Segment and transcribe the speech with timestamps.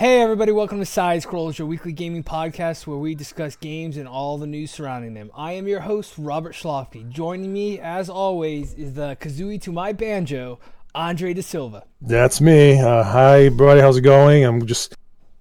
[0.00, 4.08] Hey everybody, welcome to Side Scrolls, your weekly gaming podcast where we discuss games and
[4.08, 5.30] all the news surrounding them.
[5.34, 7.06] I am your host, Robert Schlofke.
[7.10, 10.58] Joining me, as always, is the kazooie to my banjo,
[10.94, 11.84] Andre De Silva.
[12.00, 12.80] That's me.
[12.80, 13.82] Uh, hi, everybody.
[13.82, 14.42] How's it going?
[14.42, 14.94] I'm just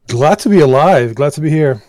[0.07, 1.16] glad to be alive.
[1.16, 1.81] Glad to be here.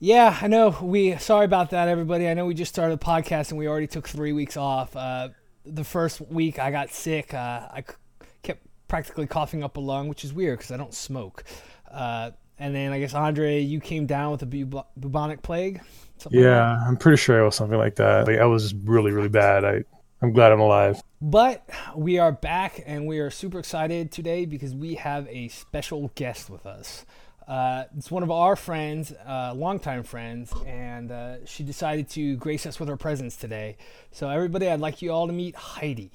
[0.00, 0.76] Yeah, I know.
[0.82, 2.28] We sorry about that, everybody.
[2.28, 4.96] I know we just started the podcast and we already took three weeks off.
[4.96, 5.28] Uh,
[5.64, 7.32] the first week I got sick.
[7.32, 7.94] Uh, I c-
[8.42, 11.44] kept practically coughing up a lung, which is weird because I don't smoke.
[11.92, 15.80] Uh, and then I guess Andre, you came down with a bu- bubonic plague.
[16.18, 16.78] something like yeah.
[16.86, 18.26] I'm pretty sure it was something like that.
[18.26, 19.64] Like I was really, really bad.
[19.64, 19.84] I
[20.22, 21.02] I'm glad I'm alive.
[21.20, 26.12] But we are back and we are super excited today because we have a special
[26.14, 27.04] guest with us.
[27.48, 32.66] Uh, it's one of our friends, uh, longtime friends, and uh, she decided to grace
[32.66, 33.76] us with her presence today.
[34.12, 36.12] So, everybody, I'd like you all to meet Heidi.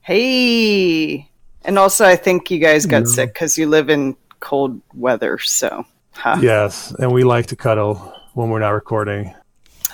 [0.00, 1.30] Hey!
[1.62, 5.38] And also, I think you guys got sick because you live in cold weather.
[5.38, 6.38] So, huh.
[6.40, 9.34] yes, and we like to cuddle when we're not recording.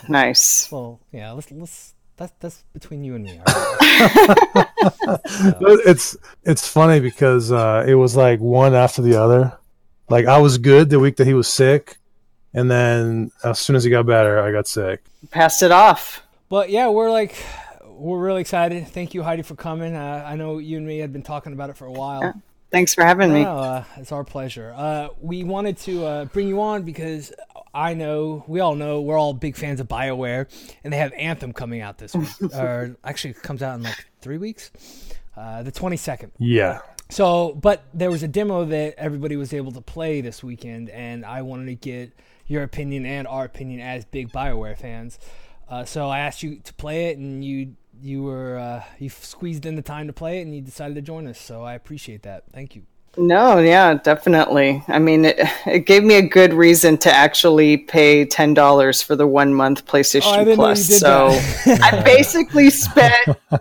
[0.08, 0.70] Nice.
[0.70, 1.32] Well, yeah.
[1.32, 3.40] Let's let's that's that's between you and me.
[3.46, 4.68] Right?
[5.28, 5.58] so.
[5.84, 9.58] It's it's funny because uh, it was like one after the other.
[10.08, 11.98] Like I was good the week that he was sick,
[12.54, 15.04] and then as soon as he got better, I got sick.
[15.30, 16.22] Passed it off.
[16.48, 17.34] But yeah, we're like
[17.86, 18.86] we're really excited.
[18.88, 19.96] Thank you, Heidi, for coming.
[19.96, 22.22] Uh, I know you and me had been talking about it for a while.
[22.22, 22.32] Yeah.
[22.70, 23.44] Thanks for having me.
[23.44, 24.72] uh, it's our pleasure.
[24.76, 27.32] Uh, we wanted to uh, bring you on because
[27.72, 30.46] I know we all know we're all big fans of Bioware,
[30.82, 34.06] and they have Anthem coming out this week, or actually it comes out in like
[34.20, 34.70] three weeks,
[35.36, 36.32] uh, the twenty second.
[36.38, 36.80] Yeah.
[37.08, 41.24] So, but there was a demo that everybody was able to play this weekend, and
[41.24, 42.12] I wanted to get
[42.48, 45.18] your opinion and our opinion as big Bioware fans.
[45.68, 49.66] Uh, so I asked you to play it, and you you were uh, you squeezed
[49.66, 51.40] in the time to play it, and you decided to join us.
[51.40, 52.44] So I appreciate that.
[52.52, 52.82] Thank you.
[53.18, 54.82] No, yeah, definitely.
[54.88, 59.16] I mean, it, it gave me a good reason to actually pay ten dollars for
[59.16, 60.86] the one month PlayStation oh, Plus.
[60.98, 61.28] So
[61.66, 63.14] I basically spent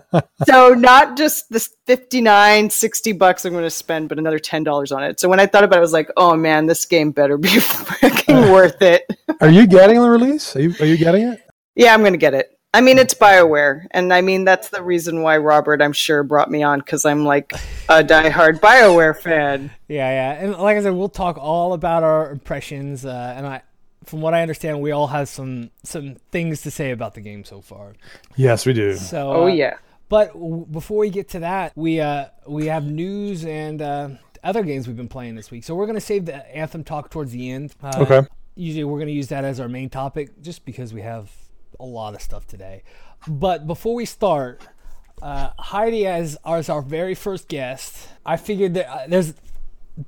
[0.46, 4.92] so not just the 59, 60 bucks I'm going to spend, but another ten dollars
[4.92, 5.18] on it.
[5.20, 7.48] So when I thought about it, I was like, oh man, this game better be
[7.48, 9.10] freaking worth it.
[9.40, 10.54] Are you getting the release?
[10.54, 11.40] Are you are you getting it?
[11.74, 12.55] Yeah, I'm going to get it.
[12.76, 16.50] I mean, it's Bioware, and I mean that's the reason why Robert, I'm sure, brought
[16.50, 17.54] me on because I'm like
[17.88, 19.70] a diehard Bioware fan.
[19.88, 23.62] Yeah, yeah, and like I said, we'll talk all about our impressions, uh, and I,
[24.04, 27.44] from what I understand, we all have some some things to say about the game
[27.44, 27.94] so far.
[28.36, 28.96] Yes, we do.
[28.96, 29.78] So, oh uh, yeah.
[30.10, 34.08] But w- before we get to that, we uh, we have news and uh,
[34.44, 35.64] other games we've been playing this week.
[35.64, 37.74] So we're gonna save the Anthem talk towards the end.
[37.82, 38.28] Uh, okay.
[38.54, 41.30] Usually, we're gonna use that as our main topic, just because we have
[41.78, 42.82] a lot of stuff today.
[43.26, 44.60] But before we start,
[45.22, 49.34] uh, Heidi as, as our very first guest, I figured that uh, there's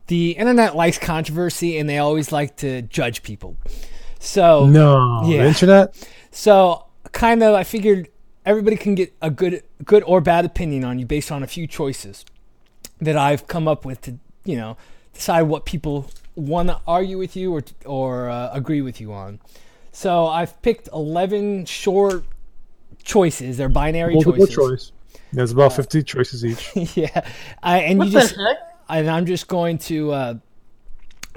[0.06, 3.56] the internet likes controversy and they always like to judge people.
[4.18, 5.46] So no, yeah.
[5.46, 5.94] internet.
[6.30, 8.08] So kind of, I figured
[8.44, 11.66] everybody can get a good, good or bad opinion on you based on a few
[11.66, 12.24] choices
[13.00, 14.76] that I've come up with to, you know,
[15.14, 19.40] decide what people want to argue with you or or uh, agree with you on.
[19.92, 22.24] So I've picked 11 short
[23.02, 23.56] choices.
[23.56, 24.54] They're binary Multiple choices.
[24.54, 24.92] choice.
[25.32, 26.96] There's about 50 choices each.
[26.96, 27.28] yeah.
[27.62, 28.56] I, and what you just heck?
[28.88, 30.34] and I'm just going to uh,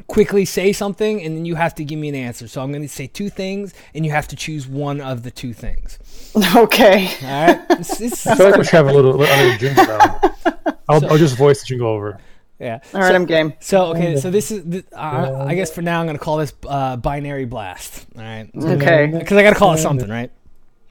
[0.07, 2.47] quickly say something and then you have to give me an answer.
[2.47, 5.31] So I'm going to say two things and you have to choose one of the
[5.31, 5.99] two things.
[6.55, 7.09] Okay.
[7.23, 7.65] All right.
[7.71, 9.85] It's, it's, I feel like we should have a little, a little jingle.
[10.89, 12.19] I'll, so, I'll just voice the jingle over.
[12.61, 12.79] Yeah.
[12.93, 13.53] All right, so, I'm game.
[13.59, 16.95] So okay, so this is uh, I guess for now I'm gonna call this uh,
[16.95, 18.05] binary blast.
[18.15, 18.49] All right.
[18.55, 19.07] Okay.
[19.07, 20.31] Because I gotta call it something, right?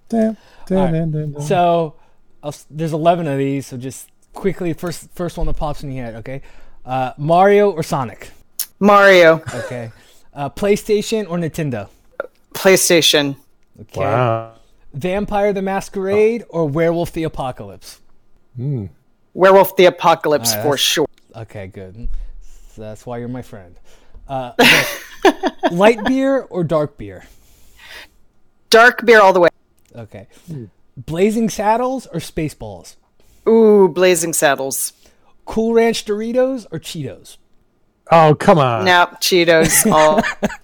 [0.08, 0.37] Damn.
[0.69, 1.43] Right.
[1.43, 1.94] So
[2.43, 3.69] I'll, there's 11 of these.
[3.69, 6.17] So just quickly, first first one that pops in your head.
[6.17, 6.43] Okay.
[6.84, 8.31] Uh, Mario or Sonic?
[8.81, 9.40] Mario.
[9.55, 9.93] Okay.
[10.34, 11.88] Uh, PlayStation or Nintendo?
[12.52, 13.37] PlayStation.
[13.81, 14.00] Okay.
[14.00, 14.55] Wow.
[14.93, 18.00] Vampire the Masquerade or Werewolf the Apocalypse?
[18.56, 18.87] Hmm.
[19.34, 21.06] Werewolf the Apocalypse right, for sure.
[21.37, 22.09] Okay, good.
[22.75, 23.77] So that's why you're my friend.
[24.29, 24.53] Uh,
[25.27, 25.50] okay.
[25.71, 27.25] light beer or dark beer?
[28.71, 29.49] Dark beer all the way.
[29.97, 30.29] Okay.
[30.97, 32.97] Blazing Saddles or Spaceballs?
[33.49, 34.93] Ooh, Blazing Saddles.
[35.44, 37.38] Cool Ranch Doritos or Cheetos?
[38.12, 38.85] Oh, come on.
[38.85, 39.91] No, Cheetos.
[39.93, 40.23] All,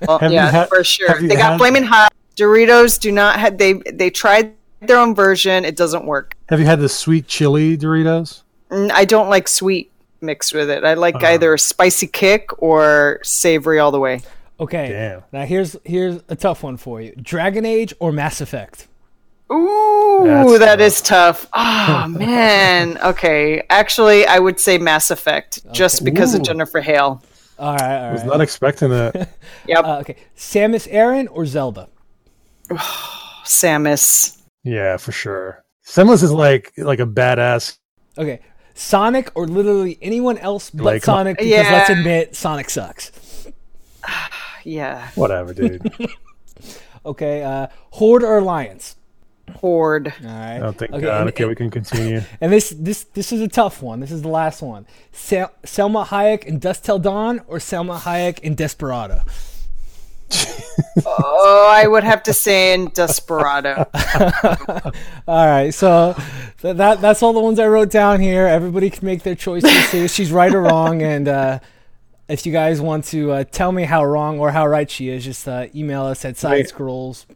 [0.09, 1.21] all yeah, had, for sure.
[1.21, 2.13] They got had, flaming hot.
[2.37, 5.65] Doritos do not have they they tried their own version.
[5.65, 6.37] It doesn't work.
[6.49, 8.43] Have you had the sweet chili Doritos?
[8.71, 9.91] I don't like sweet
[10.21, 10.85] mixed with it.
[10.85, 14.21] I like uh, either a spicy kick or savory all the way.
[14.59, 14.89] Okay.
[14.89, 15.23] Damn.
[15.33, 18.89] Now here's here's a tough one for you: Dragon Age or Mass Effect?
[19.53, 20.81] Ooh, That's that tough.
[20.81, 21.47] is tough.
[21.55, 22.99] Oh man.
[22.99, 23.63] Okay.
[23.71, 25.75] Actually, I would say Mass Effect okay.
[25.75, 26.39] just because Ooh.
[26.39, 27.23] of Jennifer Hale.
[27.59, 27.83] All right.
[27.83, 28.09] All right.
[28.09, 29.15] I was not expecting that.
[29.67, 29.85] yep.
[29.85, 30.17] Uh, okay.
[30.37, 31.89] Samus Aran or Zelda?
[33.45, 34.39] Samus.
[34.65, 35.65] Yeah, for sure.
[35.87, 37.79] Samus is like like a badass.
[38.19, 38.41] Okay.
[38.77, 41.73] Sonic or literally anyone else but like, Sonic because yeah.
[41.73, 43.11] let's admit Sonic sucks.
[44.65, 45.09] yeah.
[45.15, 45.91] Whatever, dude.
[47.07, 47.43] okay.
[47.43, 48.97] Uh, Horde or Alliance?
[49.55, 50.13] Horde.
[50.23, 50.59] All right.
[50.59, 51.21] Oh, thank okay, God.
[51.23, 52.21] And, okay, we can continue.
[52.41, 54.01] And this this this is a tough one.
[54.01, 54.87] This is the last one.
[55.11, 59.23] Sel- Salma Hayek in Dusk Till Dawn or Salma Hayek in Desperado?
[61.07, 63.89] Oh, I would have to say in Desperado.
[65.29, 66.17] all right, so
[66.61, 68.47] that that's all the ones I wrote down here.
[68.47, 71.59] Everybody can make their choices, see if she's right or wrong, and uh,
[72.29, 75.25] if you guys want to uh, tell me how wrong or how right she is,
[75.25, 77.27] just uh, email us at side scrolls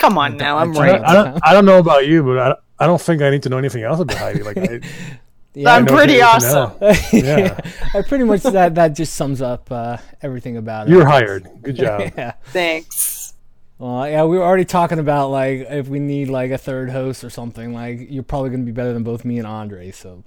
[0.00, 0.98] Come on now, I'm right.
[1.04, 3.50] I don't, I don't know about you, but I, I don't think I need to
[3.50, 4.42] know anything else about Heidi.
[4.42, 4.80] Like, I,
[5.54, 6.72] yeah, I'm pretty awesome.
[7.12, 7.58] yeah,
[7.94, 10.92] I pretty much that that just sums up uh, everything about it.
[10.92, 11.48] You're hired.
[11.62, 12.00] Good job.
[12.16, 12.32] yeah.
[12.46, 13.34] Thanks.
[13.78, 17.24] Well, yeah, we were already talking about like if we need like a third host
[17.24, 17.72] or something.
[17.72, 19.90] Like you're probably going to be better than both me and Andre.
[19.90, 20.24] So,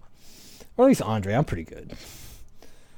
[0.78, 1.94] or at least Andre, I'm pretty good.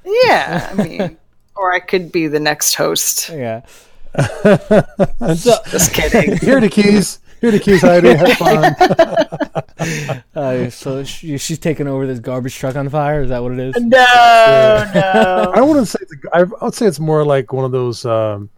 [0.05, 1.17] Yeah, I mean,
[1.55, 3.29] or I could be the next host.
[3.29, 3.61] Yeah
[4.17, 6.37] so, just kidding.
[6.37, 7.19] Here are the keys.
[7.45, 8.15] Here are the keys, Heidi.
[8.15, 10.23] Have fun.
[10.35, 13.21] uh, so she, she's taking over this garbage truck on fire.
[13.21, 13.75] Is that what it is?
[13.83, 14.91] No, yeah.
[14.95, 15.51] no.
[15.55, 15.99] I wouldn't say.
[16.01, 18.03] It's a, I would say it's more like one of those.
[18.03, 18.49] Um,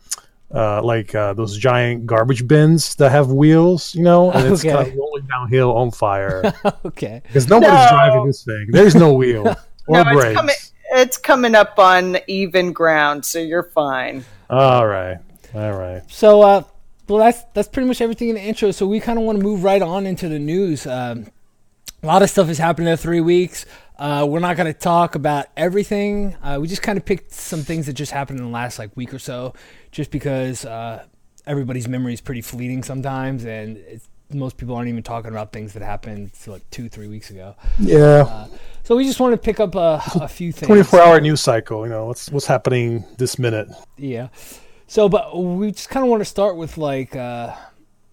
[0.56, 4.74] uh, like uh, those giant garbage bins that have wheels, you know, and it's okay.
[4.74, 6.54] kind of rolling downhill on fire.
[6.86, 7.22] okay.
[7.28, 7.89] Because nobody's no.
[7.89, 8.68] driving this thing.
[8.69, 9.54] There's no wheel
[9.88, 10.24] or no, brakes.
[10.24, 10.56] It's coming,
[10.92, 14.24] it's coming up on even ground, so you're fine.
[14.50, 15.18] All right.
[15.54, 16.01] All right.
[16.07, 16.63] So, uh,
[17.07, 18.71] well, that's that's pretty much everything in the intro.
[18.71, 20.86] So we kind of want to move right on into the news.
[20.86, 21.27] Um,
[22.04, 23.65] a lot of stuff has happened in the three weeks.
[23.98, 26.36] Uh, we're not going to talk about everything.
[26.44, 28.95] Uh, we just kind of picked some things that just happened in the last like
[28.95, 29.54] week or so,
[29.92, 31.04] just because uh,
[31.48, 33.83] everybody's memory is pretty fleeting sometimes, and
[34.31, 37.56] most people aren't even talking about things that happened like two, three weeks ago.
[37.80, 38.25] Yeah.
[38.27, 38.48] Uh,
[38.83, 40.68] so we just want to pick up a, a few things.
[40.68, 41.83] Twenty-four hour news cycle.
[41.83, 43.68] You know what's what's happening this minute.
[43.98, 44.27] Yeah.
[44.88, 47.54] So, but we just kind of want to start with like, uh,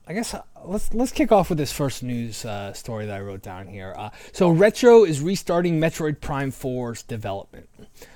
[0.07, 3.21] I guess uh, let's let's kick off with this first news uh, story that I
[3.21, 3.95] wrote down here.
[3.97, 7.69] Uh, so, Retro is restarting Metroid Prime 4's development.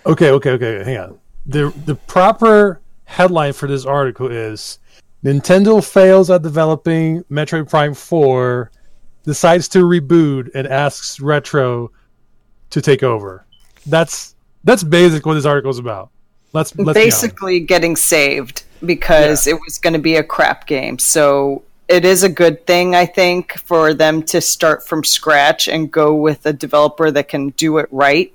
[0.05, 0.85] Okay, okay, okay.
[0.85, 1.19] Hang on.
[1.47, 4.81] the The proper headline for this article is
[5.25, 8.71] Nintendo fails at developing Metroid Prime 4,
[9.25, 11.93] decides to reboot, and asks Retro
[12.71, 13.47] to take over.
[13.87, 14.35] That's
[14.65, 16.11] that's basically what this article is about.
[16.59, 19.55] Let's, let's basically getting saved because yeah.
[19.55, 20.99] it was going to be a crap game.
[20.99, 25.91] So it is a good thing, I think, for them to start from scratch and
[25.91, 28.35] go with a developer that can do it right.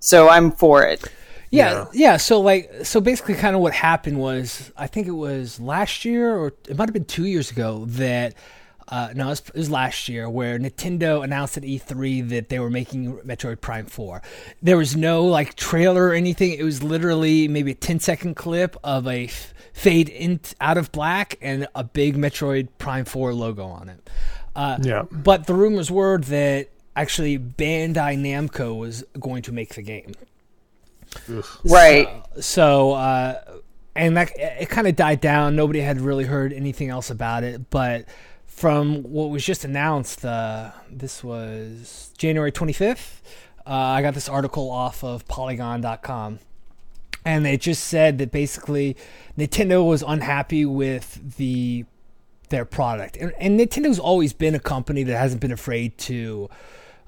[0.00, 1.04] So I'm for it.
[1.50, 2.16] Yeah, yeah, yeah.
[2.16, 6.34] So like, so basically, kind of what happened was, I think it was last year,
[6.34, 8.34] or it might have been two years ago, that
[8.92, 12.58] uh, no, it was, it was, last year where Nintendo announced at E3 that they
[12.58, 14.20] were making Metroid Prime 4.
[14.60, 16.50] There was no like trailer or anything.
[16.50, 20.92] It was literally maybe a 10 second clip of a f- fade in out of
[20.92, 24.10] black and a big Metroid Prime 4 logo on it.
[24.54, 25.04] Uh, yeah.
[25.10, 30.12] But the rumors were that actually Bandai Namco was going to make the game.
[31.64, 32.08] Right.
[32.34, 33.40] So, so uh,
[33.96, 35.56] and that it kind of died down.
[35.56, 38.04] Nobody had really heard anything else about it, but
[38.54, 40.24] from what was just announced.
[40.24, 43.20] Uh, this was January 25th.
[43.66, 46.38] Uh, I got this article off of Polygon.com,
[47.24, 48.96] and they just said that basically
[49.38, 51.84] Nintendo was unhappy with the
[52.50, 56.50] their product, and, and Nintendo's always been a company that hasn't been afraid to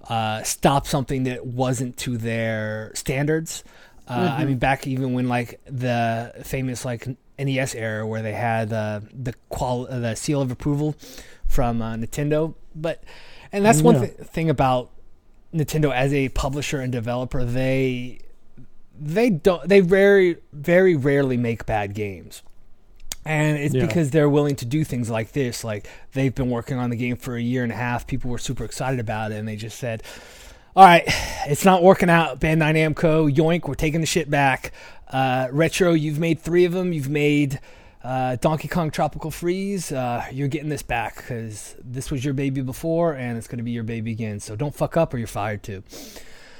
[0.08, 3.62] uh, stop something that wasn't to their standards.
[4.08, 4.40] Uh, mm-hmm.
[4.40, 7.06] I mean, back even when like the famous like
[7.38, 10.94] NES era where they had uh, the qual the seal of approval
[11.48, 12.54] from uh, Nintendo.
[12.74, 13.02] But
[13.52, 14.90] and that's one th- thing about
[15.54, 17.44] Nintendo as a publisher and developer.
[17.44, 18.20] They
[18.98, 22.42] they don't they very very rarely make bad games.
[23.26, 23.86] And it's yeah.
[23.86, 25.64] because they're willing to do things like this.
[25.64, 28.06] Like they've been working on the game for a year and a half.
[28.06, 30.02] People were super excited about it, and they just said,
[30.76, 31.04] "All right,
[31.46, 34.72] it's not working out." Bandai Namco, yoink, we're taking the shit back.
[35.08, 36.92] Uh, Retro, you've made three of them.
[36.92, 37.60] You've made
[38.04, 42.60] uh, Donkey Kong Tropical Freeze, uh, you're getting this back because this was your baby
[42.60, 44.40] before and it's going to be your baby again.
[44.40, 45.82] So don't fuck up or you're fired too.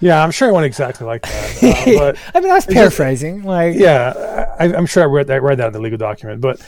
[0.01, 1.45] Yeah, I'm sure it went exactly like that.
[1.65, 3.37] Uh, but I mean, I was paraphrasing.
[3.37, 6.41] Just, like, yeah, I, am sure I read that, read that in the legal document.
[6.41, 6.61] But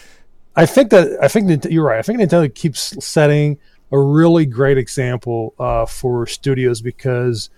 [0.54, 1.98] I think that I think that you're right.
[1.98, 3.58] I think Nintendo keeps setting
[3.92, 7.50] a really great example uh, for studios because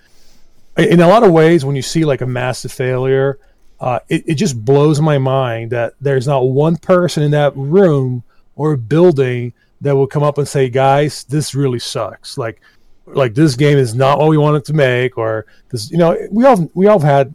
[0.77, 3.39] in a lot of ways, when you see like a massive failure,
[3.81, 8.23] uh, it, it just blows my mind that there's not one person in that room
[8.57, 12.61] or building that will come up and say, "Guys, this really sucks." Like,
[13.07, 15.91] like this game is not what we wanted to make, or this.
[15.91, 17.35] You know, we all we all had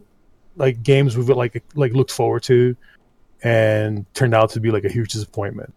[0.56, 2.76] like games we've like like looked forward to,
[3.42, 5.72] and turned out to be like a huge disappointment.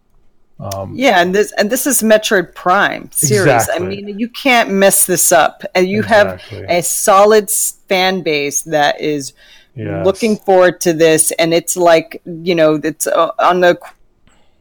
[0.60, 3.52] Um, yeah, and this and this is Metroid Prime series.
[3.52, 3.86] Exactly.
[3.86, 6.58] I mean, you can't mess this up, and you exactly.
[6.58, 9.32] have a solid fan base that is
[9.74, 10.04] yes.
[10.04, 13.78] looking forward to this, and it's like you know, it's uh, on the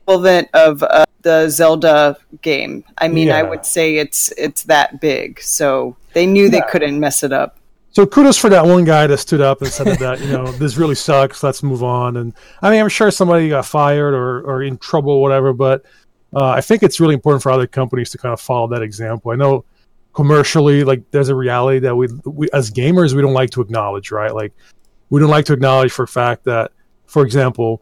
[0.08, 2.84] equivalent of uh, the Zelda game.
[2.98, 3.38] I mean, yeah.
[3.38, 7.58] I would say it's it's that big, so they knew they couldn't mess it up.
[7.92, 10.78] So kudos for that one guy that stood up and said that you know this
[10.78, 11.42] really sucks.
[11.44, 12.18] Let's move on.
[12.18, 15.84] And I mean, I'm sure somebody got fired or or in trouble or whatever, but
[16.36, 19.32] uh, I think it's really important for other companies to kind of follow that example.
[19.32, 19.66] I know
[20.14, 24.12] commercially, like there's a reality that we, we as gamers we don't like to acknowledge,
[24.12, 24.34] right?
[24.34, 24.54] Like
[25.10, 26.72] we don't like to acknowledge for a fact that,
[27.06, 27.82] for example,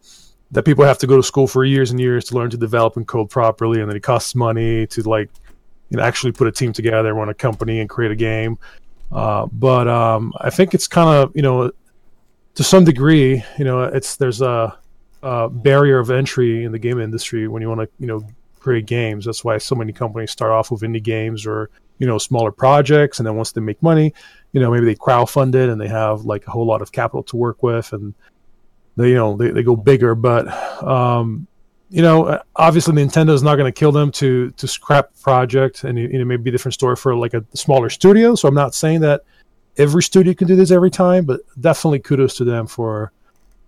[0.52, 2.98] that people have to go to school for years and years to learn to develop
[2.98, 5.30] and code properly, and that it costs money to like
[5.90, 8.58] you know actually put a team together, run a company, and create a game.
[9.12, 11.72] Uh, but um, I think it's kind of you know
[12.56, 14.78] to some degree you know it's there's a,
[15.22, 18.26] a, barrier of entry in the game industry when you want to you know
[18.60, 19.26] create games.
[19.26, 23.20] That's why so many companies start off with indie games or you know smaller projects,
[23.20, 24.14] and then once they make money,
[24.56, 27.24] you know maybe they crowdfund it and they have like a whole lot of capital
[27.24, 28.14] to work with, and
[28.96, 30.16] they you know they, they go bigger.
[30.16, 30.48] But
[30.82, 31.46] um,
[31.90, 36.00] you know, obviously Nintendo's not going to kill them to to scrap the project, and
[36.00, 38.34] you know, maybe a different story for like a smaller studio.
[38.34, 39.24] So I'm not saying that
[39.76, 43.12] every studio can do this every time, but definitely kudos to them for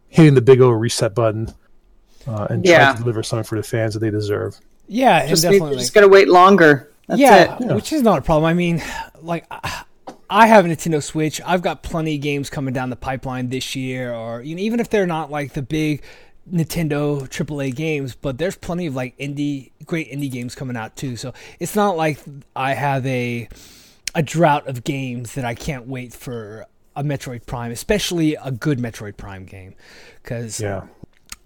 [0.08, 1.54] hitting the big old reset button
[2.28, 2.78] uh, and yeah.
[2.78, 4.58] trying to deliver something for the fans that they deserve.
[4.88, 5.80] Yeah, just, definitely.
[5.80, 6.94] just got to wait longer.
[7.08, 8.46] That's yeah, yeah, which is not a problem.
[8.46, 8.82] I mean,
[9.22, 9.46] like.
[9.52, 9.84] I
[10.30, 11.40] have a Nintendo Switch.
[11.46, 14.80] I've got plenty of games coming down the pipeline this year, or you know, even
[14.80, 16.04] if they're not like the big
[16.52, 21.16] Nintendo AAA games, but there's plenty of like indie, great indie games coming out too.
[21.16, 22.20] So it's not like
[22.56, 23.50] I have a
[24.16, 26.66] a drought of games that I can't wait for
[26.96, 29.76] a Metroid Prime, especially a good Metroid Prime game,
[30.24, 30.88] because yeah.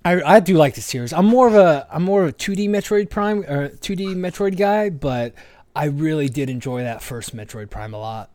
[0.05, 1.13] I, I do like the series.
[1.13, 4.89] I'm more of a I'm more of a 2D Metroid Prime or 2D Metroid guy,
[4.89, 5.33] but
[5.75, 8.30] I really did enjoy that first Metroid Prime a lot.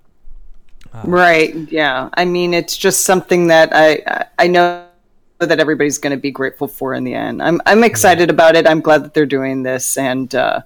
[0.93, 1.55] Uh, right.
[1.71, 2.09] Yeah.
[2.15, 4.87] I mean, it's just something that I I know
[5.39, 7.43] that everybody's going to be grateful for in the end.
[7.43, 8.67] I'm I'm excited about it.
[8.67, 10.61] I'm glad that they're doing this, and uh,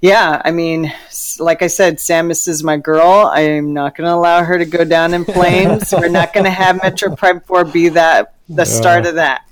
[0.00, 0.92] yeah, I mean,
[1.38, 3.30] like I said, Samus is my girl.
[3.32, 5.92] I am not going to allow her to go down in flames.
[5.92, 9.44] We're not going to have Metro Prime Four be that the start of that.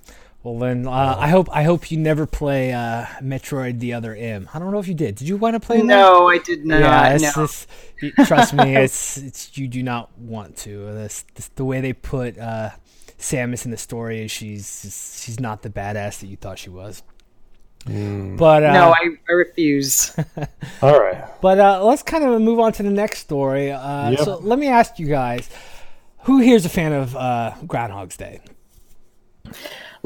[0.48, 4.48] Well, then uh, I hope I hope you never play uh, Metroid: The Other M.
[4.54, 5.16] I don't know if you did.
[5.16, 5.82] Did you want to play?
[5.82, 6.34] No, that?
[6.34, 6.80] I did not.
[6.80, 7.44] Yeah, it's, no.
[7.44, 10.86] It's, trust me, it's it's you do not want to.
[10.94, 12.70] This, this the way they put uh,
[13.18, 17.02] Samus in the story is she's she's not the badass that you thought she was.
[17.84, 18.38] Mm.
[18.38, 20.16] But uh, no, I, I refuse.
[20.82, 21.24] all right.
[21.42, 23.70] But uh, let's kind of move on to the next story.
[23.70, 24.20] Uh, yep.
[24.20, 25.50] So let me ask you guys,
[26.22, 28.40] who here's a fan of uh, Groundhog's Day?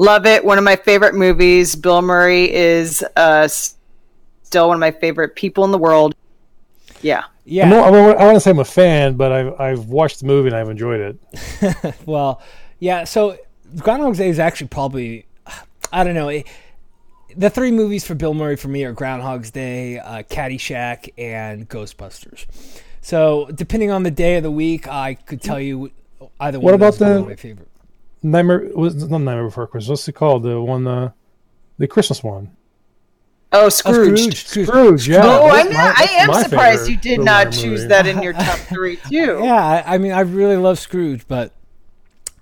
[0.03, 0.43] Love it.
[0.43, 1.77] One of my favorite movies.
[1.77, 6.13] Bill Murray is uh, still one of my favorite people in the world.
[7.01, 7.23] Yeah.
[7.45, 7.73] Yeah.
[7.73, 10.57] I, I want to say I'm a fan, but I've, I've watched the movie and
[10.57, 11.95] I've enjoyed it.
[12.05, 12.41] well,
[12.79, 13.37] yeah, so
[13.77, 15.25] Groundhog's Day is actually probably
[15.93, 16.27] I don't know.
[16.27, 16.47] It,
[17.37, 22.45] the three movies for Bill Murray for me are Groundhog's Day, uh, Caddyshack, and Ghostbusters.
[23.01, 25.91] So depending on the day of the week, I could tell you
[26.41, 26.65] either one.
[26.65, 27.69] What about the my favorite?
[28.23, 29.89] Nightmare was not Nightmare Before Christmas.
[29.89, 30.43] What's it called?
[30.43, 31.11] The one, uh,
[31.77, 32.55] the Christmas one.
[33.51, 34.19] Oh, Scrooge.
[34.19, 34.67] Oh, Scrooge.
[34.67, 35.07] Scrooge.
[35.07, 35.21] yeah.
[35.23, 37.87] Oh, I'm not, I am surprised you did not choose movie.
[37.89, 39.09] that in your top three too.
[39.11, 41.53] yeah, I, I mean, I really love Scrooge, but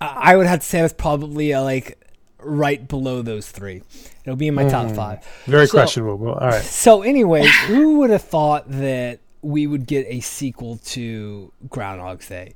[0.00, 1.98] I would have to say that's probably uh, like
[2.38, 3.82] right below those three.
[4.24, 4.94] It'll be in my mm, top hmm.
[4.94, 5.26] five.
[5.44, 6.32] Very so, questionable.
[6.32, 6.62] All right.
[6.62, 12.54] So, anyways, who would have thought that we would get a sequel to Groundhog's Day?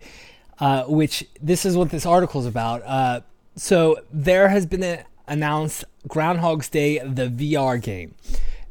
[0.58, 2.82] Uh, which this is what this article is about.
[2.86, 3.20] Uh,
[3.56, 8.14] so there has been a, announced Groundhog's Day, the VR game.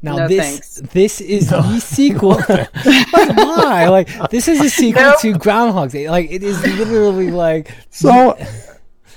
[0.02, 0.92] Now no, this thanks.
[0.92, 1.62] this is no.
[1.62, 2.40] the sequel.
[2.44, 3.88] Why?
[3.88, 5.20] Like this is a sequel nope.
[5.20, 6.10] to Groundhog's Day.
[6.10, 8.36] Like it is literally like so.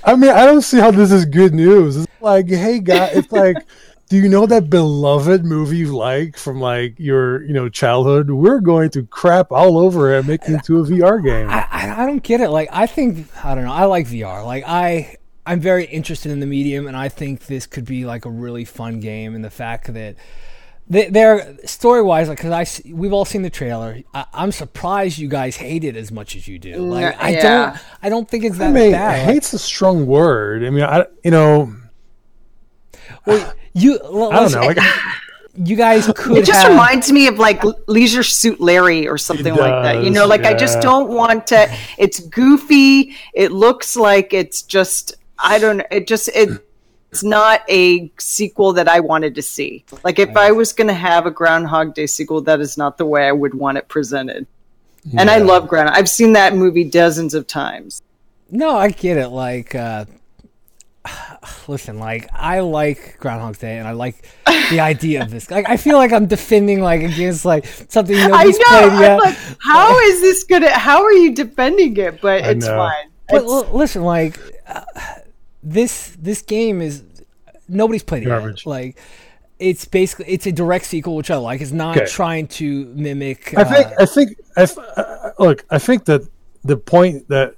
[0.02, 1.96] I mean, I don't see how this is good news.
[1.96, 3.56] It's like, hey, guy, it's like.
[4.10, 8.28] do you know that beloved movie you like from like your you know childhood?
[8.28, 11.48] We're going to crap all over it and make it into a VR game.
[11.48, 12.50] I, I, I don't get it.
[12.50, 13.72] Like I think I don't know.
[13.72, 14.44] I like VR.
[14.44, 18.24] Like I I'm very interested in the medium, and I think this could be like
[18.24, 19.36] a really fun game.
[19.36, 20.16] And the fact that
[20.88, 24.00] they're story wise, like because I we've all seen the trailer.
[24.12, 26.78] I, am surprised you guys hate it as much as you do.
[26.78, 27.42] Like mm, I yeah.
[27.42, 29.24] don't, I don't think it's that I mean, bad.
[29.24, 30.64] Hate's a strong word.
[30.64, 31.76] I mean, I you know,
[33.26, 33.98] well, you.
[34.02, 34.66] Well, I don't know.
[34.66, 34.78] Like,
[35.54, 36.38] you guys could.
[36.38, 36.70] It just have...
[36.70, 40.04] reminds me of like Leisure Suit Larry or something does, like that.
[40.04, 40.50] You know, like yeah.
[40.50, 41.72] I just don't want to.
[41.98, 43.14] It's goofy.
[43.34, 45.16] It looks like it's just.
[45.38, 45.82] I don't.
[45.90, 46.64] It just it
[47.10, 49.84] it's not a sequel that I wanted to see.
[50.04, 53.06] Like if I was going to have a Groundhog Day sequel, that is not the
[53.06, 54.46] way I would want it presented.
[55.04, 55.22] Yeah.
[55.22, 55.96] And I love Groundhog.
[55.96, 58.00] I've seen that movie dozens of times.
[58.50, 59.28] No, I get it.
[59.28, 60.04] Like, uh,
[61.68, 64.24] listen, like I like Groundhog Day, and I like
[64.70, 65.50] the idea of this.
[65.50, 68.88] Like, I feel like I'm defending like against like something nobody's I know.
[68.88, 69.16] played yet.
[69.18, 70.70] Like, how is this gonna?
[70.70, 72.20] How are you defending it?
[72.20, 72.76] But I it's know.
[72.76, 73.10] fine.
[73.28, 74.38] But it's, l- listen, like.
[74.66, 74.84] Uh,
[75.62, 77.02] this this game is
[77.68, 78.66] nobody's played it Yet.
[78.66, 78.98] Like
[79.58, 81.60] it's basically it's a direct sequel, which I like.
[81.60, 82.06] It's not okay.
[82.06, 83.56] trying to mimic.
[83.56, 83.86] I think.
[83.86, 84.38] Uh, I think.
[84.56, 84.62] I
[85.00, 85.64] uh, look.
[85.70, 86.22] I think that
[86.64, 87.56] the point that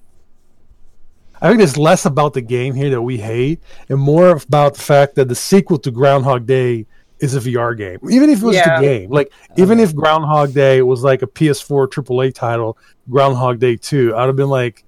[1.42, 4.80] I think it's less about the game here that we hate, and more about the
[4.80, 6.86] fact that the sequel to Groundhog Day
[7.18, 7.98] is a VR game.
[8.08, 8.80] Even if it was yeah.
[8.80, 12.78] the game, like even if Groundhog Day was like a PS4 AAA title,
[13.10, 14.84] Groundhog Day Two, I'd have been like,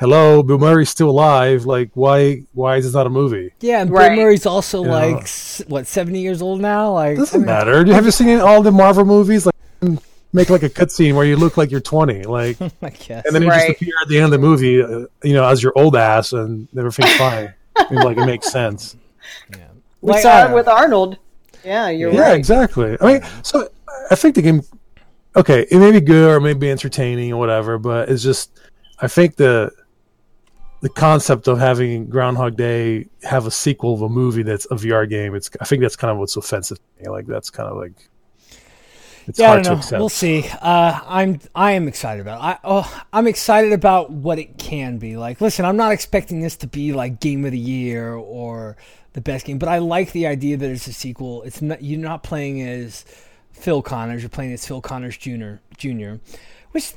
[0.00, 1.66] hello, Bill Murray's still alive.
[1.66, 2.42] Like, why?
[2.52, 3.52] Why is this not a movie?
[3.60, 4.08] Yeah, and right.
[4.08, 5.64] Bill Murray's also you like know?
[5.68, 6.90] what seventy years old now.
[6.94, 7.94] Like, doesn't I mean, matter.
[7.94, 9.46] Have you seen all the Marvel movies?
[9.46, 9.54] Like,
[10.36, 12.22] make like a cutscene where you look like you're twenty.
[12.22, 13.24] Like, I guess.
[13.24, 13.68] and then you right.
[13.68, 16.32] just appear at the end of the movie, uh, you know, as your old ass,
[16.32, 17.52] and everything's fine.
[17.76, 18.96] I mean, like, it makes sense.
[19.50, 19.66] Yeah.
[20.02, 21.18] We like, saw uh, it with Arnold.
[21.64, 22.28] Yeah, you're yeah, right.
[22.28, 22.96] Yeah, exactly.
[23.00, 23.68] I mean, so
[24.10, 24.62] I think the game.
[25.34, 28.58] Okay, it may be good or it may be entertaining or whatever, but it's just
[29.00, 29.70] I think the
[30.80, 35.08] the concept of having Groundhog Day have a sequel of a movie that's a VR
[35.08, 37.08] game, it's I think that's kind of what's offensive to me.
[37.10, 37.92] Like that's kind of like
[39.26, 39.98] it's yeah, hard to accept.
[39.98, 40.48] We'll see.
[40.62, 42.38] Uh, I'm I am excited about.
[42.38, 42.44] It.
[42.44, 45.16] I oh, I'm excited about what it can be.
[45.16, 48.76] Like, listen, I'm not expecting this to be like game of the year or
[49.14, 51.42] the best game, but I like the idea that it's a sequel.
[51.42, 53.04] It's not you're not playing as
[53.52, 54.22] Phil Connors.
[54.22, 55.54] You're playing as Phil Connors Jr.
[55.76, 56.14] Jr.
[56.70, 56.92] Which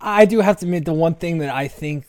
[0.00, 2.06] I do have to admit, the one thing that I think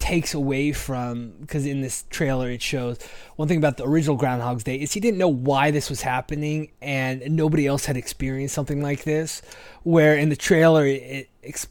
[0.00, 2.98] takes away from because in this trailer it shows
[3.36, 6.72] one thing about the original Groundhog's Day is he didn't know why this was happening
[6.80, 9.42] and nobody else had experienced something like this.
[9.82, 11.68] Where in the trailer it ex-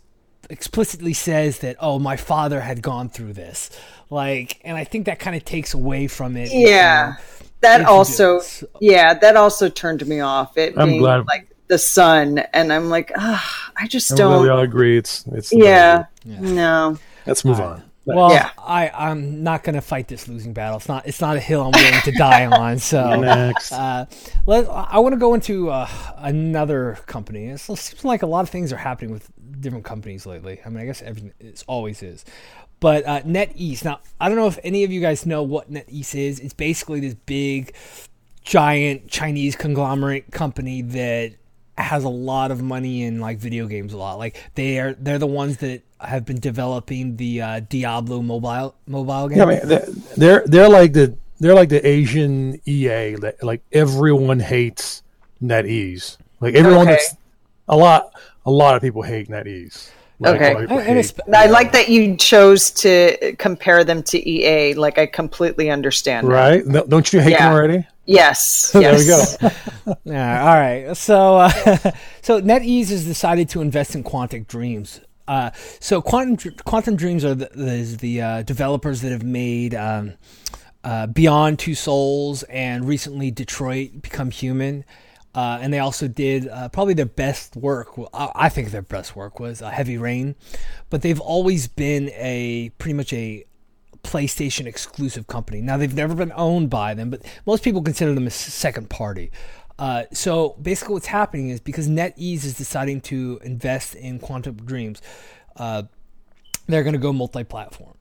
[0.49, 3.71] explicitly says that oh my father had gone through this,
[4.09, 6.49] like, and I think that kind of takes away from it.
[6.51, 7.15] Yeah,
[7.61, 8.67] that also so.
[8.79, 10.55] yeah that also turned me off.
[10.55, 11.25] It I'm being glad.
[11.27, 14.43] like the son, and I'm like, ah, I just don't.
[14.43, 16.39] We all agree it's it's yeah, yeah.
[16.39, 16.97] no.
[17.25, 17.88] Let's move on.
[18.15, 18.51] Well, yeah.
[18.57, 20.77] I I'm not going to fight this losing battle.
[20.77, 22.79] It's not it's not a hill I'm willing to die on.
[22.79, 24.05] So next, uh,
[24.45, 27.45] let I want to go into uh, another company.
[27.47, 29.29] It seems like a lot of things are happening with
[29.61, 30.59] different companies lately.
[30.65, 32.25] I mean, I guess everything it always is.
[32.79, 33.83] But uh, NetEase.
[33.83, 36.39] Now, I don't know if any of you guys know what NetEase is.
[36.39, 37.73] It's basically this big,
[38.41, 41.33] giant Chinese conglomerate company that
[41.77, 44.17] has a lot of money in like video games a lot.
[44.17, 49.29] Like they are they're the ones that have been developing the uh, Diablo mobile mobile
[49.29, 49.37] game.
[49.37, 53.15] Yeah, I mean, they're they're like the they're like the Asian EA.
[53.15, 55.03] That, like everyone hates
[55.41, 56.17] NetEase.
[56.39, 56.91] Like everyone okay.
[56.91, 57.15] that's
[57.67, 58.13] a lot
[58.45, 59.91] a lot of people hate NetEase.
[60.21, 61.15] Like, okay.
[61.33, 64.73] I like that you chose to compare them to EA.
[64.73, 66.27] Like I completely understand.
[66.27, 66.65] Right?
[66.65, 67.45] No, don't you hate yeah.
[67.45, 67.87] them already?
[68.05, 68.71] Yes.
[68.73, 69.23] there we go.
[70.03, 70.41] yeah.
[70.41, 70.97] All right.
[70.97, 71.49] So, uh,
[72.21, 74.99] so NetEase has decided to invest in Quantic Dreams.
[75.29, 80.13] Uh, so Quantum Quantum Dreams are the, the, uh, developers that have made um,
[80.83, 84.83] uh, Beyond Two Souls and recently Detroit Become Human.
[85.35, 87.89] Uh, and they also did uh, probably their best work.
[88.11, 90.33] I think their best work was uh, Heavy Rain,
[90.89, 93.45] but they've always been a pretty much a
[94.03, 95.61] PlayStation exclusive company.
[95.61, 99.31] Now they've never been owned by them, but most people consider them a second party.
[99.79, 105.01] Uh, so basically, what's happening is because NetEase is deciding to invest in Quantum Dreams,
[105.55, 105.83] uh,
[106.67, 107.95] they're going to go multi-platform.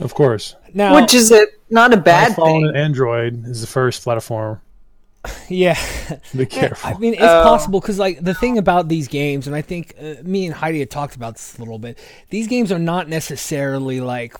[0.00, 0.54] Of course.
[0.72, 2.68] Now, which is a, not a bad iPhone thing.
[2.68, 4.60] and Android is the first platform.
[5.48, 5.78] Yeah,
[6.36, 6.90] be careful.
[6.90, 9.94] I mean, it's uh, possible because, like, the thing about these games, and I think
[10.00, 11.98] uh, me and Heidi had talked about this a little bit.
[12.30, 14.34] These games are not necessarily like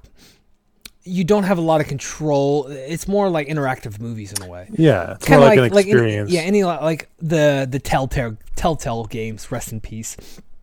[1.04, 2.66] you don't have a lot of control.
[2.68, 4.68] It's more like interactive movies in a way.
[4.72, 6.30] Yeah, it's kind of like, like, an experience.
[6.30, 9.50] Like, yeah, any like the the Telltale Telltale games.
[9.50, 10.16] Rest in peace.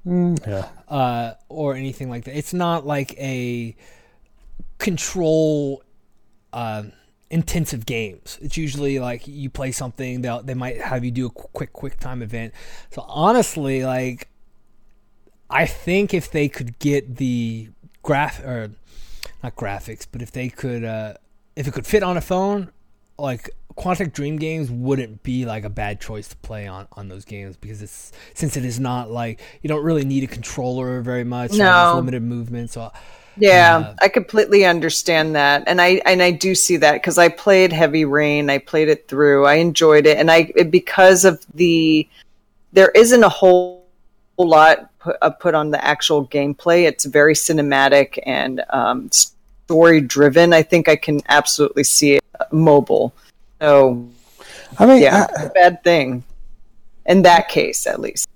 [0.06, 0.68] Mm, yeah.
[0.88, 2.38] Uh, or anything like that.
[2.38, 3.76] It's not like a
[4.78, 5.84] control
[6.54, 6.84] uh,
[7.30, 8.40] intensive games.
[8.42, 12.00] It's usually like you play something they they might have you do a quick quick
[12.00, 12.54] time event.
[12.92, 14.30] So honestly, like
[15.50, 17.70] I think if they could get the
[18.04, 18.72] graph or
[19.44, 21.14] not graphics, but if they could uh,
[21.56, 22.72] if it could fit on a phone,
[23.18, 27.26] like Quantic Dream games wouldn't be like a bad choice to play on on those
[27.26, 31.24] games because it's since it is not like you don't really need a controller very
[31.24, 31.54] much.
[31.54, 32.72] No, limited movement.
[32.72, 32.92] So
[33.38, 37.30] yeah, uh, I completely understand that, and I and I do see that because I
[37.30, 42.08] played Heavy Rain, I played it through, I enjoyed it, and I because of the
[42.74, 43.79] there isn't a whole
[44.44, 46.88] lot put, uh, put on the actual gameplay.
[46.88, 50.54] It's very cinematic and um, story driven.
[50.54, 53.14] I think I can absolutely see it mobile.
[53.62, 54.08] So,
[54.78, 56.24] I mean, yeah, I, a bad thing
[57.06, 58.28] in that case, at least.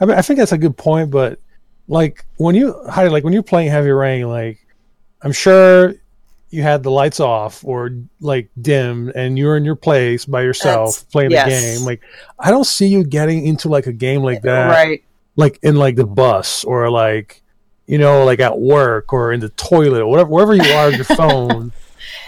[0.00, 1.38] I mean, I think that's a good point, but
[1.86, 4.58] like when you Heidi, like when you're playing Heavy Rain, like
[5.22, 5.94] I'm sure
[6.50, 7.90] you had the lights off or
[8.20, 11.44] like dim and you're in your place by yourself that's, playing yes.
[11.44, 11.86] the game.
[11.86, 12.00] Like
[12.38, 15.04] I don't see you getting into like a game like that, right?
[15.36, 17.42] Like in like the bus or like
[17.86, 20.94] you know like at work or in the toilet or whatever wherever you are on
[20.94, 21.72] your phone.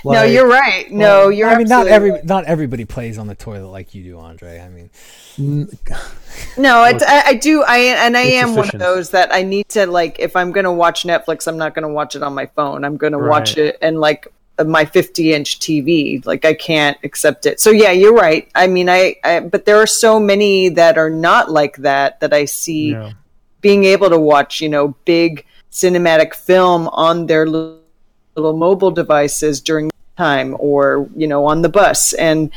[0.04, 0.90] Like, no, you're right.
[0.90, 1.48] No, well, you're.
[1.48, 4.60] I mean, not every not everybody plays on the toilet like you do, Andre.
[4.60, 4.90] I mean,
[6.56, 7.62] no, it's I, I, do.
[7.62, 8.56] I and I am efficient.
[8.56, 10.18] one of those that I need to like.
[10.18, 12.84] If I'm gonna watch Netflix, I'm not gonna watch it on my phone.
[12.84, 13.28] I'm gonna right.
[13.28, 14.32] watch it and like
[14.64, 16.24] my 50 inch TV.
[16.24, 17.60] Like I can't accept it.
[17.60, 18.48] So yeah, you're right.
[18.54, 22.32] I mean, I, I but there are so many that are not like that that
[22.32, 23.12] I see yeah.
[23.60, 24.60] being able to watch.
[24.60, 27.82] You know, big cinematic film on their little
[28.36, 32.50] mobile devices during time or you know on the bus and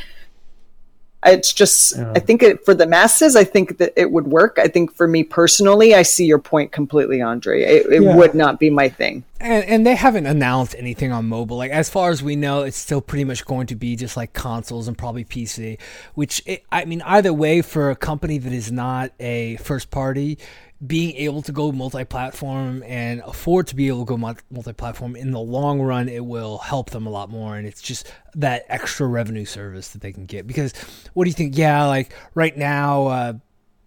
[1.26, 2.12] it's just yeah.
[2.16, 5.06] i think it, for the masses i think that it would work i think for
[5.06, 8.16] me personally i see your point completely andre it, it yeah.
[8.16, 11.56] would not be my thing and, and they haven't announced anything on mobile.
[11.56, 14.32] Like as far as we know it's still pretty much going to be just like
[14.32, 15.78] consoles and probably pc
[16.14, 20.38] which it, i mean either way for a company that is not a first party
[20.86, 25.38] being able to go multi-platform and afford to be able to go multi-platform in the
[25.38, 27.56] long run it will help them a lot more.
[27.56, 30.46] And it's just that extra revenue service that they can get.
[30.46, 30.72] Because
[31.12, 31.56] what do you think?
[31.56, 33.32] Yeah like right now uh,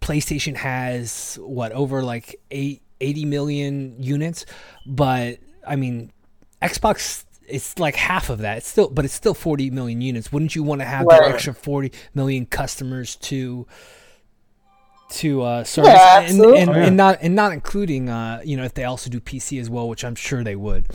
[0.00, 4.46] playstation has what over like eight, 80 million units
[4.86, 6.12] but i mean
[6.62, 8.58] xbox it's like half of that.
[8.58, 10.32] It's still but it's still 40 million units.
[10.32, 11.20] Wouldn't you want to have right.
[11.20, 13.66] that extra 40 million customers to
[15.10, 18.64] to uh, service, yeah, and, and, and, and, not and not including uh, you know
[18.64, 20.88] if they also do PC as well, which I'm sure they would.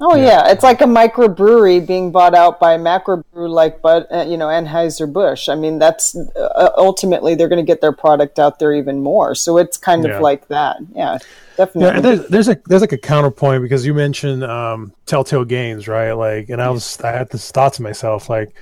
[0.00, 0.50] Oh yeah, yeah.
[0.50, 4.48] it's like a microbrewery being bought out by a macrobrew like but uh, you know
[4.48, 5.48] Anheuser Busch.
[5.48, 9.34] I mean, that's uh, ultimately they're going to get their product out there even more.
[9.36, 10.16] So it's kind yeah.
[10.16, 10.78] of like that.
[10.94, 11.18] Yeah,
[11.56, 11.94] definitely.
[11.94, 16.12] Yeah, there's, there's a there's like a counterpoint because you mentioned um, Telltale Games, right?
[16.12, 18.52] Like, and I was I had this thought to myself, like,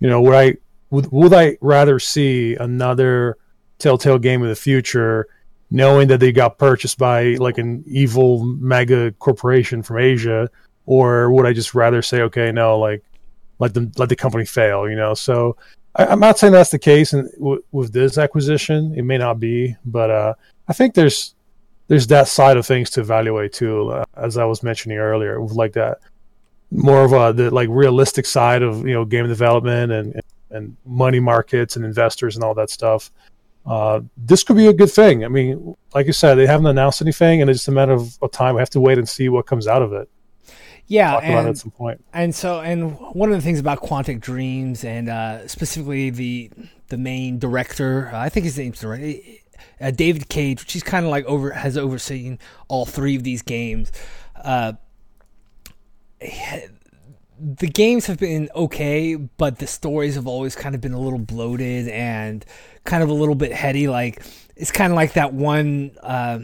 [0.00, 0.56] you know, would I
[0.90, 3.38] would would I rather see another
[3.78, 5.28] Telltale game of the future,
[5.70, 10.50] knowing that they got purchased by like an evil mega corporation from Asia,
[10.90, 13.04] or would I just rather say, okay, no, like
[13.60, 15.14] let them let the company fail, you know?
[15.14, 15.56] So
[15.94, 18.92] I, am not saying that's the case in, w- with this acquisition.
[18.96, 20.34] It may not be, but uh,
[20.66, 21.36] I think there's
[21.86, 25.52] there's that side of things to evaluate too, uh, as I was mentioning earlier, with
[25.52, 25.98] like that
[26.72, 31.20] more of a the like realistic side of you know game development and and money
[31.20, 33.12] markets and investors and all that stuff
[33.64, 35.24] uh, this could be a good thing.
[35.24, 38.18] I mean, like you said, they haven't announced anything, and it's just a matter of,
[38.22, 38.54] of time.
[38.54, 40.08] We have to wait and see what comes out of it.
[40.90, 42.04] Yeah, and, at some point.
[42.12, 46.50] And so, and one of the things about Quantic Dreams, and uh, specifically the
[46.88, 51.12] the main director, uh, I think his name's uh, David Cage, which he's kind of
[51.12, 53.92] like over has overseen all three of these games.
[54.34, 54.72] Uh,
[57.38, 61.20] the games have been okay, but the stories have always kind of been a little
[61.20, 62.44] bloated and
[62.82, 63.86] kind of a little bit heady.
[63.86, 64.24] Like
[64.56, 66.40] it's kind of like that one uh,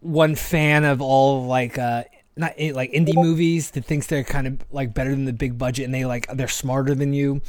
[0.00, 2.04] one fan of all like uh,
[2.36, 5.84] not like indie movies that thinks they're kind of like better than the big budget
[5.84, 7.42] and they like they're smarter than you,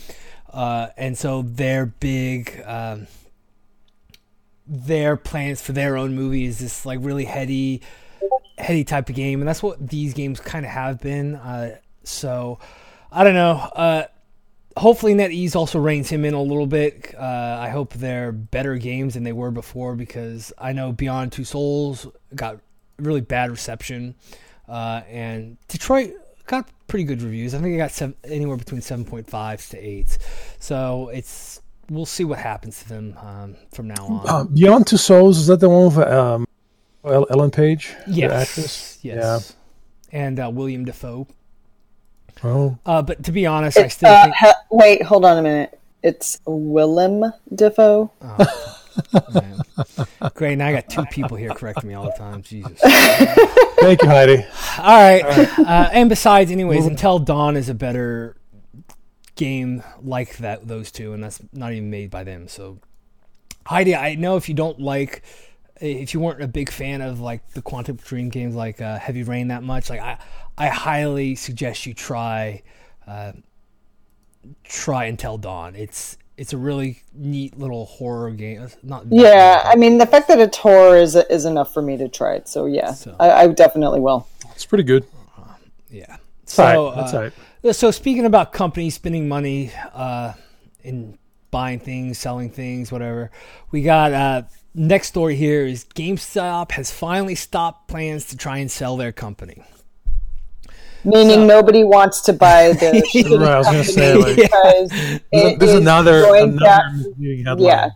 [0.52, 2.62] uh, and so their big.
[2.66, 3.08] Um,
[4.70, 7.82] their plans for their own movie is this like really heady
[8.58, 11.74] heady type of game and that's what these games kind of have been uh,
[12.04, 12.60] so
[13.12, 13.52] I don't know.
[13.52, 14.04] Uh,
[14.76, 17.16] hopefully NetEase also reins him in a little bit.
[17.18, 21.44] Uh, I hope they're better games than they were before because I know Beyond Two
[21.44, 22.60] Souls got
[22.98, 24.16] really bad reception,
[24.68, 26.14] uh, and Detroit
[26.46, 27.54] got pretty good reviews.
[27.54, 30.18] I think it got seven, anywhere between seven point five to eight.
[30.60, 34.30] So it's we'll see what happens to them um, from now on.
[34.30, 36.48] Uh, Beyond Two Souls is that the one with um,
[37.04, 39.40] Ellen Page, yes, yes, yeah.
[40.12, 41.28] and uh, William Dafoe.
[42.44, 42.78] Oh.
[42.86, 44.36] Uh, but to be honest, it's, I still uh, think...
[44.36, 45.02] ha- wait.
[45.02, 45.80] Hold on a minute.
[46.04, 48.12] It's Willem Dafoe.
[48.22, 48.77] Oh.
[50.34, 50.58] Great.
[50.58, 52.42] Now I got two people here correcting me all the time.
[52.42, 52.80] Jesus.
[53.80, 54.46] Thank you, Heidi.
[54.80, 55.24] All right.
[55.24, 55.60] All right.
[55.60, 58.38] Uh, and besides, anyways, Until Dawn is a better
[59.36, 60.68] game like that.
[60.68, 62.48] Those two, and that's not even made by them.
[62.48, 62.80] So,
[63.66, 65.24] Heidi, I know if you don't like,
[65.80, 69.24] if you weren't a big fan of like the Quantum Dream games like uh, Heavy
[69.24, 70.18] Rain that much, like I,
[70.58, 72.64] I highly suggest you try,
[73.06, 73.34] uh,
[74.64, 75.76] try Until Dawn.
[75.76, 78.62] It's it's a really neat little horror game.
[78.62, 81.98] It's not yeah, I mean the fact that it's horror is is enough for me
[81.98, 82.48] to try it.
[82.48, 84.28] So yeah, so, I, I, definitely will.
[84.52, 85.06] It's pretty good.
[85.38, 85.54] Uh,
[85.90, 86.18] yeah.
[86.46, 87.32] So that's uh,
[87.64, 87.76] right.
[87.76, 90.34] So speaking about companies spending money uh,
[90.84, 91.18] in
[91.50, 93.32] buying things, selling things, whatever,
[93.72, 94.44] we got uh,
[94.76, 99.64] next story here is GameStop has finally stopped plans to try and sell their company.
[101.08, 104.90] Meaning so, nobody wants to buy the right, I was going to say like, because
[105.32, 107.90] this, this is another, another yeah.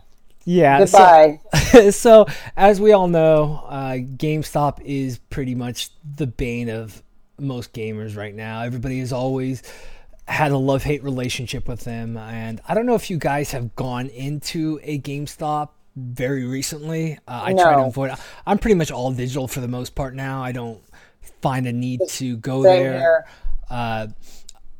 [0.44, 0.78] Yeah.
[0.78, 1.40] Goodbye.
[1.70, 7.02] So, so, as we all know, uh, GameStop is pretty much the bane of
[7.38, 8.62] most gamers right now.
[8.62, 9.62] Everybody has always
[10.26, 13.76] had a love hate relationship with them, and I don't know if you guys have
[13.76, 17.18] gone into a GameStop very recently.
[17.28, 17.62] Uh, I no.
[17.62, 18.12] try to avoid.
[18.46, 20.42] I'm pretty much all digital for the most part now.
[20.42, 20.80] I don't
[21.40, 23.26] find a need to go there.
[23.70, 24.08] Uh,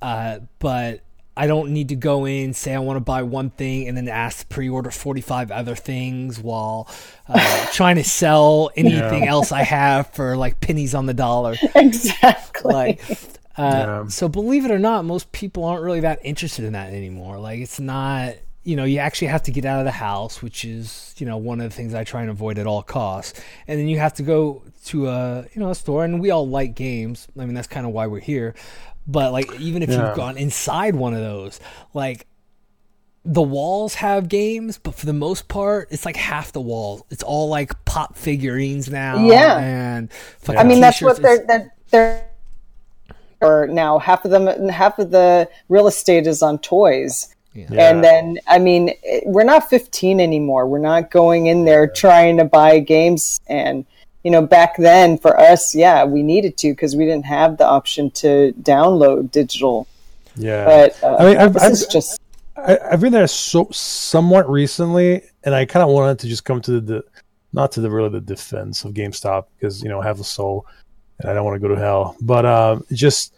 [0.00, 1.02] uh, but
[1.36, 4.08] I don't need to go in, say I want to buy one thing, and then
[4.08, 6.88] ask to pre-order forty-five other things while
[7.28, 9.30] uh, trying to sell anything yeah.
[9.30, 11.56] else I have for like pennies on the dollar.
[11.74, 12.72] Exactly.
[12.72, 13.00] Like,
[13.56, 14.08] uh, yeah.
[14.08, 17.38] so believe it or not, most people aren't really that interested in that anymore.
[17.38, 18.34] Like, it's not.
[18.64, 21.36] You know, you actually have to get out of the house, which is you know
[21.36, 24.14] one of the things I try and avoid at all costs, and then you have
[24.14, 27.28] to go to a you know a store, and we all like games.
[27.38, 28.54] I mean, that's kind of why we're here.
[29.06, 30.06] But like, even if yeah.
[30.06, 31.58] you've gone inside one of those,
[31.92, 32.26] like
[33.24, 37.06] the walls have games, but for the most part, it's like half the wall.
[37.10, 39.24] It's all like pop figurines now.
[39.24, 40.10] Yeah, and
[40.48, 42.28] I mean that's what they're they're, they're
[43.40, 47.34] or now half of them half of the real estate is on toys.
[47.54, 47.66] Yeah.
[47.72, 50.66] And then, I mean, we're not 15 anymore.
[50.66, 53.84] We're not going in there trying to buy games and
[54.22, 57.66] you know, back then for us, yeah, we needed to because we didn't have the
[57.66, 59.88] option to download digital.
[60.36, 62.20] Yeah, but uh, I mean, I've, I've just
[62.56, 66.60] I, have been there so somewhat recently, and I kind of wanted to just come
[66.62, 67.04] to the,
[67.52, 70.66] not to the really the defense of GameStop because you know I have a soul,
[71.18, 73.34] and I don't want to go to hell, but um, just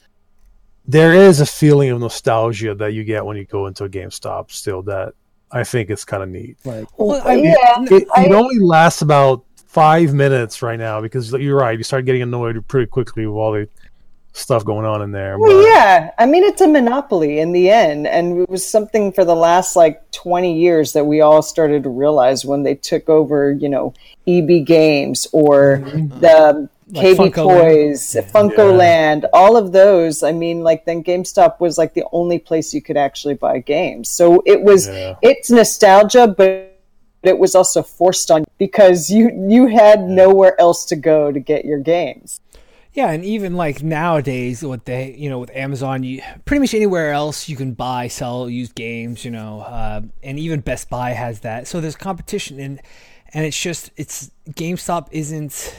[0.87, 4.51] there is a feeling of nostalgia that you get when you go into a GameStop.
[4.51, 5.15] Still, that
[5.51, 6.57] I think it's kind of neat.
[6.65, 11.33] Like, well, I, yeah, it, it, it only lasts about five minutes right now because
[11.33, 11.77] you're right.
[11.77, 13.69] You start getting annoyed pretty quickly with all the
[14.35, 15.39] stuff going on in there.
[15.39, 15.67] Well, but...
[15.67, 16.11] yeah.
[16.19, 18.07] I mean, it's a monopoly in the end.
[18.07, 21.89] And it was something for the last like 20 years that we all started to
[21.89, 23.95] realize when they took over, you know,
[24.27, 26.21] EB Games or mm-hmm.
[26.21, 28.33] the like KB Funco Toys, Land.
[28.33, 28.77] Funco yeah.
[28.77, 30.23] Land, all of those.
[30.23, 34.09] I mean, like then GameStop was like the only place you could actually buy games.
[34.11, 35.17] So it was, yeah.
[35.23, 36.75] it's nostalgia, but
[37.23, 41.65] it was also forced on because you you had nowhere else to go to get
[41.65, 42.41] your games.
[42.93, 47.11] Yeah, and even like nowadays, with they you know with Amazon, you pretty much anywhere
[47.11, 51.41] else you can buy, sell used games, you know, uh, and even Best Buy has
[51.41, 51.67] that.
[51.67, 52.81] So there's competition, and
[53.33, 55.75] and it's just it's GameStop isn't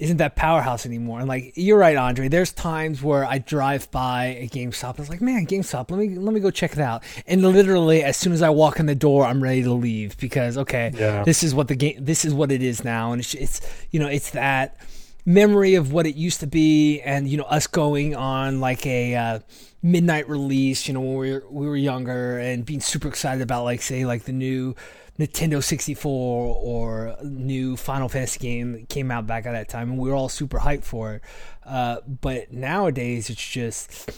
[0.00, 1.20] isn't that powerhouse anymore.
[1.20, 2.28] And like you're right, Andre.
[2.28, 4.98] There's times where I drive by a GameStop.
[4.98, 5.90] I was like, man, GameStop.
[5.90, 7.04] Let me let me go check it out.
[7.26, 10.56] And literally, as soon as I walk in the door, I'm ready to leave because
[10.56, 11.22] okay, yeah.
[11.22, 11.96] this is what the game.
[12.00, 13.60] This is what it is now, and it's, it's
[13.90, 14.78] you know it's that
[15.26, 19.14] memory of what it used to be, and you know us going on like a.
[19.14, 19.38] Uh,
[19.82, 23.64] midnight release you know when we were, we were younger and being super excited about
[23.64, 24.76] like say like the new
[25.20, 30.08] Nintendo 64 or new Final Fantasy game came out back at that time, and we
[30.08, 31.22] were all super hyped for it.
[31.64, 34.10] Uh, but nowadays, it's just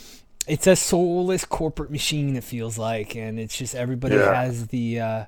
[0.47, 2.37] it's a soulless corporate machine.
[2.37, 4.33] It feels like, and it's just everybody yeah.
[4.33, 5.25] has the uh,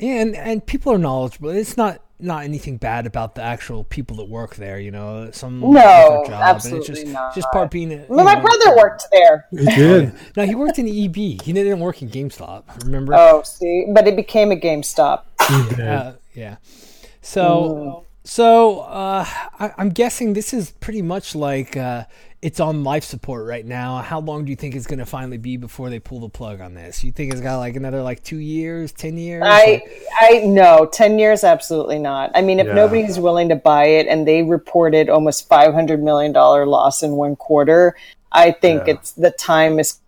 [0.00, 1.50] and and people are knowledgeable.
[1.50, 4.78] It's not not anything bad about the actual people that work there.
[4.78, 7.34] You know, some no, job, absolutely just, not.
[7.34, 8.04] Just part being.
[8.08, 9.46] Well, my brother worked there.
[9.50, 10.12] He did.
[10.36, 11.16] no, he worked in EB.
[11.16, 12.84] He didn't work in GameStop.
[12.84, 13.14] Remember?
[13.14, 15.22] Oh, see, but it became a GameStop.
[15.78, 16.56] uh, yeah.
[17.20, 18.04] So, mm.
[18.24, 19.24] so uh,
[19.58, 21.76] I, am guessing this is pretty much like.
[21.76, 22.04] Uh,
[22.40, 23.98] it's on life support right now.
[23.98, 26.60] How long do you think it's going to finally be before they pull the plug
[26.60, 27.02] on this?
[27.02, 29.42] You think it's got like another like two years, ten years?
[29.44, 29.82] I
[30.20, 32.30] I no, ten years, absolutely not.
[32.34, 32.74] I mean, if yeah.
[32.74, 37.12] nobody's willing to buy it and they reported almost five hundred million dollar loss in
[37.12, 37.96] one quarter,
[38.30, 38.94] I think yeah.
[38.94, 39.98] it's the time is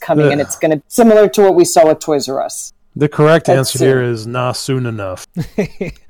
[0.00, 2.74] coming, and it's going to similar to what we saw with Toys R Us.
[2.96, 3.88] The correct That's answer soon.
[3.88, 5.26] here is not soon enough.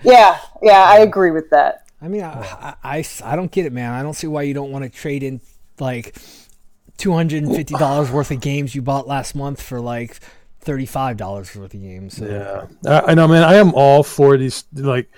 [0.02, 1.83] yeah, yeah, I agree with that.
[2.04, 3.92] I mean, I, I, I don't get it, man.
[3.92, 5.40] I don't see why you don't want to trade in
[5.80, 6.14] like
[6.98, 10.20] two hundred and fifty dollars worth of games you bought last month for like
[10.60, 12.18] thirty five dollars worth of games.
[12.18, 12.26] So.
[12.26, 13.42] Yeah, I, I, know, man.
[13.42, 15.10] I am all for these, like,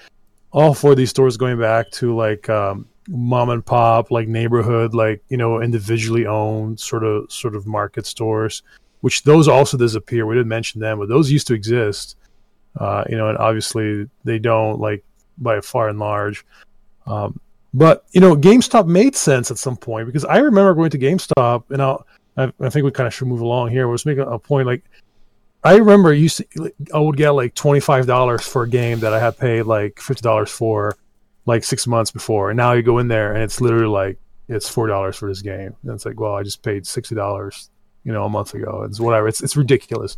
[0.52, 5.24] all for these stores going back to like um, mom and pop, like neighborhood, like
[5.28, 8.62] you know, individually owned sort of sort of market stores.
[9.00, 10.24] Which those also disappear.
[10.24, 12.16] We didn't mention them, but those used to exist.
[12.78, 15.02] Uh, you know, and obviously they don't like
[15.38, 16.44] by far and large.
[17.06, 17.40] Um,
[17.74, 21.64] but you know, GameStop made sense at some point because I remember going to GameStop,
[21.70, 23.88] and I'll, I, I think we kind of should move along here.
[23.88, 24.82] Was making a point like
[25.66, 29.00] I remember I used to, I would get like twenty five dollars for a game
[29.00, 30.96] that I had paid like fifty dollars for
[31.44, 34.68] like six months before, and now you go in there and it's literally like it's
[34.68, 37.70] four dollars for this game, and it's like, well, I just paid sixty dollars,
[38.04, 38.84] you know, a month ago.
[38.88, 39.26] It's whatever.
[39.26, 40.16] It's it's ridiculous,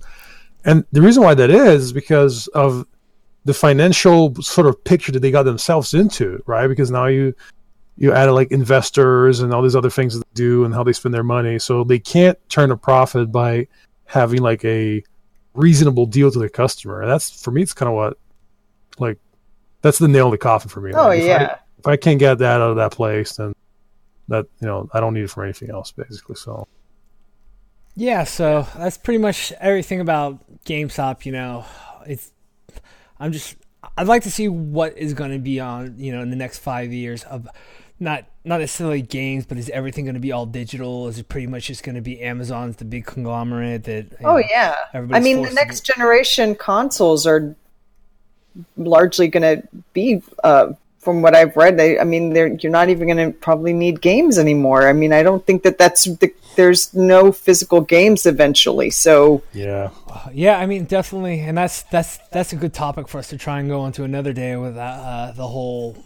[0.65, 2.87] and the reason why that is is because of
[3.49, 6.67] the financial sort of picture that they got themselves into, right?
[6.67, 7.35] Because now you
[7.97, 10.93] you added like investors and all these other things that they do and how they
[10.93, 13.67] spend their money, so they can't turn a profit by
[14.05, 15.03] having like a
[15.55, 17.01] reasonable deal to the customer.
[17.01, 18.19] And that's for me, it's kind of what
[18.99, 19.19] like
[19.81, 20.93] that's the nail in the coffin for me.
[20.93, 21.57] Oh like, if yeah.
[21.57, 23.55] I, if I can't get that out of that place, then
[24.29, 26.37] that you know I don't need it for anything else, basically.
[26.37, 26.69] So.
[27.95, 31.25] Yeah, so that's pretty much everything about GameStop.
[31.25, 31.65] You know,
[32.07, 32.31] it's
[33.21, 33.57] I'm just
[33.97, 36.59] I'd like to see what is going to be on you know in the next
[36.59, 37.49] five years of
[38.01, 41.09] not not necessarily games, but is everything going to be all digital?
[41.09, 44.07] Is it pretty much just going to be Amazon's the big conglomerate that?
[44.21, 47.55] Oh know, yeah, I mean the next generation consoles are
[48.77, 50.23] largely going to be.
[50.43, 54.01] Uh, from what I've read, they, I mean, you're not even going to probably need
[54.01, 54.89] games anymore.
[54.89, 58.91] I mean, I don't think that that's the, there's no physical games eventually.
[58.91, 59.91] So yeah,
[60.33, 63.61] yeah, I mean, definitely, and that's that's that's a good topic for us to try
[63.61, 65.97] and go into another day with uh, uh the whole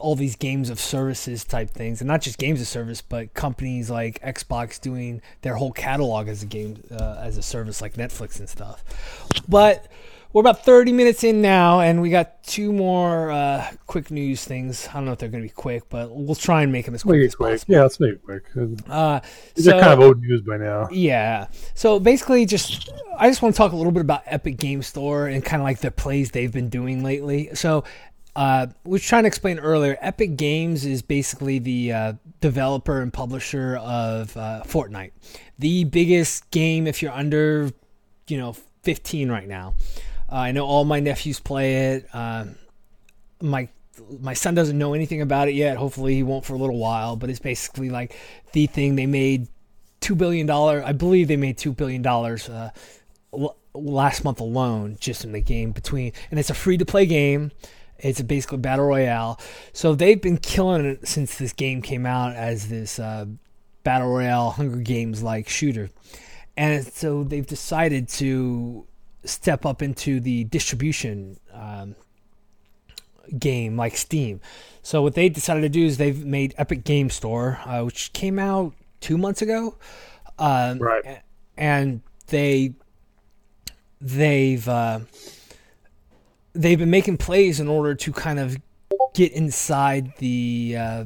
[0.00, 3.88] all these games of services type things, and not just games of service, but companies
[3.88, 8.40] like Xbox doing their whole catalog as a game uh, as a service, like Netflix
[8.40, 8.82] and stuff.
[9.48, 9.86] But
[10.32, 14.88] we're about 30 minutes in now, and we got two more uh, quick news things.
[14.88, 16.94] I don't know if they're going to be quick, but we'll try and make them
[16.94, 17.52] as quick as quick.
[17.52, 17.74] possible.
[17.74, 18.44] Yeah, let's make it quick.
[18.88, 19.20] Uh,
[19.54, 20.88] These so, are kind of old news by now.
[20.92, 21.48] Yeah.
[21.74, 25.26] So basically, just I just want to talk a little bit about Epic Game Store
[25.26, 27.50] and kind of like the plays they've been doing lately.
[27.54, 27.82] So
[28.36, 29.98] uh, we was trying to explain earlier.
[30.00, 35.10] Epic Games is basically the uh, developer and publisher of uh, Fortnite,
[35.58, 37.70] the biggest game if you're under,
[38.28, 39.74] you know, 15 right now.
[40.30, 42.08] Uh, I know all my nephews play it.
[42.12, 42.46] Uh,
[43.40, 43.68] my
[44.20, 45.76] my son doesn't know anything about it yet.
[45.76, 47.16] Hopefully, he won't for a little while.
[47.16, 48.16] But it's basically like
[48.52, 49.48] the thing they made
[50.00, 50.82] two billion dollar.
[50.84, 52.70] I believe they made two billion dollars uh,
[53.74, 57.52] last month alone just in the game between, and it's a free to play game.
[57.98, 59.38] It's a basically battle royale.
[59.72, 63.26] So they've been killing it since this game came out as this uh,
[63.84, 65.90] battle royale Hunger Games like shooter.
[66.56, 68.86] And so they've decided to
[69.24, 71.94] step up into the distribution um,
[73.38, 74.40] game like Steam.
[74.82, 78.38] So what they decided to do is they've made Epic Game Store, uh, which came
[78.38, 79.76] out two months ago,
[80.38, 81.22] um, right?
[81.56, 82.74] And they
[84.00, 85.00] they've uh,
[86.54, 88.56] they've been making plays in order to kind of
[89.14, 91.04] get inside the uh,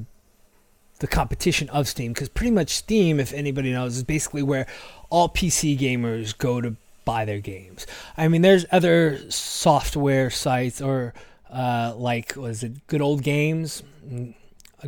[1.00, 4.66] the competition of Steam because pretty much Steam, if anybody knows, is basically where
[5.11, 7.87] all PC gamers go to buy their games.
[8.17, 11.14] I mean, there's other software sites or
[11.51, 14.35] uh, like was it Good Old Games, mm,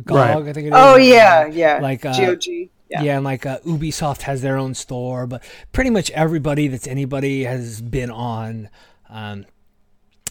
[0.03, 0.35] GOG, right.
[0.35, 0.73] I think it is.
[0.75, 2.47] Oh yeah, yeah, like uh, GOG.
[2.89, 3.01] Yeah.
[3.01, 7.43] yeah, and like uh, Ubisoft has their own store, but pretty much everybody that's anybody
[7.43, 8.69] has been on
[9.09, 9.45] um,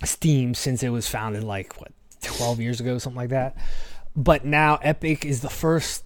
[0.05, 1.93] Steam since it was founded like what
[2.23, 3.57] 12 years ago something like that.
[4.15, 6.05] But now Epic is the first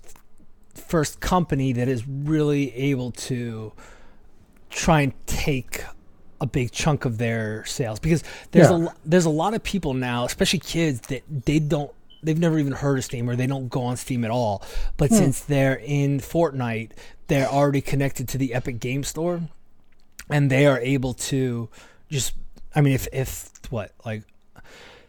[0.74, 3.72] first company that is really able to
[4.70, 5.84] try and take
[6.40, 8.86] a big chunk of their sales because there's yeah.
[8.86, 11.92] a there's a lot of people now, especially kids that they don't
[12.22, 14.62] they've never even heard of Steam or they don't go on Steam at all.
[14.96, 15.16] But hmm.
[15.16, 16.92] since they're in Fortnite,
[17.26, 19.42] they're already connected to the Epic Game Store
[20.30, 21.68] and they are able to
[22.10, 22.34] just
[22.74, 24.22] I mean if if what like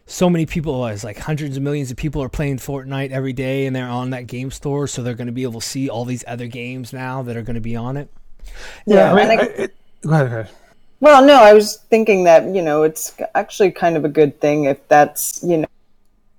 [0.06, 3.66] so many people as like hundreds of millions of people are playing Fortnite every day
[3.66, 6.04] and they're on that game store so they're going to be able to see all
[6.04, 8.10] these other games now that are going to be on it.
[8.86, 10.50] Yeah, yeah I mean, I, it, go ahead, go ahead.
[11.00, 14.64] Well, no, I was thinking that, you know, it's actually kind of a good thing
[14.64, 15.66] if that's, you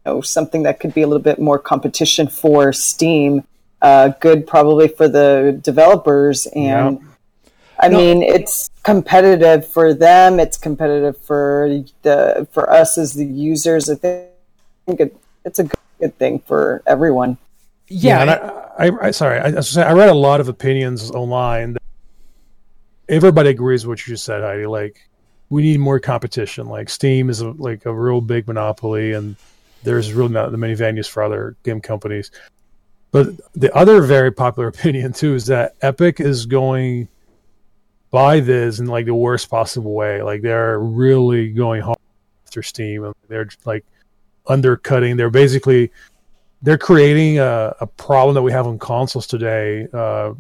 [0.06, 3.44] know, something that could be a little bit more competition for Steam
[3.84, 7.00] uh, good probably for the developers and.
[7.00, 7.08] Yeah.
[7.80, 7.98] I no.
[7.98, 10.40] mean, it's competitive for them.
[10.40, 13.90] It's competitive for the for us as the users.
[13.90, 14.32] I think
[14.88, 17.38] it, it's a good, good thing for everyone.
[17.90, 21.76] Yeah, yeah I, I, I, sorry, I, I read a lot of opinions online.
[23.10, 24.66] Everybody agrees with what you just said, Heidi.
[24.66, 25.08] Like,
[25.50, 26.68] we need more competition.
[26.68, 29.36] Like, Steam is a, like a real big monopoly, and
[29.84, 32.32] there's really not that many venues for other game companies.
[33.12, 37.08] But the other very popular opinion too is that Epic is going
[38.10, 40.22] by this in like the worst possible way.
[40.22, 41.98] Like they're really going hard
[42.46, 43.86] after Steam, and they're like
[44.48, 45.18] undercutting.
[45.18, 45.92] They're basically
[46.62, 50.34] they're creating a, a problem that we have on consoles today uh,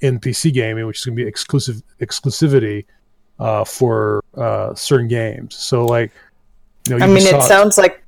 [0.00, 2.84] in PC gaming, which is going to be exclusive exclusivity
[3.38, 5.56] uh, for uh, certain games.
[5.56, 6.10] So, like,
[6.88, 8.02] you know, I mean, it sounds like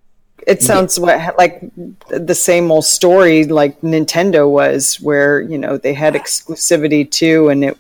[0.47, 1.05] it sounds yeah.
[1.27, 1.63] what like
[2.09, 7.65] the same old story like Nintendo was, where you know they had exclusivity too, and
[7.65, 7.79] it.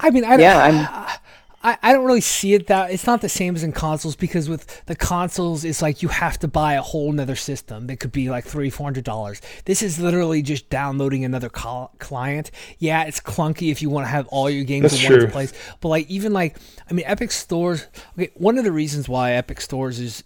[0.00, 1.18] I mean, I yeah, I'm,
[1.64, 4.48] I, I don't really see it that it's not the same as in consoles because
[4.50, 8.12] with the consoles it's like you have to buy a whole nother system that could
[8.12, 13.18] be like three four hundred dollars this is literally just downloading another client yeah it's
[13.18, 15.18] clunky if you want to have all your games That's in true.
[15.22, 16.58] one place but like even like
[16.88, 20.22] i mean epic stores okay one of the reasons why epic stores is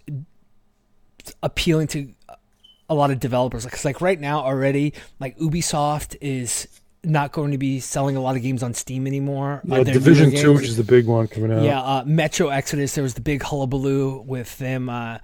[1.41, 2.09] appealing to
[2.89, 6.67] a lot of developers because like right now already like ubisoft is
[7.03, 9.61] not going to be selling a lot of games on Steam anymore.
[9.69, 11.63] Uh, Division Two, which is the big one coming out.
[11.63, 12.95] Yeah, uh, Metro Exodus.
[12.95, 14.89] There was the big hullabaloo with them.
[14.89, 15.19] Uh,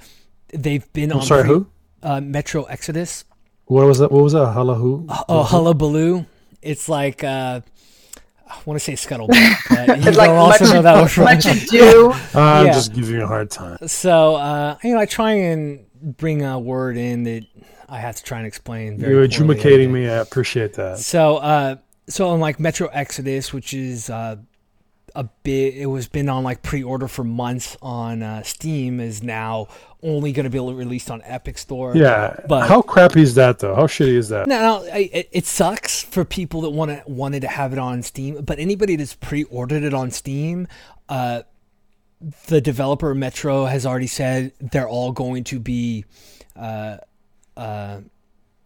[0.49, 1.25] they've been I'm on.
[1.25, 1.67] Sorry, pre- who?
[2.01, 3.25] Uh, Metro Exodus.
[3.65, 4.11] What was that?
[4.11, 4.51] What was that?
[4.51, 5.07] Hullabaloo.
[5.27, 6.25] Oh, hullabaloo.
[6.61, 7.23] It's like.
[7.23, 7.61] Uh,
[8.47, 9.55] I want to say scuttlebutt,
[9.87, 11.43] but you like also much, know that was right.
[11.43, 12.11] Much ado.
[12.35, 12.73] I'm yeah.
[12.73, 13.87] just giving you a hard time.
[13.87, 17.45] So, uh, you know, I try and bring a word in that
[17.89, 18.99] I have to try and explain.
[18.99, 20.07] You're adjudicating me.
[20.07, 20.99] I appreciate that.
[20.99, 21.77] So, uh,
[22.07, 24.37] so on like Metro Exodus, which is uh,
[25.15, 29.67] a bit, it was been on like pre-order for months on uh, Steam, is now
[30.03, 31.95] only going to be released on Epic Store.
[31.95, 33.73] Yeah, but how crappy is that though?
[33.73, 34.47] How shitty is that?
[34.47, 38.03] No, no, it, it sucks for people that want to wanted to have it on
[38.03, 40.67] Steam, but anybody that's pre-ordered it on Steam,
[41.09, 41.41] uh,
[42.47, 46.05] the developer Metro has already said they're all going to be.
[46.55, 46.97] Uh,
[47.57, 48.01] uh,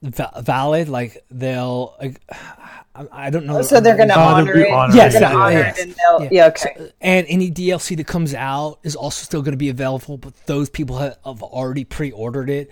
[0.02, 0.90] va- valid.
[0.90, 3.62] Like they'll, uh, I don't know.
[3.62, 4.68] So they're going to honor it.
[4.94, 6.28] Yes, yeah, honor it and yeah.
[6.32, 6.48] yeah.
[6.48, 6.74] okay.
[6.78, 10.34] So, and any DLC that comes out is also still going to be available, but
[10.46, 12.72] those people have, have already pre-ordered it.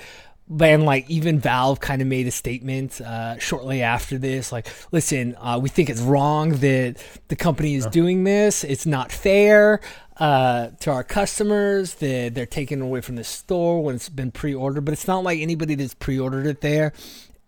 [0.49, 5.35] And like even Valve kind of made a statement uh, shortly after this, like, listen,
[5.41, 8.63] uh, we think it's wrong that the company is doing this.
[8.63, 9.81] It's not fair
[10.17, 14.85] uh, to our customers that they're taking away from the store when it's been pre-ordered.
[14.85, 16.93] But it's not like anybody that's pre-ordered it there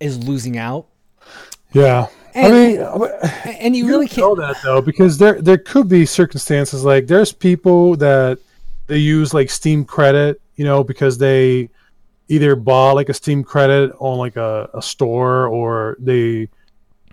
[0.02, 0.86] is losing out.
[1.72, 3.10] Yeah, and, I mean,
[3.46, 7.08] and you, you really can't know that though because there there could be circumstances like
[7.08, 8.40] there's people that
[8.88, 11.70] they use like Steam credit, you know, because they
[12.30, 16.48] either bought like a Steam credit on like a, a store or they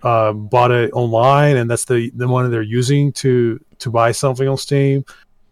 [0.03, 4.47] uh, bought it online and that's the the one they're using to to buy something
[4.47, 5.03] on Steam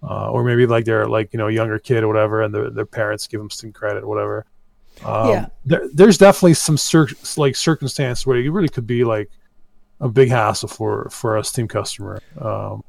[0.08, 2.70] uh, or maybe like they're like you know a younger kid or whatever, and their
[2.70, 4.46] their parents give them some credit or whatever.
[5.04, 7.08] Um, yeah, there, there's definitely some cir-
[7.38, 9.30] like circumstance where it really could be like
[10.00, 12.22] a big hassle for for a Steam customer.
[12.40, 12.84] Um,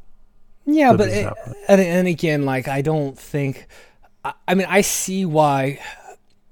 [0.67, 1.33] yeah, but it,
[1.69, 3.67] and, and again, like I don't think.
[4.25, 5.81] I, I mean, I see why.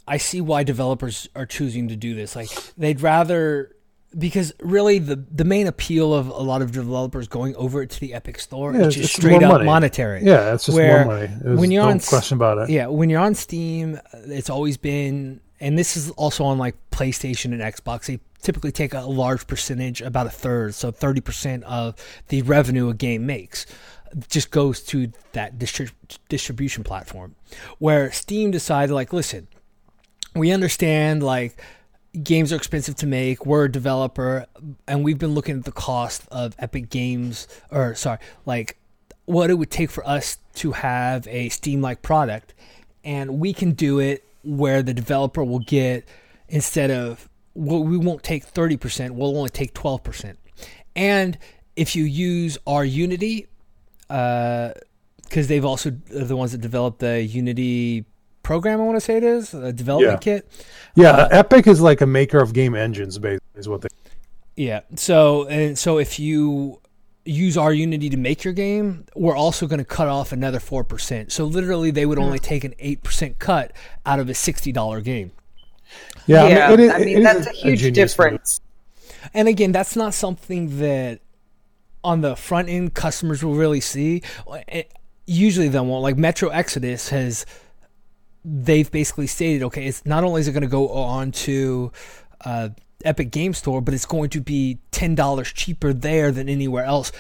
[0.07, 2.37] I see why developers are choosing to do this.
[2.37, 3.75] Like they'd rather
[4.17, 8.15] because really the the main appeal of a lot of developers going over to the
[8.15, 9.65] Epic Store yeah, is just straight up money.
[9.65, 10.23] monetary.
[10.23, 11.29] Yeah, it's just more money.
[11.57, 12.71] when you're on question about it.
[12.71, 17.47] Yeah, when you're on Steam, it's always been, and this is also on like PlayStation
[17.47, 18.07] and Xbox.
[18.07, 21.95] They typically take a large percentage, about a third, so thirty percent of
[22.29, 23.67] the revenue a game makes
[24.29, 25.91] just goes to that distri-
[26.29, 27.35] distribution platform.
[27.79, 29.49] Where Steam decided, like, listen,
[30.35, 31.61] we understand like
[32.23, 33.45] games are expensive to make.
[33.45, 34.47] We're a developer,
[34.87, 38.77] and we've been looking at the cost of Epic Games, or sorry, like
[39.25, 42.55] what it would take for us to have a Steam like product,
[43.03, 46.07] and we can do it where the developer will get
[46.49, 50.39] instead of well, we won't take thirty percent, we'll only take twelve percent,
[50.95, 51.39] and
[51.77, 53.47] if you use our Unity,
[54.07, 54.73] because
[55.37, 58.05] uh, they've also the ones that developed the Unity
[58.45, 58.81] program.
[58.81, 60.35] I want to say it is a development yeah.
[60.37, 60.65] kit.
[60.95, 63.89] Yeah, uh, Epic is like a maker of game engines, basically, is what they.
[64.57, 64.81] Yeah.
[64.95, 66.81] So and so if you
[67.25, 70.85] use our Unity to make your game, we're also going to cut off another four
[70.85, 71.33] percent.
[71.33, 73.73] So literally, they would only take an eight percent cut
[74.07, 75.33] out of a sixty dollar game.
[76.27, 78.61] Yeah, yeah I mean, I mean that's a huge a difference.
[79.33, 81.21] And again, that's not something that
[82.03, 84.23] on the front end customers will really see.
[84.69, 84.93] It,
[85.27, 86.03] usually they won't.
[86.03, 87.47] Like Metro Exodus has,
[88.45, 91.93] they've basically stated, okay, it's not only is it going to go on to
[92.45, 92.69] uh,
[93.05, 97.13] Epic Game Store, but it's going to be ten dollars cheaper there than anywhere else.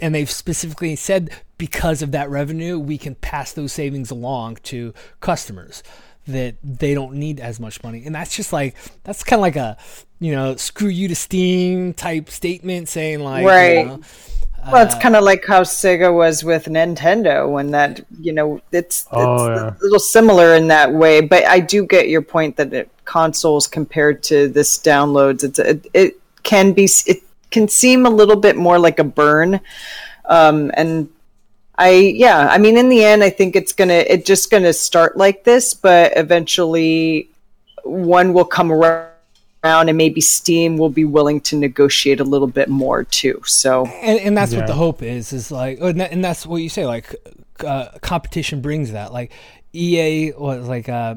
[0.00, 4.92] And they've specifically said because of that revenue, we can pass those savings along to
[5.20, 5.82] customers
[6.26, 8.04] that they don't need as much money.
[8.04, 9.76] And that's just like that's kind of like a
[10.20, 13.78] you know screw you to Steam type statement saying like right.
[13.78, 14.00] You know,
[14.70, 19.06] well, it's kind of like how Sega was with Nintendo when that, you know, it's,
[19.10, 19.70] oh, it's yeah.
[19.70, 21.20] a little similar in that way.
[21.20, 25.86] But I do get your point that it, consoles compared to this downloads, it's it,
[25.92, 29.60] it can be it can seem a little bit more like a burn.
[30.24, 31.08] Um, and
[31.76, 35.16] I yeah, I mean, in the end, I think it's gonna it's just gonna start
[35.16, 37.28] like this, but eventually,
[37.84, 39.11] one will come around
[39.64, 43.40] around and maybe Steam will be willing to negotiate a little bit more too.
[43.44, 44.60] So, and, and that's yeah.
[44.60, 47.14] what the hope is, is like, oh, and that's what you say, like,
[47.64, 49.12] uh, competition brings that.
[49.12, 49.32] Like,
[49.72, 51.16] EA was like, uh,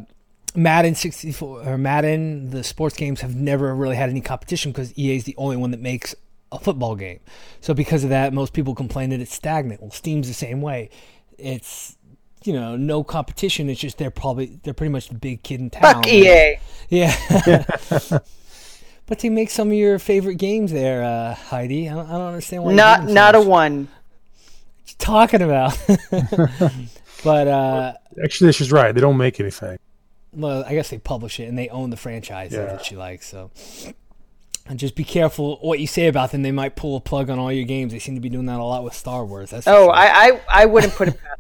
[0.56, 5.18] Madden 64 or Madden, the sports games have never really had any competition because EA
[5.18, 6.16] is the only one that makes
[6.52, 7.20] a football game.
[7.62, 9.82] So because of that, most people complain that it's stagnant.
[9.82, 10.90] Well, Steam's the same way.
[11.38, 11.95] It's
[12.46, 13.70] you know no competition.
[13.70, 15.82] It's just they're probably they're pretty much the big kid in town.
[15.82, 16.58] Fuck EA.
[16.90, 17.16] Yeah.
[19.08, 21.90] but they make some of your favorite games there, uh, Heidi.
[21.90, 22.74] I don't, I don't understand why.
[22.74, 23.88] Not not a one.
[24.98, 25.78] talking about?
[27.24, 27.94] but uh,
[28.24, 28.94] actually, she's right.
[28.94, 29.78] They don't make anything.
[30.34, 32.66] Well, I guess they publish it and they own the franchise yeah.
[32.66, 33.28] that she likes.
[33.28, 33.52] So,
[34.68, 36.42] and just be careful what you say about them.
[36.42, 37.94] They might pull a plug on all your games.
[37.94, 39.52] They seem to be doing that a lot with Star Wars.
[39.52, 39.92] That's oh, sure.
[39.94, 41.40] I, I I wouldn't put it past.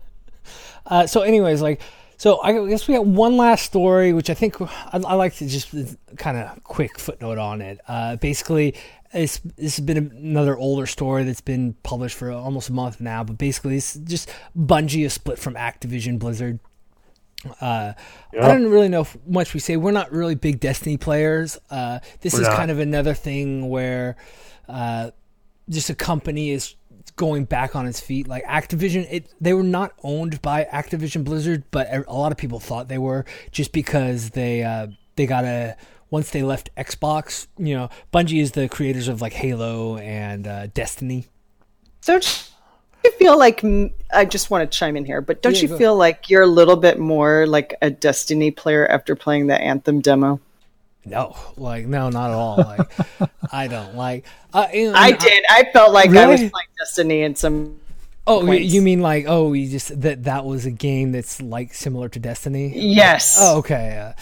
[0.85, 1.81] Uh, so, anyways, like
[2.17, 5.47] so I guess we got one last story, which I think I, I like to
[5.47, 5.69] just
[6.17, 7.79] kind of quick footnote on it.
[7.87, 8.75] Uh, basically,
[9.11, 13.37] this has been another older story that's been published for almost a month now, but
[13.37, 16.59] basically, it's just Bungie is split from Activision Blizzard.
[17.61, 17.93] Uh,
[18.33, 18.43] yep.
[18.43, 19.77] I don't really know much we say.
[19.77, 21.59] We're not really big Destiny players.
[21.69, 22.57] Uh, this We're is not.
[22.57, 24.15] kind of another thing where
[24.67, 25.11] uh,
[25.69, 26.75] just a company is
[27.15, 28.27] going back on its feet.
[28.27, 32.59] Like Activision, it they were not owned by Activision Blizzard, but a lot of people
[32.59, 35.75] thought they were just because they uh, they got a
[36.09, 37.47] once they left Xbox.
[37.57, 41.27] You know, Bungie is the creators of like Halo and uh, Destiny.
[42.05, 42.51] Don't
[43.03, 43.63] you feel like
[44.13, 46.47] I just want to chime in here, but don't yeah, you feel like you're a
[46.47, 50.39] little bit more like a Destiny player after playing the Anthem demo?
[51.05, 52.57] No, like no, not at all.
[52.57, 54.25] Like I don't like.
[54.53, 55.43] Uh, I did.
[55.49, 56.23] I, felt like really?
[56.23, 57.79] I was playing Destiny in some.
[58.27, 58.73] Oh, points.
[58.73, 62.19] you mean like oh, you just that that was a game that's like similar to
[62.19, 62.71] Destiny?
[62.75, 63.37] Yes.
[63.39, 63.97] Oh, okay.
[63.97, 64.21] Uh,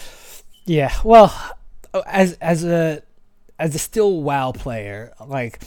[0.66, 0.94] yeah.
[1.02, 1.34] Well,
[2.06, 3.02] as as a
[3.58, 5.62] as a still WoW player, like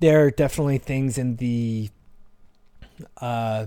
[0.00, 1.90] there are definitely things in the
[3.20, 3.66] uh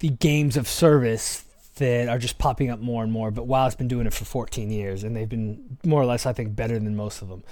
[0.00, 1.45] the games of service
[1.76, 3.30] that are just popping up more and more.
[3.30, 6.32] But WoW's been doing it for 14 years, and they've been more or less, I
[6.32, 7.42] think, better than most of them.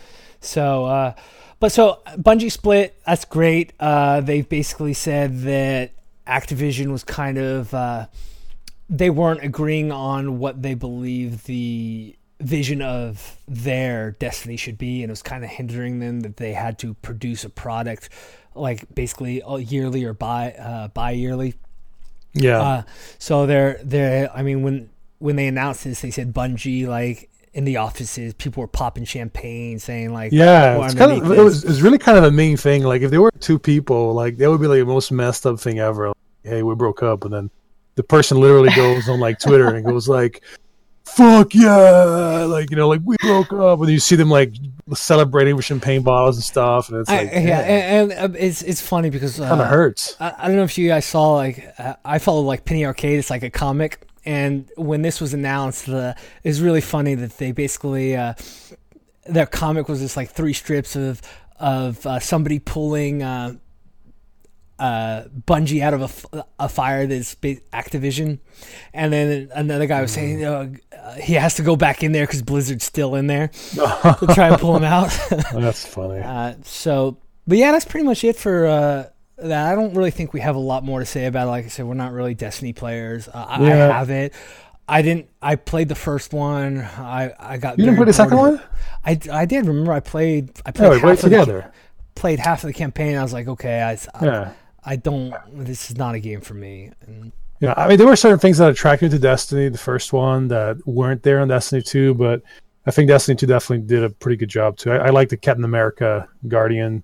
[0.41, 1.15] So, uh,
[1.61, 3.01] but so Bungie split.
[3.07, 3.73] That's great.
[3.81, 5.93] Uh, they basically said that
[6.27, 8.07] Activision was kind of uh,
[8.89, 15.11] they weren't agreeing on what they believe the vision of their destiny should be, and
[15.11, 18.09] it was kind of hindering them that they had to produce a product
[18.55, 21.55] like basically yearly or bi uh, bi yearly
[22.35, 22.61] yeah.
[22.61, 22.83] Uh,
[23.19, 24.31] so they're they're.
[24.35, 28.61] I mean, when when they announced this, they said Bungie like in the offices, people
[28.61, 32.25] were popping champagne, saying like, "Yeah, it's kind of it was it's really kind of
[32.25, 32.83] a mean thing.
[32.83, 35.61] Like if there were two people, like that would be like the most messed up
[35.61, 36.09] thing ever.
[36.09, 37.51] Like, hey, we broke up, and then
[37.95, 40.43] the person literally goes on like Twitter and goes like,
[41.05, 44.55] "Fuck yeah!" Like you know, like we broke up, and you see them like
[44.93, 48.63] celebrating with champagne bottles and stuff, and it's like, I, yeah, and, and, uh, it's
[48.63, 50.17] it's funny because uh, kind of hurts.
[50.21, 53.19] I, I, don't know if you guys saw like uh, I follow like Penny Arcade.
[53.19, 57.53] It's like a comic, and when this was announced, uh, it's really funny that they
[57.53, 58.35] basically uh,
[59.27, 61.23] their comic was just like three strips of
[61.59, 63.23] of uh, somebody pulling
[64.85, 68.39] uh, Bungie out of a, a fire that's Activision,
[68.93, 72.27] and then another guy was saying you uh, he has to go back in there
[72.27, 75.17] because Blizzard's still in there to try and pull him out.
[75.53, 76.23] that's funny.
[76.35, 79.05] Uh, so, but yeah, that's pretty much it for uh,
[79.39, 79.73] that.
[79.73, 81.51] I don't really think we have a lot more to say about it.
[81.51, 83.29] Like I said, we're not really Destiny players.
[83.29, 83.89] Uh, I, yeah.
[83.89, 84.33] I have it.
[84.89, 85.29] I didn't.
[85.41, 86.81] I played the first one.
[86.81, 87.79] I I got.
[87.79, 88.61] You didn't play the second one.
[89.05, 89.67] I, I did.
[89.67, 90.51] Remember, I played.
[90.67, 90.89] I played.
[90.89, 91.73] Yeah, we played together.
[92.15, 93.17] The, played half of the campaign.
[93.17, 94.53] I was like, okay, I, I yeah.
[94.85, 95.35] I don't.
[95.53, 96.91] This is not a game for me.
[97.07, 100.13] And, yeah, I mean, there were certain things that attracted me to Destiny, the first
[100.13, 102.43] one, that weren't there in Destiny 2, but
[102.87, 104.91] I think Destiny 2 definitely did a pretty good job too.
[104.91, 107.03] I, I like the Captain America Guardian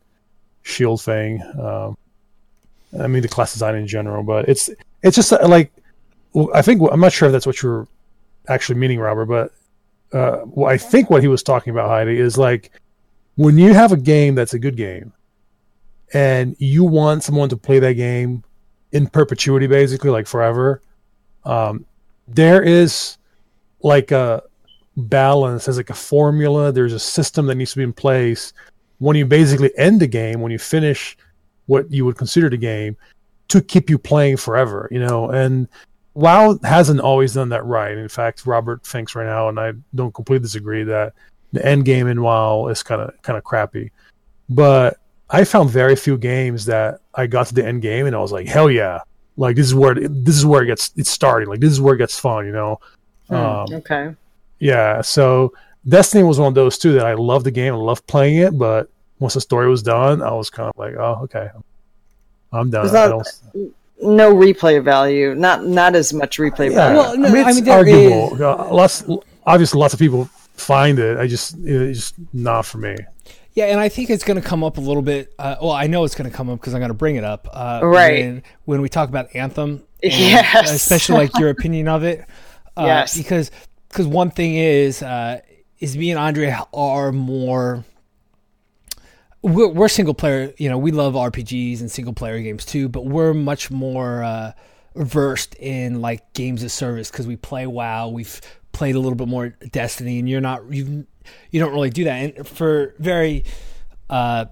[0.63, 1.43] shield thing.
[1.59, 1.97] Um,
[2.99, 4.69] I mean the class design in general, but it's
[5.03, 5.73] it's just uh, like
[6.55, 7.87] I think I'm not sure if that's what you're
[8.49, 9.53] actually meaning, Robert, but
[10.17, 12.73] uh, well, I think what he was talking about, Heidi, is like
[13.37, 15.13] when you have a game that's a good game,
[16.13, 18.43] and you want someone to play that game
[18.93, 20.83] in perpetuity, basically, like forever.
[21.45, 21.87] Um,
[22.27, 23.17] there is
[23.83, 24.43] like a
[24.97, 28.53] balance, there's like a formula, there's a system that needs to be in place
[28.99, 31.17] when you basically end the game, when you finish
[31.67, 32.97] what you would consider the game,
[33.49, 35.31] to keep you playing forever, you know.
[35.31, 35.69] And
[36.15, 37.97] WoW hasn't always done that right.
[37.97, 41.15] In fact, Robert thinks right now, and I don't completely disagree that
[41.53, 43.91] the end game in WoW is kind of kind of crappy.
[44.49, 45.00] But
[45.31, 48.33] I found very few games that I got to the end game and I was
[48.33, 49.01] like, hell yeah,
[49.37, 51.49] like this is where it, this is where it gets it's starting.
[51.49, 52.81] Like this is where it gets fun, you know.
[53.29, 54.15] Hmm, um, okay.
[54.59, 55.03] Yeah.
[55.03, 55.53] So
[55.89, 58.59] Destiny was one of those too that I loved the game, I loved playing it,
[58.59, 61.49] but once the story was done, I was kind of like, oh, okay,
[62.53, 62.93] I'm done.
[62.93, 63.27] Not,
[64.03, 66.77] no replay value, not not as much replay yeah.
[66.77, 66.97] value.
[66.99, 68.35] Well, no, I mean, it's I mean, arguable.
[68.35, 68.41] Is...
[68.41, 69.05] Uh, lots,
[69.47, 70.25] obviously, lots of people
[70.55, 71.19] find it.
[71.19, 72.97] I just, it's just not for me.
[73.53, 75.35] Yeah, and I think it's going to come up a little bit.
[75.39, 77.25] Uh, well, I know it's going to come up because I'm going to bring it
[77.25, 77.49] up.
[77.53, 78.25] Uh, right.
[78.25, 79.83] When, when, we talk about Anthem.
[80.03, 80.73] yes.
[80.73, 82.25] Especially like your opinion of it.
[82.77, 83.17] Uh, yes.
[83.17, 83.51] Because
[83.89, 85.41] because one thing is uh,
[85.81, 87.85] is me and Andre are more.
[89.43, 90.55] We're, we're, single player.
[90.57, 94.53] You know, we love RPGs and single player games too, but we're much more uh,
[94.95, 98.09] versed in like games of service because we play WoW.
[98.09, 98.41] We've
[98.73, 101.07] played a little bit more Destiny, and you're not you
[101.51, 103.45] you don't really do that, and for very
[104.09, 104.47] uh,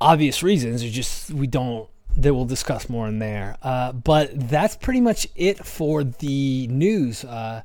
[0.00, 0.82] obvious reasons.
[0.84, 1.88] You just we don't.
[2.18, 3.58] That we'll discuss more in there.
[3.62, 7.24] Uh, but that's pretty much it for the news.
[7.24, 7.62] Uh,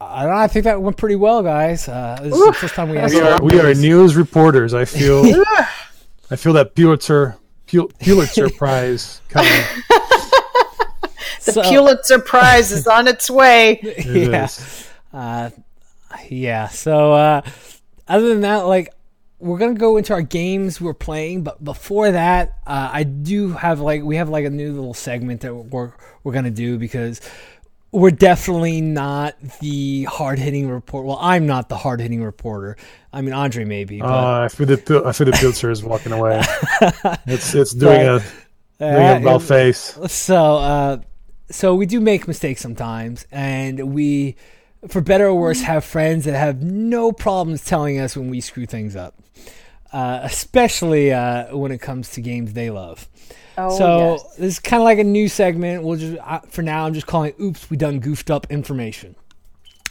[0.00, 1.86] I, I think that went pretty well, guys.
[1.88, 4.72] Uh, this is the first time we we are, we are news reporters.
[4.74, 5.24] I feel
[6.30, 7.36] I feel that Pulitzer
[7.66, 9.50] Pulitzer Prize coming.
[11.44, 13.80] the so, Pulitzer Prize is on its way.
[13.82, 15.50] It yeah.
[16.14, 16.68] Uh, yeah.
[16.68, 17.42] So uh,
[18.08, 18.88] other than that, like
[19.38, 23.80] we're gonna go into our games we're playing, but before that, uh, I do have
[23.80, 25.92] like we have like a new little segment that we're
[26.22, 27.20] we're gonna do because
[27.92, 31.06] we're definitely not the hard hitting report.
[31.06, 32.76] Well, I'm not the hard hitting reporter.
[33.12, 34.00] I mean, Andre maybe.
[34.00, 34.06] But...
[34.06, 36.42] Uh, I feel the I feel the Pulitzer is walking away.
[37.26, 39.98] it's it's doing but, a doing uh, a about face.
[40.08, 40.98] So uh,
[41.50, 44.36] so we do make mistakes sometimes, and we
[44.88, 48.66] for better or worse, have friends that have no problems telling us when we screw
[48.66, 49.14] things up,
[49.92, 53.08] uh, especially uh, when it comes to games they love.
[53.56, 54.36] Oh, so yes.
[54.36, 55.84] this is kind of like a new segment.
[55.84, 59.14] We'll just uh, for now, I'm just calling "Oops, we done goofed up information."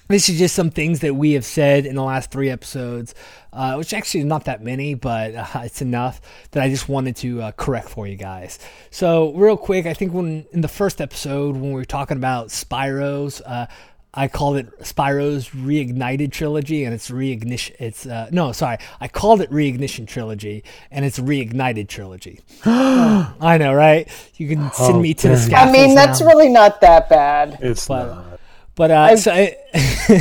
[0.10, 3.16] This is just some things that we have said in the last three episodes,
[3.54, 6.20] uh, which actually is not that many, but uh, it's enough
[6.52, 8.60] that I just wanted to uh, correct for you guys.
[8.92, 12.50] So, real quick, I think when in the first episode when we were talking about
[12.50, 13.68] Spyros, uh,
[14.16, 17.76] I called it Spyro's Reignited Trilogy, and it's reignition.
[17.80, 22.42] It's uh, no, sorry, I called it Reignition Trilogy, and it's Reignited Trilogy.
[22.66, 24.08] I know, right?
[24.36, 25.68] You can send oh, me to the sky.
[25.68, 26.28] I mean, that's now.
[26.28, 27.58] really not that bad.
[27.62, 28.40] It's but, not.
[28.76, 29.58] But uh, so I,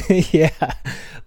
[0.32, 0.72] yeah,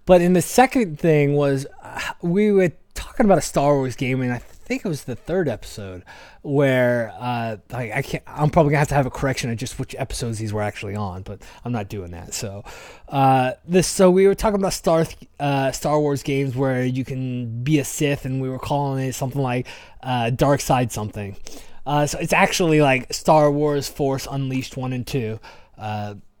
[0.04, 4.22] but in the second thing was uh, we were talking about a Star Wars game,
[4.22, 6.02] and I think it was the third episode
[6.42, 8.24] where uh, I, I, can't.
[8.26, 10.96] I'm probably gonna have to have a correction of just which episodes these were actually
[10.96, 12.34] on, but I'm not doing that.
[12.34, 12.64] So
[13.08, 13.86] uh, this.
[13.86, 15.06] So we were talking about Star
[15.38, 19.14] uh, Star Wars games where you can be a Sith, and we were calling it
[19.14, 19.68] something like
[20.02, 21.36] uh, Dark Side something.
[21.86, 25.38] Uh, so it's actually like Star Wars Force Unleashed one and two.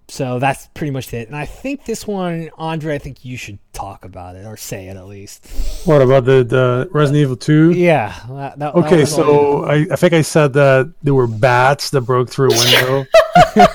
[0.08, 1.26] So that's pretty much it.
[1.26, 4.86] And I think this one, Andre, I think you should talk about it or say
[4.86, 5.46] it at least.
[5.84, 7.72] What about the, the Resident Evil 2?
[7.72, 8.14] Yeah.
[8.28, 12.02] That, that, okay, that so I, I think I said that there were bats that
[12.02, 13.06] broke through a window,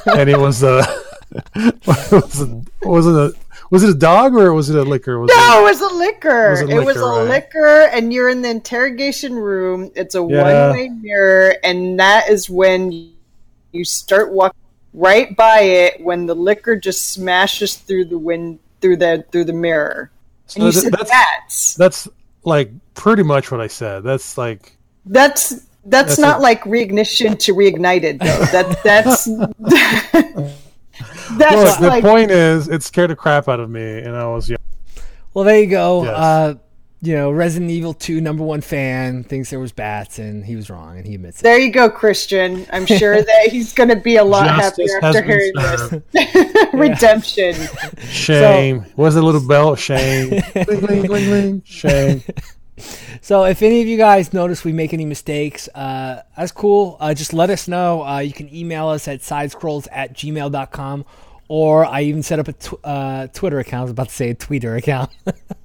[0.18, 0.84] and it was a.
[1.86, 3.34] was it, was it a
[3.72, 5.18] was it a dog or was it a licker?
[5.18, 6.48] Was no, it, it, was a licker.
[6.48, 7.30] It was a licker, it was a right?
[7.30, 9.92] licker, and you're in the interrogation room.
[9.96, 10.68] It's a yeah.
[10.68, 13.14] one way mirror, and that is when
[13.72, 14.61] you start walking
[14.94, 19.54] right by it when the licker just smashes through the wind through the through the
[19.54, 20.12] mirror.
[20.48, 21.76] So and you said that's, bats.
[21.76, 22.08] That's
[22.44, 24.04] like pretty much what I said.
[24.04, 28.46] That's like that's that's, that's not a, like reignition to reignited though.
[28.52, 29.26] That that's
[31.38, 34.50] that's Look, the point is it scared the crap out of me and I was
[34.50, 34.58] young.
[35.34, 36.04] Well, there you go.
[36.04, 36.14] Yes.
[36.14, 36.56] Uh,
[37.04, 40.70] you know, Resident Evil 2 number one fan thinks there was bats, and he was
[40.70, 41.44] wrong, and he admits it.
[41.44, 42.68] There you go, Christian.
[42.72, 45.54] I'm sure that he's going to be a lot Justice happier after hearing
[46.14, 46.68] this.
[46.74, 47.56] Redemption.
[48.08, 48.84] Shame.
[48.84, 49.76] So, Was a little bell?
[49.76, 50.42] Shame.
[50.56, 52.24] ling, ling, ling, Shame.
[53.22, 56.98] So if any of you guys notice we make any mistakes, uh, that's cool.
[57.00, 58.04] Uh, just let us know.
[58.04, 61.06] Uh, you can email us at sidescrolls at gmail.com
[61.52, 63.82] or I even set up a tw- uh, Twitter account.
[63.82, 65.12] I was about to say a Twitter account.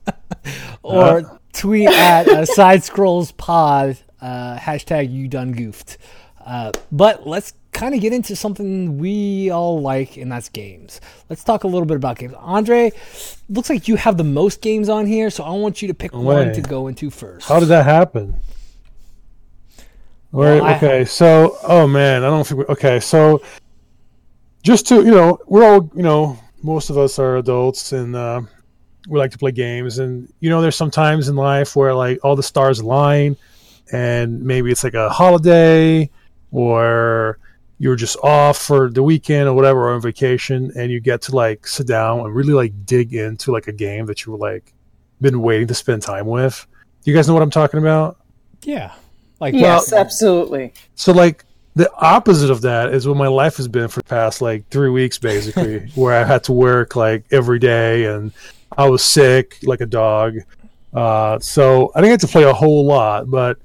[0.83, 1.39] or uh.
[1.53, 5.99] tweet at uh, Side Scrolls Pod, uh, hashtag you done goofed.
[6.45, 11.01] Uh, but let's kind of get into something we all like, and that's games.
[11.31, 12.35] Let's talk a little bit about games.
[12.37, 12.91] Andre,
[13.49, 16.13] looks like you have the most games on here, so I want you to pick
[16.13, 17.47] one to go into first.
[17.47, 18.35] How did that happen?
[20.33, 23.41] Where, well, okay, so oh man, I don't think we, okay, so
[24.67, 28.43] just to you know, we're all you know, most of us are adults and uh,
[29.09, 32.19] we like to play games, and you know, there's some times in life where like
[32.25, 33.37] all the stars align,
[33.93, 36.11] and maybe it's like a holiday
[36.51, 37.39] or
[37.79, 41.37] you're just off for the weekend or whatever or on vacation and you get to
[41.37, 44.73] like sit down and really like dig into like a game that you were like
[45.21, 46.67] been waiting to spend time with.
[47.05, 48.17] Do you guys know what I'm talking about?
[48.63, 48.95] Yeah.
[49.41, 50.73] Like Yes, well, absolutely.
[50.95, 51.45] So like
[51.77, 54.89] the opposite of that is what my life has been for the past like three
[54.89, 58.33] weeks basically where i had to work like every day and
[58.77, 60.39] i was sick like a dog.
[60.93, 63.59] Uh, so i didn't get to play a whole lot but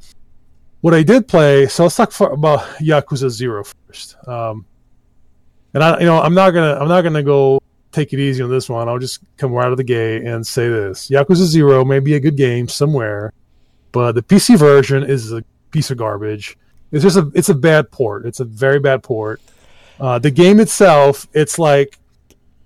[0.82, 4.16] what i did play so let's talk for, about yakuza zero first.
[4.28, 4.66] Um,
[5.74, 7.62] and i you know i'm not gonna i'm not gonna go
[7.94, 8.88] take it easy on this one.
[8.88, 11.10] I'll just come right out of the gate and say this.
[11.10, 13.34] Yakuza zero may be a good game somewhere
[13.92, 16.58] but the pc version is a piece of garbage
[16.92, 18.26] it's just a it's a bad port.
[18.26, 19.42] It's a very bad port.
[20.00, 22.00] Uh, the game itself, it's like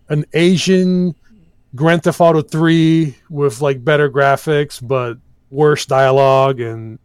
[0.10, 1.16] an Asian
[1.76, 5.18] Grand Theft Auto 3 with like better graphics but
[5.50, 7.00] worse dialogue and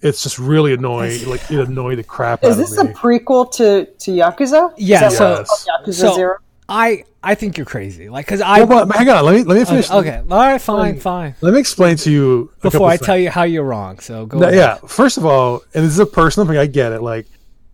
[0.00, 1.28] it's just really annoying.
[1.28, 2.64] Like it annoyed the crap Is out of me.
[2.64, 4.74] Is this a prequel to to Yakuza?
[4.76, 5.08] Yeah.
[5.08, 5.68] So, yes.
[5.68, 6.38] Yakuza so Zero.
[6.68, 8.08] I I think you're crazy.
[8.08, 8.58] Like, cause I.
[8.58, 9.24] Hang on.
[9.24, 9.90] Let me let me finish.
[9.90, 10.18] Okay.
[10.18, 10.22] okay.
[10.30, 10.60] All right.
[10.60, 11.00] Fine.
[11.00, 11.34] Fine.
[11.40, 13.98] Let me explain to you before I tell you how you're wrong.
[14.00, 14.38] So go.
[14.38, 14.76] No, yeah.
[14.86, 16.58] First of all, and this is a personal thing.
[16.58, 17.00] I get it.
[17.02, 17.26] Like,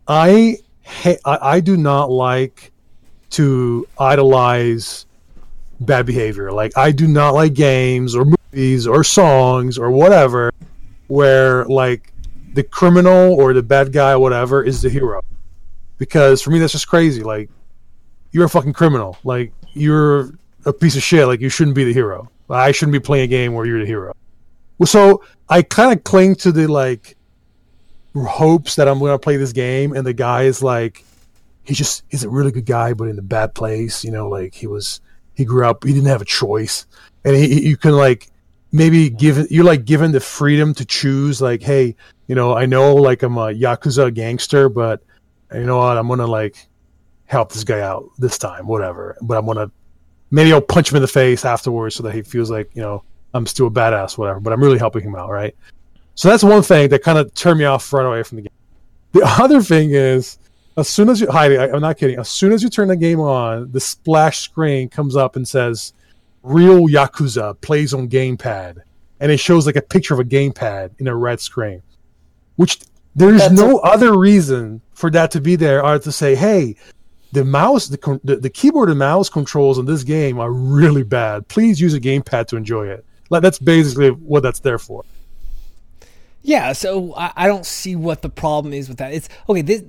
[0.06, 0.58] I
[1.04, 2.72] I, I do not like
[3.30, 5.06] to idolize
[5.80, 6.52] bad behavior.
[6.52, 10.52] Like, I do not like games or movies or songs or whatever
[11.08, 12.12] where like
[12.54, 15.20] the criminal or the bad guy, or whatever, is the hero.
[15.98, 17.22] Because for me, that's just crazy.
[17.22, 17.50] Like
[18.32, 19.18] you're a fucking criminal.
[19.24, 20.30] Like you're
[20.64, 21.26] a piece of shit.
[21.26, 22.30] Like you shouldn't be the hero.
[22.50, 24.14] I shouldn't be playing a game where you're the hero.
[24.78, 27.16] Well, so I kind of cling to the like
[28.14, 31.04] hopes that I'm going to play this game, and the guy is like,
[31.64, 34.04] he's just he's a really good guy, but in a bad place.
[34.04, 35.00] You know, like he was
[35.34, 36.86] he grew up, he didn't have a choice,
[37.24, 38.28] and he, you can like
[38.72, 41.42] maybe give you're like given the freedom to choose.
[41.42, 45.02] Like, hey, you know, I know like I'm a yakuza gangster, but
[45.52, 46.66] you know what, I'm gonna like
[47.28, 49.16] help this guy out this time, whatever.
[49.22, 49.70] But I'm gonna
[50.30, 53.04] maybe I'll punch him in the face afterwards so that he feels like you know
[53.34, 54.40] I'm still a badass, whatever.
[54.40, 55.54] But I'm really helping him out, right?
[56.14, 58.52] So that's one thing that kind of turned me off right away from the game.
[59.12, 60.38] The other thing is,
[60.76, 62.18] as soon as you Heidi, I, I'm not kidding.
[62.18, 65.92] As soon as you turn the game on, the splash screen comes up and says
[66.42, 68.78] "Real Yakuza plays on gamepad,"
[69.20, 71.82] and it shows like a picture of a gamepad in a red screen,
[72.56, 72.80] which
[73.14, 76.76] there's no a- other reason for that to be there other to say, hey,
[77.32, 81.48] the mouse, the, the, the keyboard and mouse controls in this game are really bad.
[81.48, 83.04] Please use a gamepad to enjoy it.
[83.30, 85.04] Like that's basically what that's there for.
[86.42, 89.12] Yeah, so I, I don't see what the problem is with that.
[89.12, 89.82] It's okay this,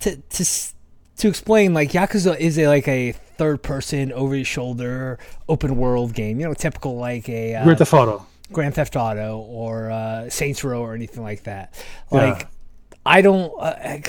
[0.00, 0.44] to to
[1.18, 1.74] to explain.
[1.74, 5.18] Like Yakuza is a like a third person over your shoulder
[5.48, 6.40] open world game.
[6.40, 10.64] You know, typical like a uh, Grand Theft Auto, Grand Theft Auto, or uh, Saints
[10.64, 11.74] Row, or anything like that.
[12.10, 12.40] Like.
[12.40, 12.48] Yeah.
[13.08, 13.52] I don't.
[13.56, 14.00] Uh,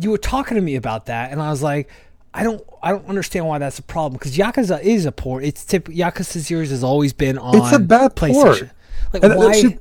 [0.00, 1.88] you were talking to me about that, and I was like,
[2.34, 5.44] I don't I don't understand why that's a problem because Yakuza is a port.
[5.44, 7.56] It's tip Yakuza series has always been on.
[7.56, 8.70] It's a bad port.
[9.12, 9.52] Like and why?
[9.52, 9.80] Should...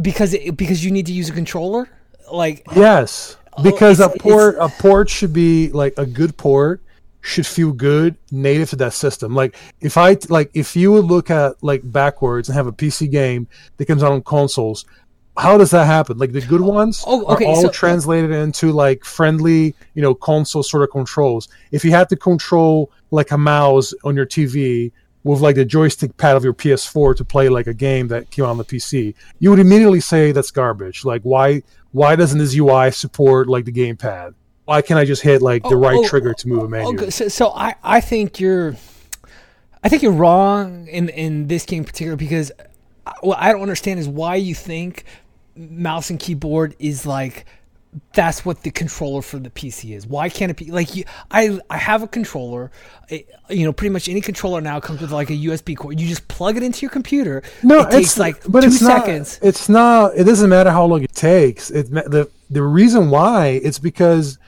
[0.00, 1.88] Because it, because you need to use a controller.
[2.32, 6.82] Like yes, oh, because a port a port should be like a good port
[7.20, 9.34] should feel good native to that system.
[9.34, 13.10] Like if I like if you would look at like backwards and have a PC
[13.10, 14.84] game that comes out on consoles,
[15.38, 16.18] how does that happen?
[16.18, 20.14] Like the good ones oh, okay, are all so, translated into like friendly, you know,
[20.14, 21.48] console sort of controls.
[21.70, 24.90] If you had to control like a mouse on your TV
[25.22, 28.44] with like the joystick pad of your PS4 to play like a game that came
[28.44, 31.04] on the PC, you would immediately say that's garbage.
[31.04, 31.62] Like why
[31.92, 34.34] why doesn't this UI support like the gamepad?
[34.64, 36.98] Why can't I just hit like the oh, right oh, trigger to move a menu?
[36.98, 37.10] Okay.
[37.10, 38.74] So, so I I think you're
[39.84, 42.50] I think you're wrong in in this game in particular because
[43.06, 45.04] uh, what I don't understand is why you think
[45.58, 47.44] mouse and keyboard is like
[48.12, 50.06] that's what the controller for the PC is.
[50.06, 51.58] Why can't it be like you, I?
[51.70, 52.70] I have a controller.
[53.08, 55.98] It, you know, pretty much any controller now comes with like a USB cord.
[55.98, 57.42] You just plug it into your computer.
[57.62, 59.38] No, it takes like but two it's seconds.
[59.40, 60.16] Not, it's not.
[60.16, 61.70] It doesn't matter how long it takes.
[61.70, 64.38] It the the reason why it's because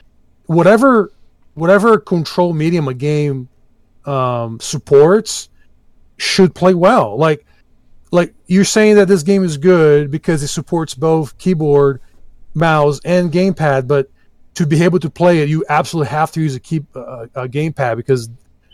[0.45, 1.11] whatever
[1.55, 3.49] whatever control medium a game
[4.05, 5.49] um, supports
[6.17, 7.17] should play well.
[7.17, 7.45] Like
[8.11, 12.01] like you're saying that this game is good because it supports both keyboard
[12.53, 14.09] mouse and gamepad, but
[14.55, 17.47] to be able to play it, you absolutely have to use a key uh, a
[17.47, 18.29] gamepad because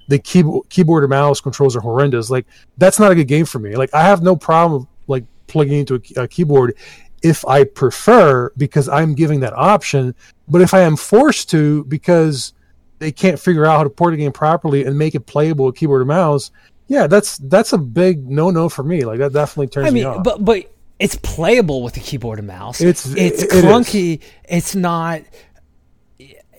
[0.08, 2.30] the keyboard keyboard and mouse controls are horrendous.
[2.30, 3.76] Like that's not a good game for me.
[3.76, 6.76] Like I have no problem like plugging into a, a keyboard
[7.22, 10.16] if I prefer because I'm giving that option.
[10.48, 12.54] But if I am forced to because
[13.00, 15.76] they can't figure out how to port a game properly and make it playable with
[15.76, 16.52] keyboard or mouse,
[16.88, 19.04] yeah, that's that's a big no no for me.
[19.04, 20.24] Like that definitely turns I mean, me off.
[20.24, 22.82] But but it's playable with the keyboard and mouse.
[22.82, 24.16] It's it's it, clunky.
[24.16, 25.22] It it's not.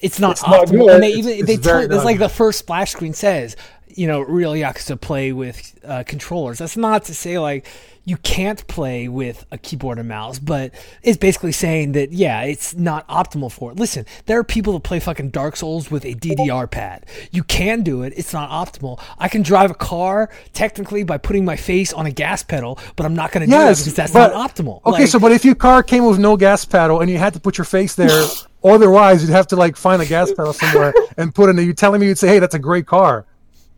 [0.00, 0.86] It's not it's optimal.
[0.86, 3.56] Not and they even it's, they tell it's like the first splash screen says,
[3.88, 6.58] you know, really, real Yakuza play with uh, controllers.
[6.58, 7.66] That's not to say like
[8.08, 12.74] you can't play with a keyboard and mouse, but it's basically saying that yeah, it's
[12.74, 13.78] not optimal for it.
[13.78, 17.04] Listen, there are people that play fucking Dark Souls with a DDR pad.
[17.32, 18.14] You can do it.
[18.16, 18.98] It's not optimal.
[19.18, 23.04] I can drive a car technically by putting my face on a gas pedal, but
[23.04, 24.80] I'm not going to yes, do it because that's but, not optimal.
[24.86, 27.34] Okay, like, so but if your car came with no gas pedal and you had
[27.34, 28.26] to put your face there,
[28.64, 31.58] otherwise you'd have to like find a gas pedal somewhere and put in.
[31.58, 33.26] Are you telling me you'd say, hey, that's a great car?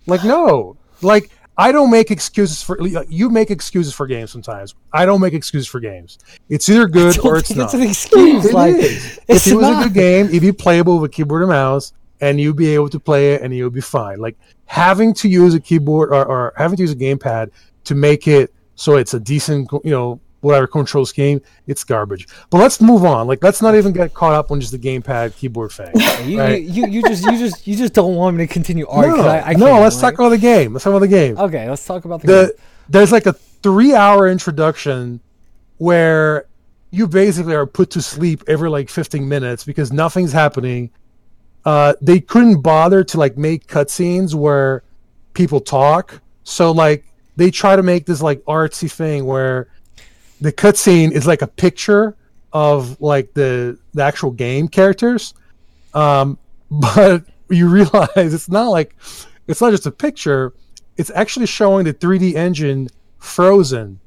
[0.06, 1.30] Like no, like
[1.60, 3.28] I don't make excuses for you.
[3.28, 4.74] Make excuses for games sometimes.
[4.94, 6.18] I don't make excuses for games.
[6.48, 7.64] It's either good or it's not.
[7.64, 8.46] It's an excuse.
[8.46, 9.20] It like, is.
[9.28, 9.84] if it was not.
[9.84, 11.92] a good game, it'd be playable with a keyboard and mouse,
[12.22, 14.20] and you'd be able to play it, and you'll be fine.
[14.20, 17.50] Like having to use a keyboard or, or having to use a gamepad
[17.84, 22.26] to make it so it's a decent, you know, whatever controls game, it's garbage.
[22.50, 23.26] But let's move on.
[23.26, 25.92] Like let's not even get caught up on just the gamepad keyboard thing.
[26.24, 26.62] you, right?
[26.62, 29.22] you, you, just you just you just don't want me to continue arguing.
[29.22, 30.12] No, I, I no let's like...
[30.12, 30.72] talk about the game.
[30.72, 31.38] Let's talk about the game.
[31.38, 32.64] Okay, let's talk about the, the game.
[32.88, 35.20] There's like a three hour introduction
[35.78, 36.46] where
[36.90, 40.90] you basically are put to sleep every like 15 minutes because nothing's happening.
[41.64, 44.82] Uh, they couldn't bother to like make cutscenes where
[45.34, 46.20] people talk.
[46.42, 47.04] So like
[47.36, 49.68] they try to make this like artsy thing where
[50.40, 52.16] the cutscene is like a picture
[52.52, 55.34] of like the the actual game characters,
[55.94, 56.38] um,
[56.70, 58.94] but you realize it's not like
[59.46, 60.52] it's not just a picture.
[60.96, 62.88] It's actually showing the 3D engine
[63.18, 64.00] frozen,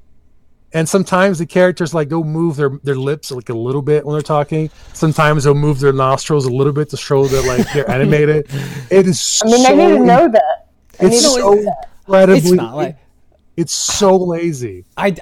[0.74, 4.14] and sometimes the characters like go move their their lips like a little bit when
[4.14, 4.70] they're talking.
[4.94, 8.48] Sometimes they'll move their nostrils a little bit to show that like they're animated.
[8.90, 9.42] It is.
[9.44, 10.68] I mean, so, I didn't know that.
[11.00, 11.54] I it's so
[12.08, 12.38] incredibly.
[12.38, 12.98] It's not like
[13.56, 14.86] it's so lazy.
[14.98, 15.16] I,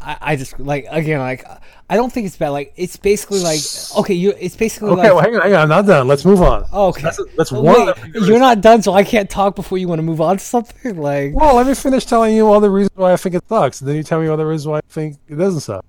[0.00, 1.46] I, I just like again like
[1.90, 2.50] I don't think it's bad.
[2.50, 3.60] Like it's basically like
[3.96, 5.10] okay, you it's basically okay.
[5.10, 6.06] Like, well, hang on, hang on, I'm not done.
[6.06, 6.66] Let's move on.
[6.72, 7.64] Oh, okay, that's, that's one.
[7.64, 10.44] Wait, you're not done, so I can't talk before you want to move on to
[10.44, 10.96] something.
[10.98, 13.80] Like, well, let me finish telling you all the reasons why I think it sucks,
[13.80, 15.84] and then you tell me all the reasons why I think it doesn't suck.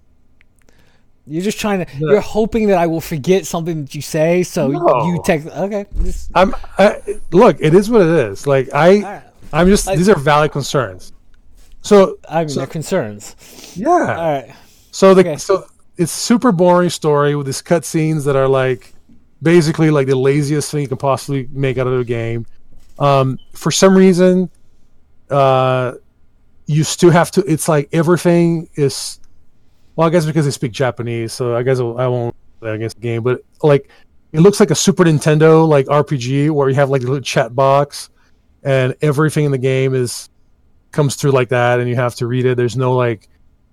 [1.26, 1.91] You're just trying to.
[1.97, 5.06] You're hoping that I will forget something that you say, so no.
[5.06, 5.47] you text.
[5.47, 6.56] Okay, just, I'm.
[6.78, 8.45] I, look, it is what it is.
[8.47, 9.24] Like I, right.
[9.52, 9.88] I'm just.
[9.88, 11.14] I, these are valid concerns.
[11.82, 13.36] So I mean, so, they're concerns.
[13.76, 13.90] Yeah.
[13.90, 14.56] All right.
[14.92, 15.38] So the okay.
[15.38, 15.66] so
[15.98, 18.94] it's super boring story with these cutscenes that are like
[19.42, 22.46] basically like the laziest thing you can possibly make out of a game.
[22.98, 24.50] Um, for some reason,
[25.30, 25.94] uh,
[26.66, 27.42] you still have to.
[27.42, 29.20] It's like everything is.
[29.96, 33.24] Well, I guess because they speak Japanese, so I guess I won't against the game.
[33.24, 33.90] But like,
[34.32, 37.56] it looks like a Super Nintendo like RPG where you have like a little chat
[37.56, 38.10] box,
[38.64, 40.30] and everything in the game is
[40.92, 42.58] comes through like that, and you have to read it.
[42.58, 43.28] There's no like,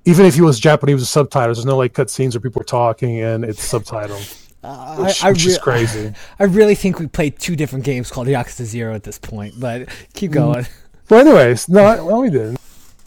[0.04, 3.20] even if it was Japanese with subtitles, there's no like cutscenes where people are talking
[3.20, 4.42] and it's subtitled.
[4.62, 6.12] Uh, which, I, I which re- is crazy.
[6.38, 9.88] I really think we played two different games called Yakuza Zero at this point, but
[10.14, 10.34] keep mm.
[10.34, 10.64] going.
[10.64, 10.70] Mm.
[11.08, 12.58] Well, anyways, no, well, we didn't.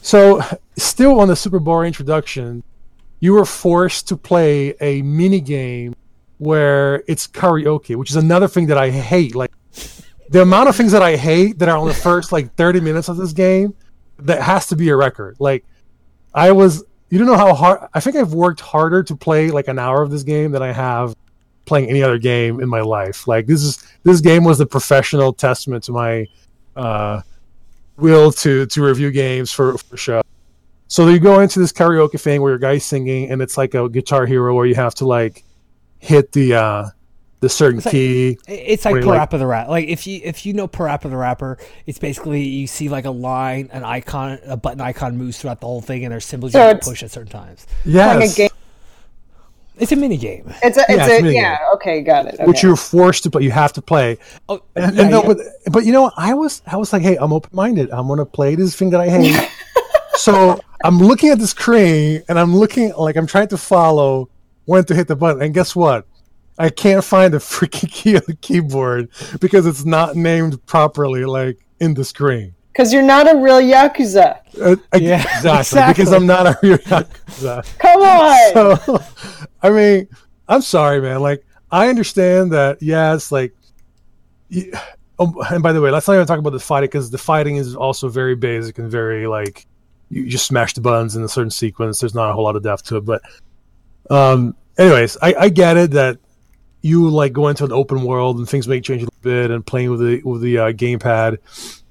[0.02, 0.42] So,
[0.78, 2.64] still on the Super Bowl introduction,
[3.20, 5.96] you were forced to play a mini game
[6.38, 9.36] where it's karaoke, which is another thing that I hate.
[9.36, 9.52] Like
[10.30, 13.10] the amount of things that I hate that are on the first like 30 minutes
[13.10, 13.76] of this game
[14.22, 15.38] that has to be a record.
[15.40, 15.66] Like
[16.34, 17.90] I was, you don't know how hard.
[17.94, 20.72] I think I've worked harder to play like an hour of this game than I
[20.72, 21.16] have
[21.66, 23.28] playing any other game in my life.
[23.28, 26.28] Like this is this game was the professional testament to my
[26.76, 27.22] uh,
[27.98, 30.22] will to to review games for for show.
[30.88, 33.88] So you go into this karaoke thing where your guy's singing, and it's like a
[33.88, 35.44] Guitar Hero where you have to like
[36.00, 36.90] hit the uh,
[37.40, 38.38] the certain it's key.
[38.48, 39.70] It's like Parappa like, the Rapper.
[39.70, 43.12] Like if you if you know Parappa the Rapper, it's basically you see like a
[43.12, 46.68] line, an icon, a button icon moves throughout the whole thing, and there's symbols so
[46.68, 47.66] you can push at certain times.
[47.86, 48.38] Yes.
[48.38, 48.52] Like
[49.80, 50.54] it's a mini game.
[50.62, 51.58] It's a, it's yeah, a, a yeah.
[51.58, 51.68] Game.
[51.76, 52.34] Okay, got it.
[52.36, 52.46] Okay.
[52.46, 54.18] Which you're forced to, but you have to play.
[54.50, 55.28] Oh, and, yeah, and no, yeah.
[55.28, 55.38] but,
[55.72, 57.90] but you know, I was I was like, hey, I'm open minded.
[57.92, 59.50] I'm gonna play this thing that I hate.
[60.16, 64.30] so I'm looking at the screen and I'm looking like I'm trying to follow
[64.66, 65.42] when to hit the button.
[65.42, 66.06] And guess what?
[66.60, 71.58] I can't find the freaking key on the keyboard because it's not named properly, like
[71.80, 72.54] in the screen.
[72.74, 74.40] Because you're not a real yakuza.
[74.62, 77.78] Uh, yeah, exactly, exactly, Because I'm not a real yakuza.
[77.80, 78.54] Come on.
[78.54, 79.04] So,
[79.62, 80.08] I mean,
[80.48, 81.22] I'm sorry, man.
[81.22, 82.82] Like, I understand that.
[82.82, 83.56] Yeah, it's like.
[85.20, 87.56] oh, and by the way, let's not even talk about the fighting because the fighting
[87.56, 89.66] is also very basic and very like
[90.10, 92.00] you just smash the buttons in a certain sequence.
[92.00, 93.22] There's not a whole lot of depth to it, but
[94.10, 96.18] um, anyways, I, I get it that
[96.82, 99.66] you like go into an open world and things may change a little bit, and
[99.66, 101.38] playing with the with the uh, gamepad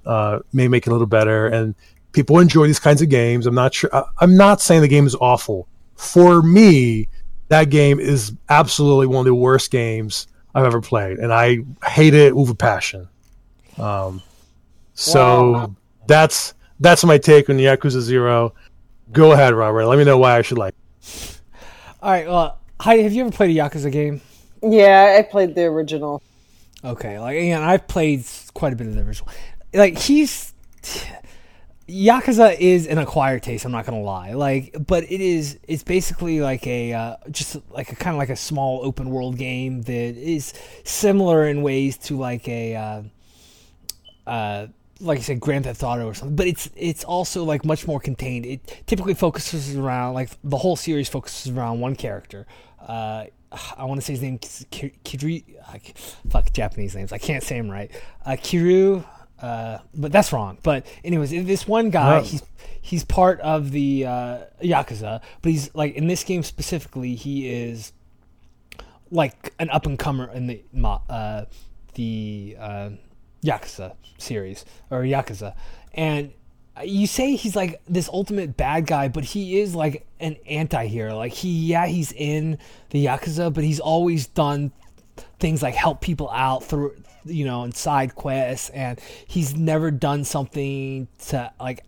[0.06, 1.74] uh, may make it a little better, and
[2.12, 3.46] people enjoy these kinds of games.
[3.46, 3.90] I'm not sure.
[3.94, 5.68] I, I'm not saying the game is awful.
[5.96, 7.08] For me,
[7.48, 12.14] that game is absolutely one of the worst games I've ever played, and I hate
[12.14, 13.08] it with a passion.
[13.76, 14.22] Um,
[14.94, 15.74] so wow.
[16.06, 18.54] that's that's my take on Yakuza Zero.
[19.12, 19.86] Go ahead, Robert.
[19.86, 20.74] Let me know why I should like.
[22.02, 22.26] All right.
[22.26, 24.20] Well, Heidi, have you ever played a Yakuza game?
[24.62, 26.22] Yeah, I played the original.
[26.84, 29.28] Okay, like and I've played quite a bit of the original.
[29.74, 30.54] Like he's
[31.88, 33.64] Yakuza is an acquired taste.
[33.64, 34.34] I'm not gonna lie.
[34.34, 35.58] Like, but it is.
[35.66, 39.38] It's basically like a uh, just like a kind of like a small open world
[39.38, 40.52] game that is
[40.84, 43.02] similar in ways to like a uh,
[44.26, 44.66] uh,
[45.00, 48.00] like I said, Grand Theft Auto or something, but it's it's also like much more
[48.00, 48.44] contained.
[48.44, 52.46] It typically focuses around like the whole series focuses around one character.
[52.80, 53.26] Uh,
[53.76, 55.44] I want to say his name Kiryu.
[56.30, 57.12] Fuck Japanese names.
[57.12, 57.90] I can't say him right.
[58.24, 59.04] Uh, Kiryu,
[59.40, 60.58] uh, but that's wrong.
[60.62, 62.42] But anyways, this one guy, he's
[62.80, 67.92] he's part of the uh, yakuza, but he's like in this game specifically, he is
[69.10, 70.62] like an up and comer in the
[71.08, 71.44] uh,
[71.94, 72.90] the uh,
[73.44, 75.54] Yakuza series or Yakuza,
[75.94, 76.32] and
[76.84, 81.16] you say he's like this ultimate bad guy, but he is like an anti-hero.
[81.16, 82.58] Like he, yeah, he's in
[82.90, 84.72] the Yakuza, but he's always done
[85.38, 90.24] things like help people out through, you know, in side quests, and he's never done
[90.24, 91.84] something to like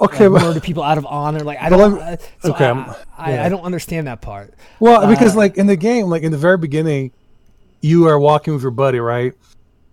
[0.00, 1.40] okay, like, murder people out of honor.
[1.40, 1.98] Like I don't.
[1.98, 3.46] Uh, so okay, I, I, yeah.
[3.46, 4.54] I, don't understand that part.
[4.80, 7.12] Well, because uh, like in the game, like in the very beginning,
[7.80, 9.34] you are walking with your buddy, right?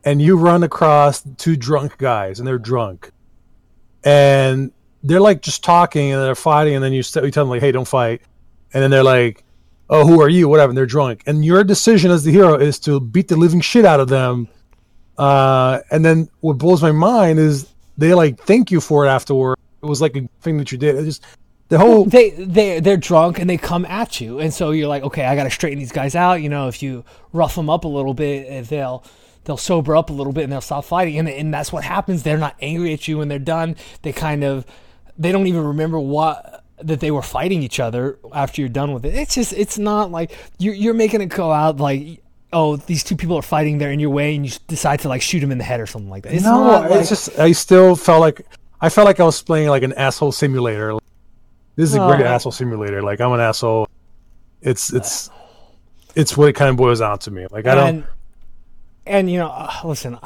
[0.03, 3.11] and you run across two drunk guys and they're drunk
[4.03, 4.71] and
[5.03, 7.61] they're like just talking and they're fighting and then you, st- you tell them like
[7.61, 8.21] hey don't fight.
[8.73, 9.43] And then they're like
[9.89, 10.47] oh who are you?
[10.47, 11.23] Whatever and they're drunk.
[11.25, 14.47] And your decision as the hero is to beat the living shit out of them
[15.19, 19.57] uh, and then what blows my mind is they like thank you for it afterward.
[19.83, 20.95] It was like a thing that you did.
[20.95, 21.25] It just
[21.67, 24.39] the whole they they they're drunk and they come at you.
[24.39, 26.41] And so you're like okay i gotta straighten these guys out.
[26.41, 29.03] You know if you rough them up a little bit they'll
[29.49, 31.17] they'll sober up a little bit and they'll stop fighting.
[31.17, 32.21] And, and that's what happens.
[32.21, 33.75] They're not angry at you when they're done.
[34.03, 34.63] They kind of,
[35.17, 39.05] they don't even remember what, that they were fighting each other after you're done with
[39.05, 39.15] it.
[39.15, 42.21] It's just, it's not like you're, you're making it go out like,
[42.53, 45.21] oh, these two people are fighting, they're in your way, and you decide to like
[45.21, 46.33] shoot them in the head or something like that.
[46.33, 48.45] It's no, like, it's just, I still felt like,
[48.81, 50.93] I felt like I was playing like an asshole simulator.
[51.75, 53.01] This is a great asshole simulator.
[53.01, 53.87] Like I'm an asshole.
[54.61, 55.29] It's, it's,
[56.15, 57.47] it's what it kind of boils down to me.
[57.51, 58.03] Like I don't, and
[59.09, 60.17] you know, uh, listen,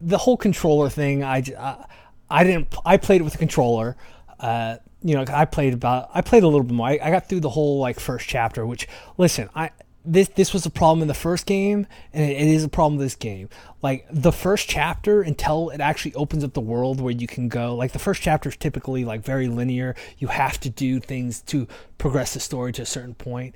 [0.00, 1.84] the whole controller thing, I, uh,
[2.28, 3.96] I didn't, I played it with a controller.
[4.40, 6.88] Uh, you know, I played about, I played a little bit more.
[6.88, 9.70] I, I got through the whole like first chapter, which, listen, I,
[10.06, 12.94] this this was a problem in the first game and it, it is a problem
[12.94, 13.48] in this game
[13.82, 17.74] like the first chapter until it actually opens up the world where you can go
[17.74, 21.66] like the first chapter is typically like very linear you have to do things to
[21.98, 23.54] progress the story to a certain point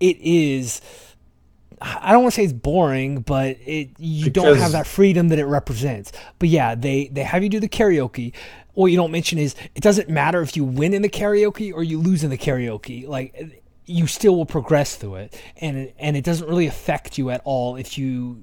[0.00, 0.80] it is
[1.84, 5.28] I don't want to say it's boring, but it you because don't have that freedom
[5.28, 6.12] that it represents.
[6.38, 8.32] But yeah, they they have you do the karaoke.
[8.74, 11.82] What you don't mention is it doesn't matter if you win in the karaoke or
[11.82, 13.06] you lose in the karaoke.
[13.06, 17.30] Like you still will progress through it, and it, and it doesn't really affect you
[17.30, 18.42] at all if you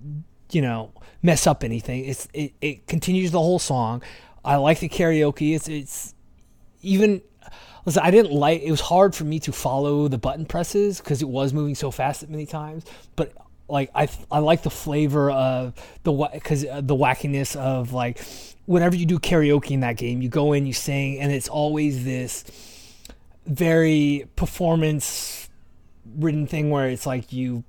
[0.52, 2.06] you know mess up anything.
[2.06, 4.04] It's it, it continues the whole song.
[4.44, 5.56] I like the karaoke.
[5.56, 6.14] It's it's
[6.82, 7.22] even
[7.90, 8.62] listen, I didn't like.
[8.62, 11.90] It was hard for me to follow the button presses because it was moving so
[11.90, 12.86] fast at many times.
[13.16, 13.34] But
[13.68, 15.74] like I, I like the flavor of
[16.04, 18.22] the because uh, the wackiness of like
[18.68, 22.06] whenever you do karaoke in that game, you go in, you sing, and it's always
[22.06, 22.46] this
[23.48, 25.50] very performance
[26.16, 27.64] ridden thing where it's like you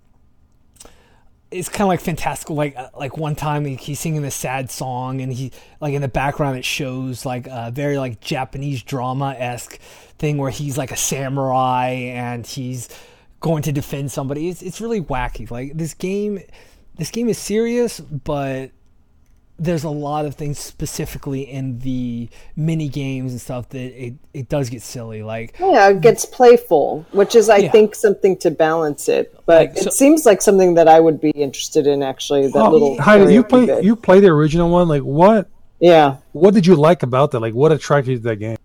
[1.51, 2.57] it's kind of like fantastical.
[2.57, 6.03] Like uh, like one time he, he's singing this sad song, and he like in
[6.03, 9.79] the background it shows like a very like Japanese drama esque
[10.19, 12.89] thing where he's like a samurai and he's
[13.41, 14.49] going to defend somebody.
[14.49, 15.51] It's it's really wacky.
[15.51, 16.41] Like this game,
[16.97, 18.71] this game is serious, but
[19.61, 24.49] there's a lot of things specifically in the mini games and stuff that it, it
[24.49, 27.71] does get silly like oh, yeah it gets playful which is i yeah.
[27.71, 31.21] think something to balance it but like, so, it seems like something that i would
[31.21, 33.85] be interested in actually that oh, little Heidi, you play bit.
[33.85, 35.49] you play the original one like what
[35.79, 38.57] yeah what did you like about that like what attracted you to that game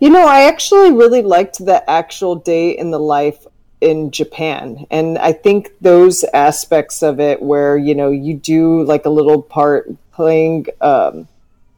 [0.00, 3.46] you know i actually really liked the actual day in the life
[3.80, 4.86] in Japan.
[4.90, 9.42] And I think those aspects of it where, you know, you do like a little
[9.42, 11.28] part playing, um,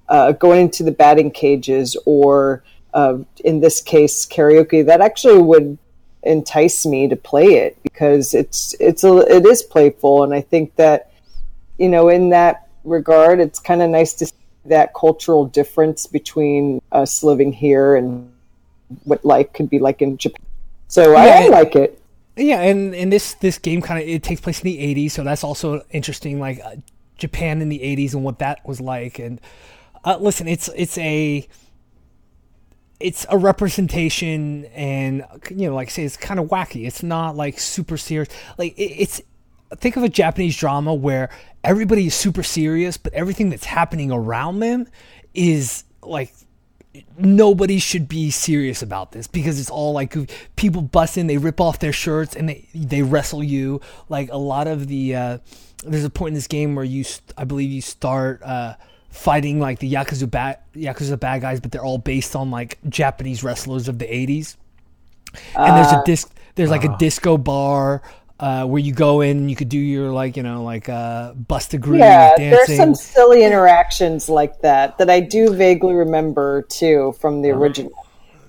[0.09, 2.62] uh, going into the batting cages or
[2.95, 5.78] uh, in this case, karaoke, that actually would
[6.22, 10.24] entice me to play it because it's, it's, a, it is playful.
[10.24, 11.11] And I think that,
[11.78, 14.32] you know, in that regard, it's kind of nice to see
[14.66, 18.32] that cultural difference between us living here and
[19.05, 20.45] what life could be like in Japan.
[20.89, 22.01] So yeah, I, I like it.
[22.37, 25.24] Yeah, and and this this game kind of it takes place in the '80s, so
[25.24, 26.39] that's also interesting.
[26.39, 26.76] Like uh,
[27.16, 29.18] Japan in the '80s and what that was like.
[29.18, 29.40] And
[30.04, 31.46] uh, listen, it's it's a
[32.98, 36.86] it's a representation, and you know, like I say, it's kind of wacky.
[36.86, 38.28] It's not like super serious.
[38.58, 39.20] Like it, it's
[39.76, 41.30] think of a Japanese drama where
[41.64, 44.86] everybody is super serious, but everything that's happening around them
[45.34, 46.32] is like
[47.18, 50.14] nobody should be serious about this because it's all like
[50.57, 53.80] people bust in, they rip off their shirts and they they wrestle you.
[54.09, 55.38] Like a lot of the uh,
[55.84, 57.05] there's a point in this game where you
[57.36, 58.74] I believe you start uh,
[59.11, 63.42] fighting like the yakuza bad yakuza bad guys, but they're all based on like Japanese
[63.42, 64.57] wrestlers of the 80s.
[65.55, 66.97] And there's a uh, disc there's like a uh.
[66.97, 68.03] disco bar
[68.39, 71.32] uh, where you go in and you could do your like you know like uh,
[71.34, 71.99] bust a groove.
[71.99, 72.51] Yeah, dancing.
[72.51, 77.61] there's some silly interactions like that that I do vaguely remember too from the uh-huh.
[77.61, 77.93] original.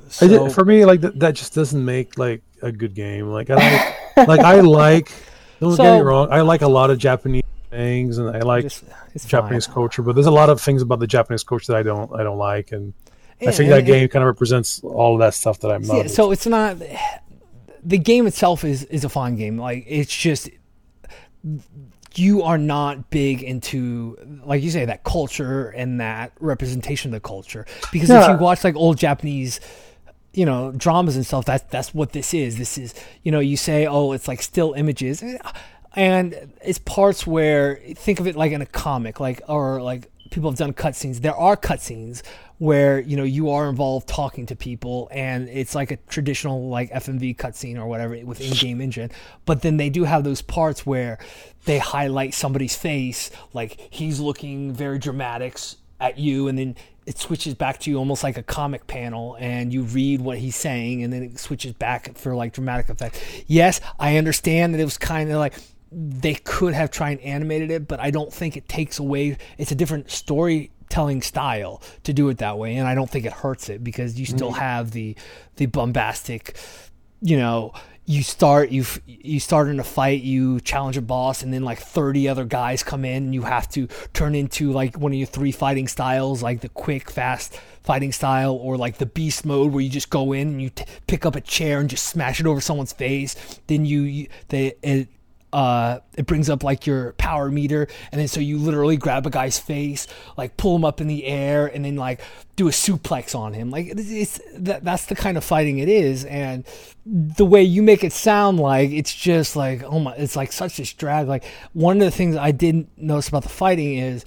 [0.10, 3.30] So, did, for me, like that, that just doesn't make like a good game.
[3.30, 3.56] Like I
[4.16, 5.12] like, like I like.
[5.60, 6.32] Don't so, get me wrong.
[6.32, 8.84] I like a lot of Japanese things, and I like just,
[9.26, 9.74] Japanese fine.
[9.74, 10.02] culture.
[10.04, 12.38] But there's a lot of things about the Japanese culture that I don't I don't
[12.38, 12.94] like, and
[13.40, 15.98] yeah, I think that game kind of represents all of that stuff that I'm not.
[15.98, 16.78] Yeah, so it's not
[17.84, 19.58] the game itself is is a fun game.
[19.58, 20.50] Like it's just
[22.16, 27.28] you are not big into like you say that culture and that representation of the
[27.28, 28.24] culture because yeah.
[28.24, 29.60] if you watch like old Japanese
[30.34, 33.58] you know dramas and stuff that's that's what this is this is you know you
[33.58, 35.24] say oh it's like still images
[35.96, 40.50] and it's parts where think of it like in a comic like or like people
[40.50, 42.22] have done cutscenes there are cutscenes
[42.60, 46.92] where you know you are involved talking to people and it's like a traditional like
[46.92, 49.12] FMV cutscene or whatever with in-game engine.
[49.46, 51.20] But then they do have those parts where
[51.66, 55.60] they highlight somebody's face like he's looking very dramatic
[56.00, 59.72] at you and then it switches back to you almost like a comic panel and
[59.72, 63.44] you read what he's saying and then it switches back for like dramatic effect.
[63.48, 65.54] Yes i understand that it was kind of like
[65.92, 69.72] they could have tried and animated it but i don't think it takes away it's
[69.72, 73.34] a different story telling style to do it that way and I don't think it
[73.34, 74.58] hurts it because you still mm.
[74.58, 75.16] have the
[75.58, 76.58] the bombastic
[77.22, 77.74] you know
[78.06, 81.78] you start you you start in a fight you challenge a boss and then like
[81.78, 85.28] 30 other guys come in and you have to turn into like one of your
[85.28, 89.82] three fighting styles like the quick fast fighting style or like the beast mode where
[89.82, 92.48] you just go in and you t- pick up a chair and just smash it
[92.48, 95.10] over someone's face then you, you they it,
[95.54, 99.30] uh, it brings up like your power meter, and then so you literally grab a
[99.30, 102.22] guy's face, like pull him up in the air, and then like
[102.56, 103.70] do a suplex on him.
[103.70, 106.66] Like it's that that's the kind of fighting it is, and
[107.06, 110.80] the way you make it sound like it's just like oh my, it's like such
[110.80, 111.28] a drag.
[111.28, 114.26] Like one of the things I didn't notice about the fighting is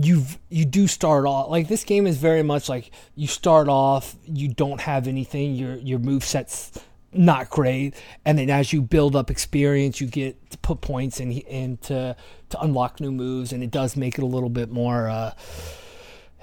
[0.00, 4.16] you you do start off like this game is very much like you start off
[4.24, 6.72] you don't have anything your your move sets
[7.12, 7.94] not great.
[8.24, 12.16] And then as you build up experience, you get to put points in, in to,
[12.50, 15.08] to unlock new moves, and it does make it a little bit more.
[15.08, 15.32] Uh,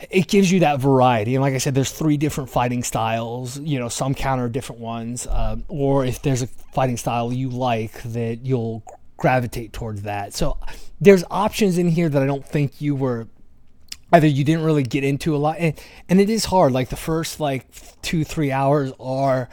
[0.10, 3.60] it gives you that variety, and like I said, there's three different fighting styles.
[3.60, 8.02] You know, some counter different ones, uh, or if there's a fighting style you like,
[8.04, 8.84] that you'll
[9.18, 10.34] gravitate towards that.
[10.34, 10.58] So
[11.02, 13.28] there's options in here that I don't think you were
[14.12, 16.72] either you didn't really get into a lot, and, and it is hard.
[16.72, 17.66] Like the first like
[18.02, 19.50] two three hours are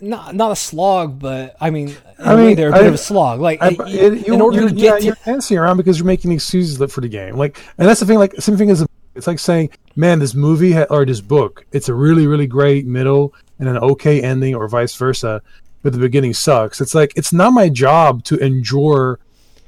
[0.00, 2.98] not not a slog, but I mean, I mean, they're a bit I, of a
[2.98, 3.40] slog.
[3.40, 6.32] Like, I, it, you, in order to get, yeah, you're dancing around because you're making
[6.32, 7.36] excuses for the game.
[7.36, 8.18] Like, and that's the thing.
[8.18, 11.88] Like, same thing as it's like saying, man, this movie ha- or this book, it's
[11.88, 15.42] a really, really great middle and an okay ending, or vice versa,
[15.82, 16.80] but the beginning sucks.
[16.80, 19.18] It's like it's not my job to endure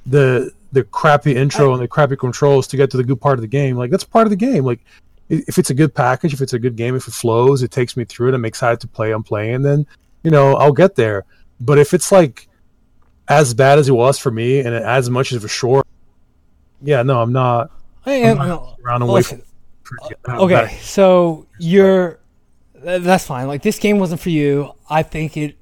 [0.06, 3.38] the the crappy intro I, and the crappy controls to get to the good part
[3.38, 3.76] of the game.
[3.76, 4.64] Like that's part of the game.
[4.64, 4.80] Like
[5.28, 7.96] if it's a good package, if it's a good game, if it flows, it takes
[7.96, 8.34] me through it.
[8.34, 9.12] I'm excited to play.
[9.12, 9.86] I'm playing, then
[10.24, 11.24] you know I'll get there.
[11.60, 12.48] But if it's like
[13.28, 15.84] as bad as it was for me, and as much as for sure,
[16.82, 17.70] yeah, no, I'm not.
[18.04, 19.32] I am I'm not around and wait.
[20.28, 22.18] Okay, so you're
[22.74, 23.46] that's fine.
[23.46, 24.72] Like this game wasn't for you.
[24.90, 25.56] I think it.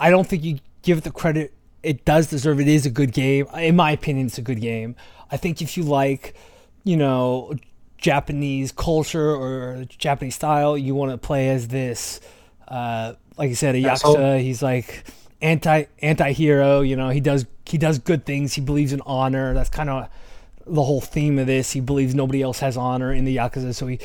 [0.00, 1.52] I don't think you give it the credit
[1.86, 2.58] it does deserve.
[2.58, 3.46] It is a good game.
[3.54, 4.96] In my opinion, it's a good game.
[5.30, 6.34] I think if you like,
[6.82, 7.54] you know,
[7.96, 12.20] Japanese culture or Japanese style, you want to play as this.
[12.68, 14.40] Uh, like I said, a yakuza.
[14.40, 15.04] He's like
[15.40, 16.80] anti anti hero.
[16.80, 18.54] You know, he does he does good things.
[18.54, 19.54] He believes in honor.
[19.54, 20.08] That's kind of
[20.66, 21.72] the whole theme of this.
[21.72, 23.74] He believes nobody else has honor in the yakuza.
[23.74, 24.00] So he,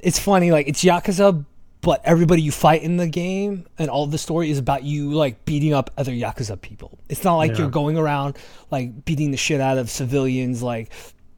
[0.00, 0.50] it's funny.
[0.50, 1.44] Like it's yakuza,
[1.80, 5.44] but everybody you fight in the game and all the story is about you like
[5.44, 6.98] beating up other yakuza people.
[7.08, 7.58] It's not like yeah.
[7.58, 8.36] you're going around
[8.70, 10.90] like beating the shit out of civilians like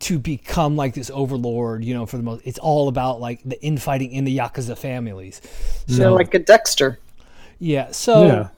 [0.05, 3.62] to become like this overlord, you know, for the most it's all about like the
[3.62, 5.40] infighting in the yakuza families.
[5.86, 6.98] So like a Dexter.
[7.59, 7.90] Yeah.
[7.90, 8.48] So yeah.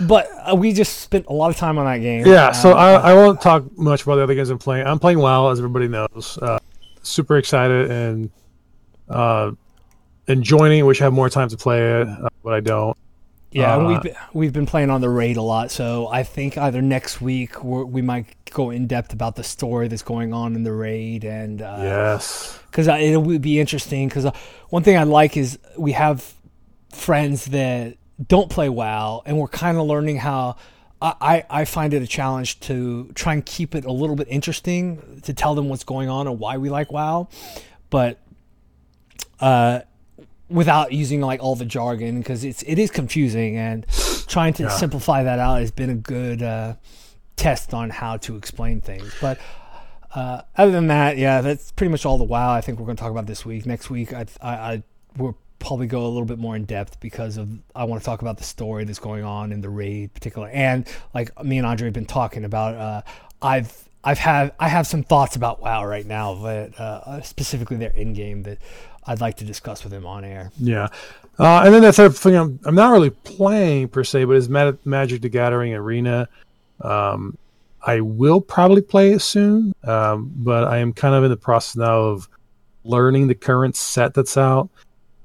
[0.00, 2.26] But uh, we just spent a lot of time on that game.
[2.26, 4.86] Yeah, so I, I won't talk much about the other games I'm playing.
[4.86, 6.36] I'm playing WoW, as everybody knows.
[6.42, 6.58] Uh,
[7.02, 8.30] super excited and
[9.08, 9.52] uh,
[10.26, 10.82] enjoying it.
[10.82, 12.96] Wish I had more time to play it, uh, but I don't.
[13.52, 16.58] Yeah, uh, we've been, we've been playing on the raid a lot, so I think
[16.58, 20.62] either next week we might go in depth about the story that's going on in
[20.62, 24.08] the raid, and uh, yes, because it would be interesting.
[24.08, 24.32] Because uh,
[24.68, 26.34] one thing I like is we have
[26.92, 27.96] friends that
[28.26, 30.56] don't play WoW, and we're kind of learning how.
[31.00, 35.20] I, I find it a challenge to try and keep it a little bit interesting
[35.22, 37.28] to tell them what's going on and why we like WoW,
[37.88, 38.18] but
[39.38, 39.82] uh,
[40.48, 43.86] without using like all the jargon because it's it is confusing and
[44.28, 44.68] trying to yeah.
[44.70, 46.74] simplify that out has been a good uh,
[47.38, 49.14] test on how to explain things.
[49.20, 49.38] But
[50.14, 52.96] uh, other than that, yeah, that's pretty much all the WoW I think we're going
[52.96, 53.66] to talk about this week.
[53.66, 54.82] Next week, I, I, I
[55.16, 58.22] we'll probably go a little bit more in depth because of I want to talk
[58.22, 61.86] about the story that's going on in the raid, particular, and like me and Andre
[61.86, 62.74] have been talking about.
[62.74, 63.02] Uh,
[63.40, 67.90] I've I've had I have some thoughts about WoW right now, but uh, specifically their
[67.90, 68.58] in game that
[69.06, 70.52] I'd like to discuss with him on air.
[70.58, 70.88] Yeah.
[71.38, 74.48] Uh, and then the third thing I'm, I'm not really playing per se, but is
[74.48, 76.28] Magic the Gathering Arena.
[76.80, 77.36] Um,
[77.82, 81.76] I will probably play it soon, um, but I am kind of in the process
[81.76, 82.28] now of
[82.84, 84.68] learning the current set that's out.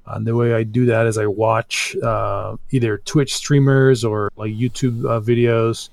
[0.06, 4.52] And the way I do that is I watch uh, either Twitch streamers or like
[4.52, 5.90] YouTube uh, videos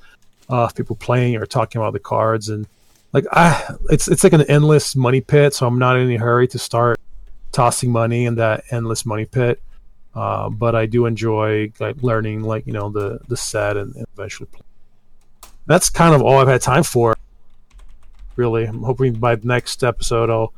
[0.48, 2.66] of people playing or talking about the cards, and
[3.12, 5.54] like I, it's it's like an endless money pit.
[5.54, 6.98] So I'm not in any hurry to start
[7.52, 9.62] tossing money in that endless money pit.
[10.12, 14.06] Uh, but I do enjoy like learning, like you know, the the set and, and
[14.14, 14.48] eventually.
[14.48, 14.62] Play.
[15.70, 17.16] That's kind of all I've had time for.
[18.34, 20.52] Really, I'm hoping by the next episode I'll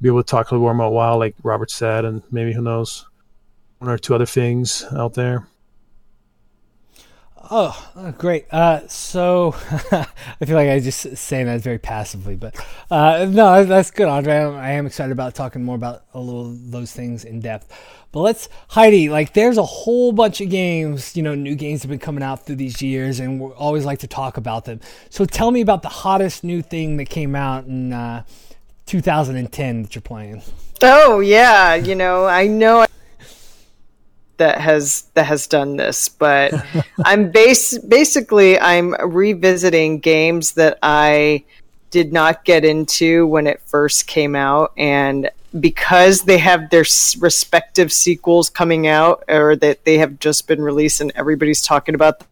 [0.00, 2.62] be able to talk a little more about WoW, like Robert said, and maybe who
[2.62, 3.04] knows,
[3.78, 5.48] one or two other things out there.
[7.50, 8.46] Oh, great.
[8.52, 9.54] Uh, so
[9.92, 12.54] I feel like I just saying that very passively, but
[12.90, 14.34] uh, no, that's good, Andre.
[14.34, 17.70] I am excited about talking more about a little those things in depth.
[18.12, 21.90] But let's, Heidi, like there's a whole bunch of games, you know, new games have
[21.90, 24.80] been coming out through these years, and we always like to talk about them.
[25.10, 28.24] So tell me about the hottest new thing that came out in uh,
[28.86, 30.42] 2010 that you're playing.
[30.82, 32.86] Oh yeah, you know, I know
[34.42, 36.52] that has that has done this, but
[37.04, 41.44] I'm base basically I'm revisiting games that I
[41.92, 46.84] did not get into when it first came out, and because they have their
[47.20, 52.24] respective sequels coming out, or that they have just been released and everybody's talking about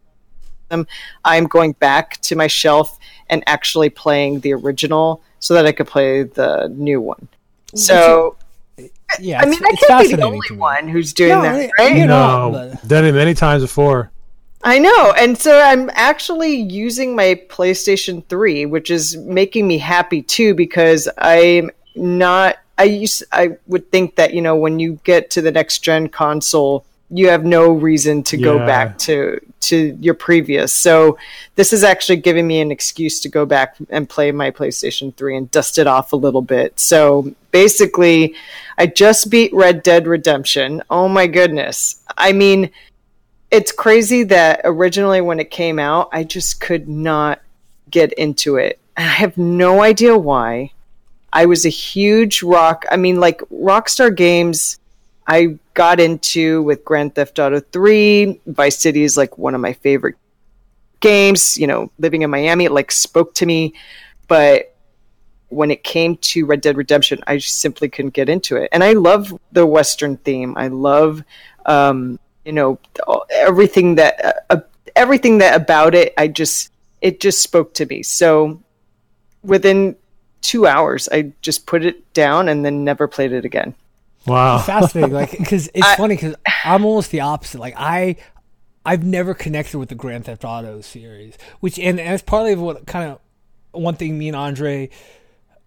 [0.68, 0.88] them,
[1.24, 5.86] I'm going back to my shelf and actually playing the original so that I could
[5.86, 7.28] play the new one.
[7.76, 8.36] So
[9.18, 11.96] yeah, I mean, I can't be the only one who's doing no, that, right?
[11.96, 14.10] You know, done it many times before.
[14.62, 20.22] I know, and so I'm actually using my PlayStation 3, which is making me happy
[20.22, 22.56] too because I'm not.
[22.76, 23.24] I used.
[23.32, 27.28] I would think that you know when you get to the next gen console, you
[27.28, 28.44] have no reason to yeah.
[28.44, 30.72] go back to to your previous.
[30.72, 31.18] So
[31.54, 35.36] this is actually giving me an excuse to go back and play my PlayStation 3
[35.36, 36.80] and dust it off a little bit.
[36.80, 38.34] So basically,
[38.78, 40.82] I just beat Red Dead Redemption.
[40.88, 42.02] Oh my goodness.
[42.16, 42.70] I mean,
[43.50, 47.42] it's crazy that originally when it came out, I just could not
[47.90, 48.78] get into it.
[48.96, 50.72] I have no idea why.
[51.32, 52.86] I was a huge rock.
[52.90, 54.80] I mean, like Rockstar Games
[55.30, 58.38] I got into with Grand Theft Auto 3.
[58.48, 60.16] Vice City is like one of my favorite
[61.00, 61.56] games.
[61.56, 63.72] You know, living in Miami, it like spoke to me.
[64.28, 64.76] but
[65.48, 68.68] when it came to Red Dead Redemption, I simply couldn't get into it.
[68.72, 70.54] And I love the Western theme.
[70.58, 71.24] I love,
[71.64, 72.78] um, you know,
[73.30, 74.60] everything that uh,
[74.94, 76.12] everything that about it.
[76.18, 76.70] I just
[77.00, 78.02] it just spoke to me.
[78.02, 78.62] So
[79.42, 79.96] within
[80.42, 83.74] two hours, I just put it down and then never played it again.
[84.26, 85.14] Wow, fascinating!
[85.14, 86.34] Like because it's I, funny because
[86.64, 87.60] I'm almost the opposite.
[87.60, 88.16] Like I
[88.84, 92.86] I've never connected with the Grand Theft Auto series, which and, and it's partly what
[92.86, 93.18] kind of
[93.72, 94.90] one thing me and Andre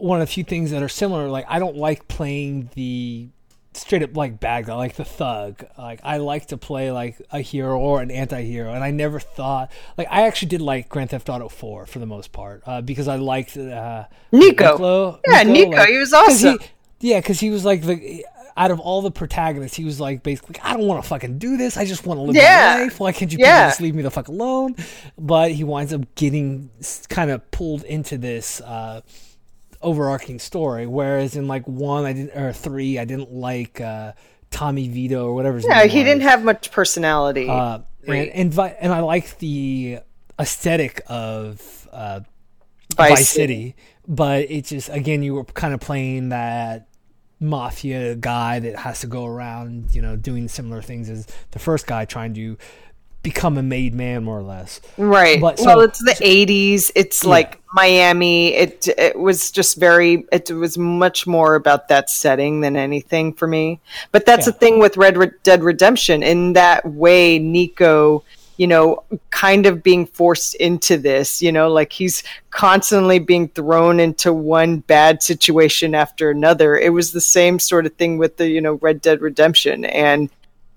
[0.03, 1.29] one of the few things that are similar.
[1.29, 3.29] Like I don't like playing the
[3.73, 5.65] straight up like bad guy, like the thug.
[5.77, 9.71] Like I like to play like a hero or an anti-hero, and I never thought
[9.97, 13.07] like I actually did like Grand Theft Auto Four for the most part uh, because
[13.07, 14.55] I liked uh, Niko.
[14.55, 15.19] Niko.
[15.25, 16.59] Yeah, Nico, Niko like, he was awesome.
[16.59, 18.25] He, yeah, because he was like the
[18.55, 21.57] out of all the protagonists, he was like basically, I don't want to fucking do
[21.57, 21.77] this.
[21.77, 22.75] I just want to live yeah.
[22.77, 22.99] my life.
[22.99, 23.69] Why can't you yeah.
[23.69, 24.75] just leave me the fuck alone?
[25.17, 26.69] But he winds up getting
[27.09, 28.61] kind of pulled into this.
[28.61, 29.01] Uh,
[29.83, 30.87] overarching story.
[30.87, 34.13] Whereas in like one, I didn't or three, I didn't like uh,
[34.49, 35.59] Tommy Vito or whatever.
[35.59, 36.05] yeah, he was.
[36.05, 37.49] didn't have much personality.
[37.49, 39.99] Uh, and, and, and I like the
[40.39, 42.21] aesthetic of uh,
[42.95, 43.53] Vice, Vice City.
[43.53, 43.75] City,
[44.07, 46.87] but it just again you were kind of playing that
[47.43, 51.85] mafia guy that has to go around, you know, doing similar things as the first
[51.85, 52.57] guy trying to
[53.21, 54.81] become a made man more or less.
[54.97, 55.39] Right.
[55.39, 56.91] But, so, well, it's the so, 80s.
[56.95, 57.29] It's yeah.
[57.29, 58.53] like Miami.
[58.53, 63.47] It it was just very it was much more about that setting than anything for
[63.47, 63.79] me.
[64.11, 64.51] But that's yeah.
[64.51, 68.23] the thing with Red Dead Redemption in that way Niko
[68.57, 73.99] you know, kind of being forced into this, you know, like he's constantly being thrown
[73.99, 76.77] into one bad situation after another.
[76.77, 79.85] It was the same sort of thing with the, you know, Red Dead Redemption.
[79.85, 80.29] And,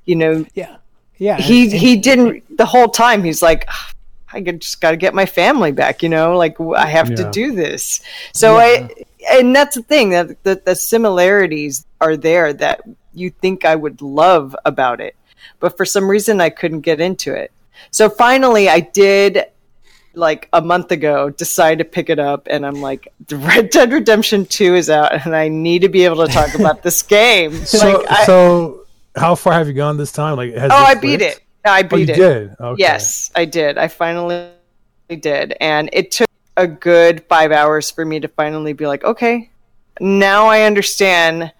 [0.05, 0.77] you know, yeah
[1.19, 3.25] yeah, he and, he didn't the whole time.
[3.25, 3.93] He's like, ah,
[4.33, 6.03] I just got to get my family back.
[6.03, 7.17] You know, like I have yeah.
[7.17, 8.01] to do this.
[8.33, 8.89] So yeah.
[9.31, 12.83] I, and that's the thing that the, the similarities are there that
[13.15, 15.17] you think I would love about it,
[15.59, 17.51] but for some reason I couldn't get into it.
[17.91, 19.47] So finally, I did
[20.15, 24.47] like a month ago decide to pick it up and I'm like Red Dead Redemption
[24.47, 27.53] 2 is out and I need to be able to talk about this game.
[27.67, 30.37] So like, so how far have you gone this time?
[30.37, 31.41] Like, oh, I beat it.
[31.65, 32.17] I oh, beat oh, it.
[32.17, 32.81] Did okay.
[32.81, 33.79] yes, I did.
[33.79, 34.51] I finally
[35.09, 39.51] did, and it took a good five hours for me to finally be like, okay,
[40.01, 41.53] now I understand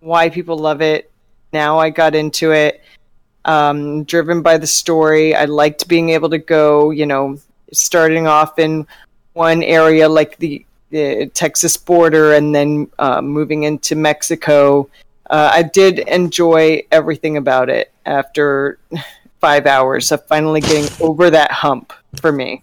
[0.00, 1.10] why people love it.
[1.52, 2.82] Now I got into it.
[3.48, 6.90] Um, driven by the story, I liked being able to go.
[6.90, 7.38] You know,
[7.72, 8.86] starting off in
[9.32, 14.88] one area like the, the Texas border, and then uh, moving into Mexico
[15.30, 18.78] uh, I did enjoy everything about it after
[19.40, 22.62] five hours of finally getting over that hump for me.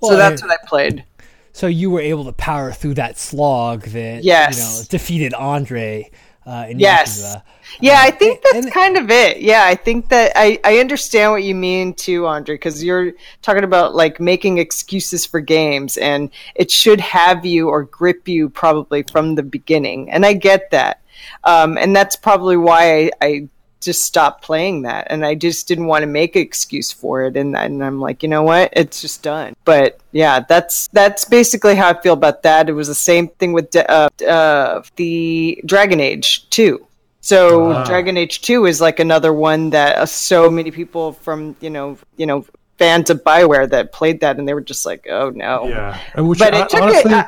[0.00, 1.04] Well, so that's what I played.
[1.52, 4.56] So you were able to power through that slog that yes.
[4.56, 6.10] you know, defeated Andre.
[6.44, 7.20] Uh, in yes.
[7.20, 7.42] Yakuza.
[7.80, 9.40] Yeah, I think that's and, kind of it.
[9.40, 13.12] Yeah, I think that I, I understand what you mean too, Andre, because you're
[13.42, 18.48] talking about like making excuses for games, and it should have you or grip you
[18.48, 20.10] probably from the beginning.
[20.10, 21.00] And I get that.
[21.44, 23.48] Um, and that's probably why I, I,
[23.82, 25.06] just stopped playing that.
[25.10, 27.36] And I just didn't want to make an excuse for it.
[27.36, 28.70] And, and I'm like, you know what?
[28.72, 29.54] It's just done.
[29.64, 32.68] But yeah, that's that's basically how I feel about that.
[32.68, 36.86] It was the same thing with uh, uh, the Dragon Age 2.
[37.24, 41.54] So uh Dragon Age 2 is like another one that uh, so many people from,
[41.60, 42.44] you know, you know,
[42.78, 46.00] fans of Bioware that played that and they were just like, "Oh no." Yeah.
[46.16, 47.24] but it took honestly, it, uh,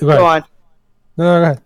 [0.00, 0.44] go, go on.
[1.16, 1.62] No, no, go ahead.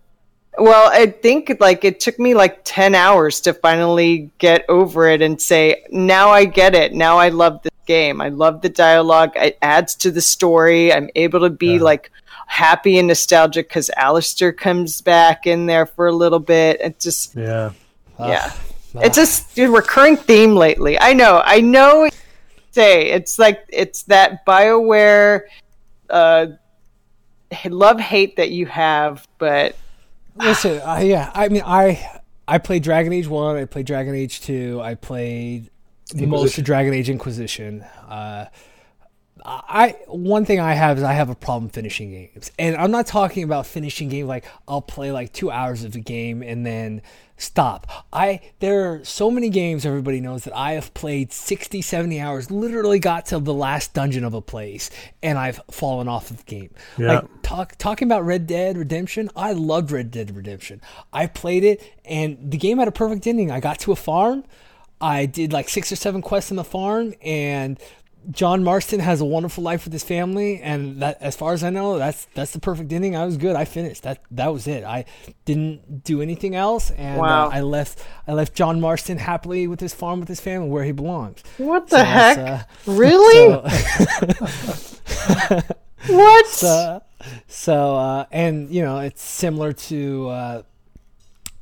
[0.61, 5.23] Well, I think like it took me like 10 hours to finally get over it
[5.23, 6.93] and say, now I get it.
[6.93, 8.21] Now I love this game.
[8.21, 9.31] I love the dialogue.
[9.35, 10.93] It adds to the story.
[10.93, 11.81] I'm able to be yeah.
[11.81, 12.11] like
[12.45, 16.79] happy and nostalgic because Alistair comes back in there for a little bit.
[16.79, 17.71] It just, yeah.
[18.19, 18.51] Yeah.
[18.53, 18.99] Ah.
[19.01, 20.99] It's just a recurring theme lately.
[20.99, 21.41] I know.
[21.43, 22.07] I know.
[22.69, 25.41] Say it's like, it's that BioWare
[26.07, 26.45] uh,
[27.65, 29.75] love hate that you have, but
[30.35, 34.41] Listen, uh, yeah, I mean, I I played Dragon Age One, I played Dragon Age
[34.41, 35.69] Two, I played
[36.15, 37.81] most of Dragon Age Inquisition.
[38.07, 38.45] Uh,
[39.43, 43.07] I one thing I have is I have a problem finishing games, and I'm not
[43.07, 47.01] talking about finishing game like I'll play like two hours of the game and then
[47.41, 48.05] stop.
[48.13, 52.51] I there are so many games everybody knows that I have played 60, 70 hours,
[52.51, 54.89] literally got to the last dungeon of a place
[55.23, 56.69] and I've fallen off of the game.
[56.97, 57.13] Yeah.
[57.13, 60.81] Like talk, talking about Red Dead Redemption, I loved Red Dead Redemption.
[61.11, 63.49] I played it and the game had a perfect ending.
[63.49, 64.43] I got to a farm,
[65.01, 67.79] I did like six or seven quests in the farm and
[68.29, 71.71] John Marston has a wonderful life with his family, and that, as far as I
[71.71, 73.15] know, that's that's the perfect ending.
[73.15, 73.55] I was good.
[73.55, 74.03] I finished.
[74.03, 74.83] That that was it.
[74.83, 75.05] I
[75.45, 77.45] didn't do anything else, and uh, wow.
[77.47, 78.03] uh, I left.
[78.27, 81.43] I left John Marston happily with his farm with his family, where he belongs.
[81.57, 82.37] What the so heck?
[82.37, 83.69] Uh, really?
[85.07, 85.61] So,
[86.07, 86.45] what?
[86.51, 87.01] So,
[87.47, 90.61] so uh, and you know, it's similar to uh,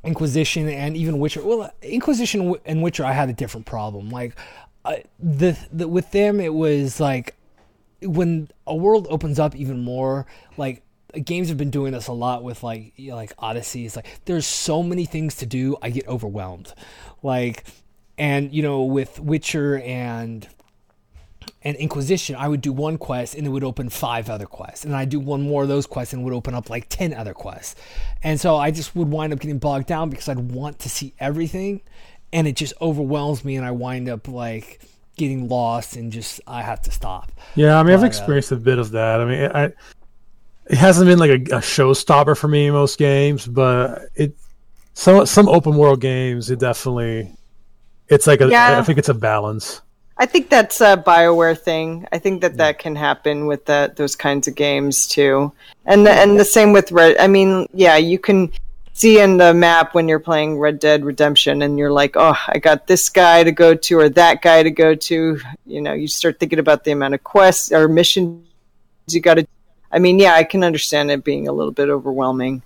[0.02, 1.42] Inquisition and even Witcher.
[1.44, 4.08] Well, Inquisition and Witcher, I had a different problem.
[4.08, 4.34] Like
[5.18, 7.34] the, the with them it was like
[8.02, 10.26] when a world opens up even more
[10.56, 10.82] like
[11.18, 13.86] games have been doing this a lot with like you know, like Odyssey.
[13.86, 16.72] It's like there's so many things to do, I get overwhelmed.
[17.22, 17.64] Like,
[18.18, 20.46] and you know, with Witcher and
[21.62, 24.94] and Inquisition, I would do one quest and it would open five other quests, and
[24.94, 27.34] I'd do one more of those quests and it would open up like ten other
[27.34, 27.80] quests,
[28.22, 31.14] and so I just would wind up getting bogged down because I'd want to see
[31.18, 31.82] everything,
[32.32, 34.80] and it just overwhelms me and I wind up like
[35.16, 37.30] getting lost and just I have to stop.
[37.54, 39.20] Yeah, I mean but, I've uh, experienced uh, a bit of that.
[39.20, 39.64] I mean, I
[40.66, 44.34] it hasn't been like a, a showstopper for me in most games, but it
[44.94, 47.30] some some open world games it definitely
[48.08, 48.78] it's like a yeah.
[48.78, 49.80] I think it's a balance.
[50.18, 52.06] I think that's a Bioware thing.
[52.12, 55.50] I think that that can happen with that those kinds of games too,
[55.86, 57.16] and the, and the same with Red.
[57.16, 58.52] I mean, yeah, you can
[58.92, 62.58] see in the map when you're playing Red Dead Redemption and you're like, oh, I
[62.58, 65.38] got this guy to go to or that guy to go to.
[65.66, 68.46] You know, you start thinking about the amount of quests or missions
[69.08, 69.46] you got to.
[69.90, 72.62] I mean, yeah, I can understand it being a little bit overwhelming.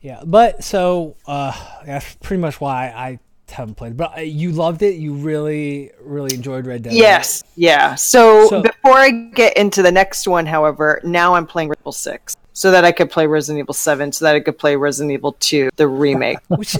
[0.00, 1.52] Yeah, but so uh,
[1.84, 3.18] that's pretty much why I
[3.52, 3.96] haven't played.
[3.96, 4.94] But uh, you loved it.
[4.94, 6.92] You really, really enjoyed Red Dead.
[6.92, 7.96] Yes, yeah.
[7.96, 12.36] So, so, before I get into the next one, however, now I'm playing Ripple Six
[12.58, 15.36] so that I could play Resident Evil Seven, so that I could play Resident Evil
[15.38, 16.38] Two, the remake.
[16.48, 16.74] Which,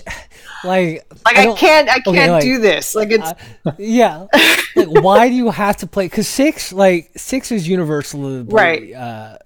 [0.65, 2.97] like, like I, I can't, I can't okay, like, do this.
[2.97, 3.33] Like, it's
[3.65, 4.27] uh, yeah.
[4.75, 6.07] like, why do you have to play?
[6.07, 8.93] Because six, like, six is universally right.
[8.93, 9.39] Uh,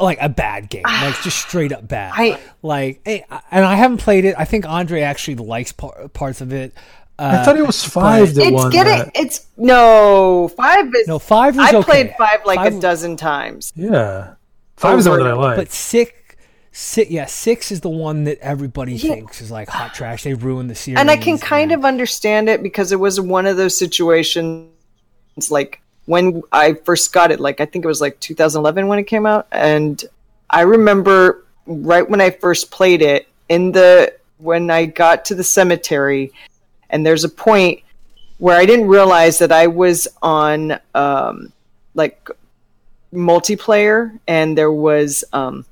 [0.00, 2.14] like a bad game, like just straight up bad.
[2.16, 4.36] I, like, and I haven't played it.
[4.38, 6.72] I think Andre actually likes par- parts of it.
[7.18, 8.34] Uh, I thought it was five.
[8.34, 8.98] That it's getting.
[8.98, 9.10] That.
[9.14, 10.90] It's no five.
[10.94, 11.58] Is no five.
[11.58, 11.82] I okay.
[11.82, 13.74] played five like five, a dozen times.
[13.76, 14.36] Yeah.
[14.76, 15.56] Five is the one that I like.
[15.56, 16.12] But six,
[16.72, 19.14] six, yeah, six is the one that everybody yeah.
[19.14, 20.24] thinks is like hot trash.
[20.24, 20.98] They ruined the series.
[20.98, 21.80] And I can kind and...
[21.80, 24.68] of understand it because it was one of those situations
[25.50, 29.04] like when I first got it, like I think it was like 2011 when it
[29.04, 29.46] came out.
[29.52, 30.02] And
[30.50, 35.44] I remember right when I first played it in the, when I got to the
[35.44, 36.32] cemetery,
[36.90, 37.82] and there's a point
[38.38, 41.52] where I didn't realize that I was on, um,
[41.94, 42.28] like
[43.14, 45.64] multiplayer and there was um,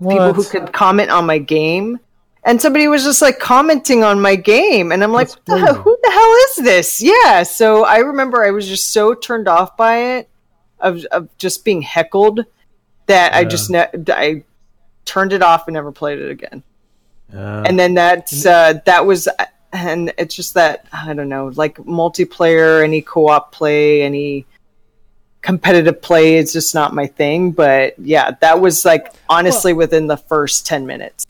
[0.00, 2.00] people who could comment on my game.
[2.44, 6.10] And somebody was just like commenting on my game and i'm like the who the
[6.10, 7.02] hell is this?
[7.02, 10.30] Yeah so i remember i was just so turned off by it
[10.80, 12.46] of, of just being heckled
[13.04, 13.38] that yeah.
[13.38, 14.42] i just ne- i
[15.04, 16.62] turned it off and never played it again.
[17.32, 17.64] Yeah.
[17.66, 19.28] and then that's uh, that was
[19.72, 24.46] and it's just that i don't know like multiplayer any co-op play any
[25.42, 27.52] competitive play is just not my thing.
[27.52, 31.26] But yeah, that was like honestly well, within the first ten minutes.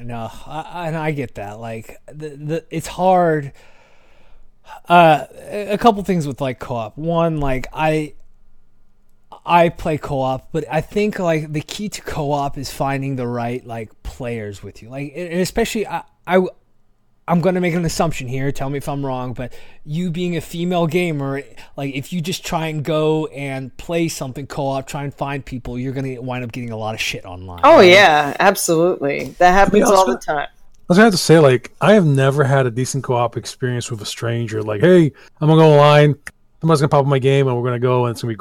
[0.00, 1.60] No, I, and I get that.
[1.60, 3.52] Like the, the it's hard.
[4.88, 6.96] Uh, a couple things with like co-op.
[6.96, 8.14] One, like I
[9.46, 13.64] I play co-op, but I think like the key to co-op is finding the right
[13.66, 14.88] like players with you.
[14.88, 16.46] Like, and especially I, I
[17.26, 18.52] I'm going to make an assumption here.
[18.52, 19.52] Tell me if I'm wrong, but
[19.84, 21.42] you being a female gamer,
[21.76, 25.78] like if you just try and go and play something co-op, try and find people,
[25.78, 27.60] you're going to wind up getting a lot of shit online.
[27.64, 27.88] Oh right?
[27.90, 29.30] yeah, absolutely.
[29.38, 30.48] That happens all the time.
[30.84, 33.90] I was gonna have to say, like, I have never had a decent co-op experience
[33.90, 34.62] with a stranger.
[34.62, 35.10] Like, hey,
[35.40, 36.14] I'm gonna go online.
[36.60, 38.40] Somebody's gonna pop up my game, and we're gonna go, and it's gonna be.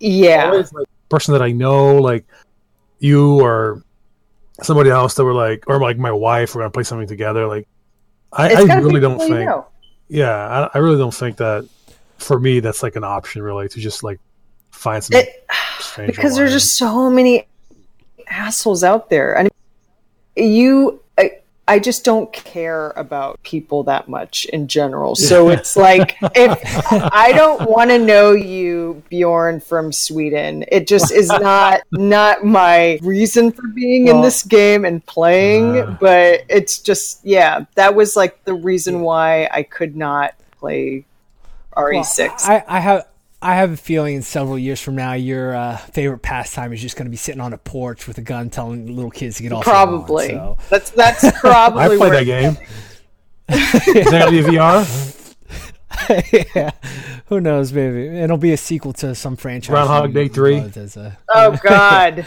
[0.00, 0.46] Yeah.
[0.46, 2.24] Always, like, person that I know, like
[3.00, 3.82] you or
[4.62, 7.46] somebody else that were like, or like my wife, we're gonna play something together.
[7.46, 7.68] Like,
[8.36, 9.30] I, I really don't think.
[9.30, 9.66] You know.
[10.08, 11.68] Yeah, I, I, really don't think that
[12.18, 14.20] for me that's like an option really to just like
[14.70, 15.46] find some it,
[16.06, 17.46] because there's just so many
[18.28, 19.38] assholes out there.
[19.38, 19.50] I mean,
[20.36, 21.02] you
[21.66, 25.14] I just don't care about people that much in general.
[25.24, 26.60] So it's like if
[26.92, 32.98] I don't want to know you, Bjorn from Sweden, it just is not not my
[33.02, 35.78] reason for being well, in this game and playing.
[35.78, 41.06] Uh, but it's just yeah, that was like the reason why I could not play
[41.74, 42.18] RE6.
[42.18, 43.06] Well, I, I have
[43.44, 46.96] I have a feeling in several years from now, your uh, favorite pastime is just
[46.96, 49.52] going to be sitting on a porch with a gun, telling little kids to get
[49.52, 49.64] off.
[49.64, 50.28] Probably.
[50.28, 50.56] so.
[50.70, 51.82] That's that's probably.
[51.82, 52.56] I played that game.
[53.50, 55.36] is that going to be VR?
[56.56, 56.70] yeah,
[57.26, 57.70] who knows?
[57.70, 59.74] Maybe it'll be a sequel to some franchise.
[59.74, 60.56] Groundhog Day three.
[60.56, 62.26] A, oh God.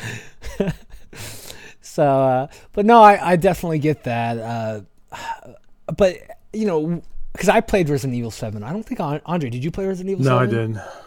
[1.81, 4.37] so, uh, but no, I, I definitely get that.
[4.37, 4.81] Uh,
[5.97, 6.19] but
[6.53, 7.01] you know,
[7.33, 8.61] because I played Resident Evil Seven.
[8.61, 10.25] I don't think Andre, did you play Resident Evil?
[10.25, 10.47] No, 7?
[10.47, 11.06] I didn't.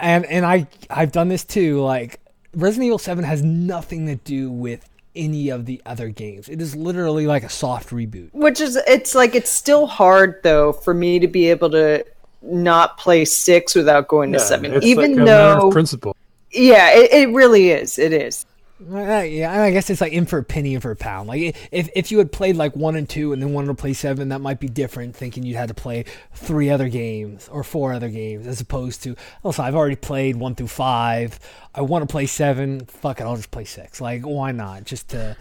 [0.00, 1.80] And and I I've done this too.
[1.80, 2.20] Like
[2.54, 6.48] Resident Evil Seven has nothing to do with any of the other games.
[6.48, 8.32] It is literally like a soft reboot.
[8.32, 12.04] Which is it's like it's still hard though for me to be able to
[12.42, 14.82] not play six without going yeah, to seven.
[14.82, 16.16] Even like though principle.
[16.52, 17.98] Yeah, it, it really is.
[17.98, 18.46] It is.
[18.80, 21.28] Uh, yeah, I guess it's like in for a penny, in for a pound.
[21.28, 23.92] Like if if you had played like one and two and then wanted to play
[23.92, 25.14] seven, that might be different.
[25.14, 29.16] Thinking you had to play three other games or four other games, as opposed to
[29.42, 31.38] also I've already played one through five.
[31.74, 32.86] I want to play seven.
[32.86, 34.00] Fuck it, I'll just play six.
[34.00, 34.84] Like why not?
[34.84, 35.36] Just to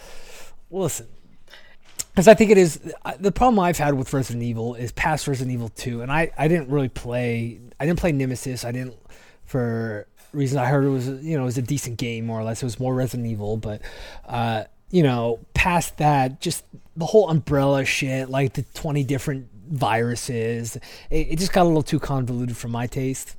[0.70, 1.07] listen.
[2.10, 2.82] Because I think it is
[3.20, 6.49] the problem I've had with Resident Evil is past Resident Evil two, and I I
[6.49, 7.61] didn't really play.
[7.80, 8.66] I didn't play Nemesis.
[8.66, 8.98] I didn't
[9.45, 12.44] for reason I heard it was you know it was a decent game more or
[12.44, 12.62] less.
[12.62, 13.82] It was more Resident Evil, but
[14.26, 16.64] uh, you know past that, just
[16.96, 20.76] the whole umbrella shit, like the twenty different viruses,
[21.10, 23.36] it, it just got a little too convoluted for my taste.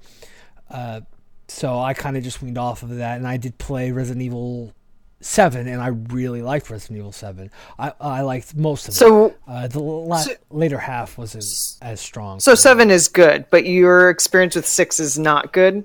[0.71, 1.01] Uh,
[1.49, 4.73] so I kind of just weaned off of that, and I did play Resident Evil
[5.21, 7.51] Seven, and I really liked Resident Evil Seven.
[7.79, 9.39] I I liked most of so, it.
[9.47, 11.45] Uh, the la- so, later half wasn't
[11.83, 12.41] as strong.
[12.41, 15.85] So seven is good, but your experience with six is not good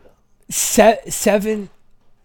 [0.49, 1.69] se- seven.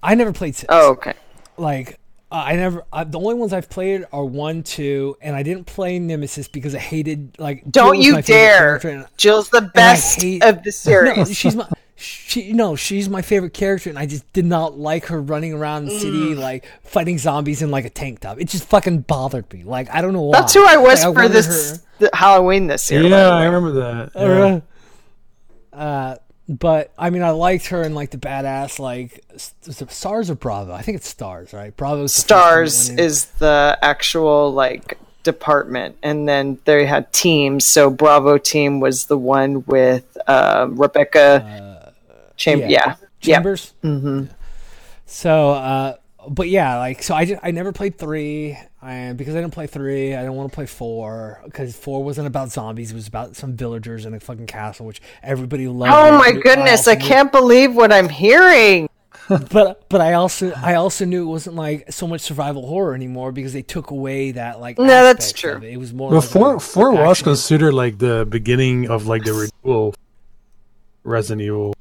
[0.03, 0.67] I never played six.
[0.69, 1.15] Oh, okay.
[1.57, 2.01] Like
[2.33, 2.85] uh, I never.
[2.93, 6.77] Uh, the only ones I've played are one, two, and I didn't play Nemesis because
[6.77, 7.69] I hated like.
[7.69, 8.77] Don't you dare!
[8.87, 11.17] And, Jill's the best hate, of the series.
[11.17, 11.69] No, she's my.
[11.97, 15.87] She no, she's my favorite character, and I just did not like her running around
[15.87, 16.39] the city mm.
[16.39, 18.41] like fighting zombies in like a tank top.
[18.41, 19.65] It just fucking bothered me.
[19.65, 20.39] Like I don't know why.
[20.39, 21.83] That's who I was like, for I this
[22.15, 23.03] Halloween this year.
[23.03, 24.63] Yeah, I remember that.
[25.75, 25.79] Yeah.
[25.79, 26.17] Uh,
[26.51, 30.73] but I mean, I liked her in like the badass, like Stars or Bravo.
[30.73, 31.77] I think it's Stars, right?
[31.77, 32.09] Bravo.
[32.09, 37.65] Stars is the actual like department, and then they had teams.
[37.65, 41.91] So Bravo team was the one with uh, Rebecca uh,
[42.37, 42.69] Cham- yeah.
[42.69, 42.97] yeah.
[43.21, 43.73] Chambers.
[43.83, 43.91] Yeah.
[43.91, 44.25] Mm-hmm.
[45.07, 45.97] So, uh,
[46.29, 48.59] but yeah, like so I just, I never played three.
[48.83, 52.27] And because I didn't play three, I didn't want to play four because four wasn't
[52.27, 52.93] about zombies.
[52.93, 55.93] It was about some villagers in a fucking castle, which everybody loved.
[55.95, 56.89] Oh my goodness!
[56.89, 58.89] I, I can't believe what I'm hearing.
[59.51, 63.33] but but I also I also knew it wasn't like so much survival horror anymore
[63.33, 64.79] because they took away that like.
[64.79, 65.57] No, that's true.
[65.57, 65.75] It.
[65.75, 65.77] it.
[65.77, 66.11] was more.
[66.11, 69.95] Well, like four four was considered like the beginning of like the renewal
[71.05, 71.75] Resident Evil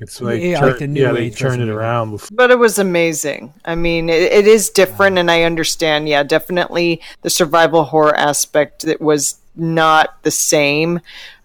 [0.00, 2.12] it's like, yeah, turn, like the new yeah, they turn it around.
[2.12, 2.28] Before.
[2.32, 3.52] But it was amazing.
[3.64, 6.08] I mean, it, it is different, and I understand.
[6.08, 11.00] Yeah, definitely the survival horror aspect that was not the same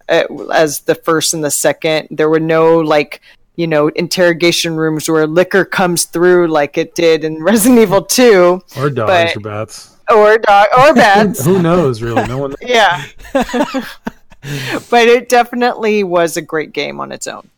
[0.08, 2.08] uh, as the first and the second.
[2.10, 3.20] There were no like
[3.56, 8.62] you know interrogation rooms where licker comes through like it did in Resident Evil Two,
[8.76, 11.44] or dogs but, or bats, or dog or bats.
[11.44, 12.00] Who knows?
[12.00, 12.54] Really, no one.
[12.62, 13.04] yeah.
[13.32, 17.50] but it definitely was a great game on its own.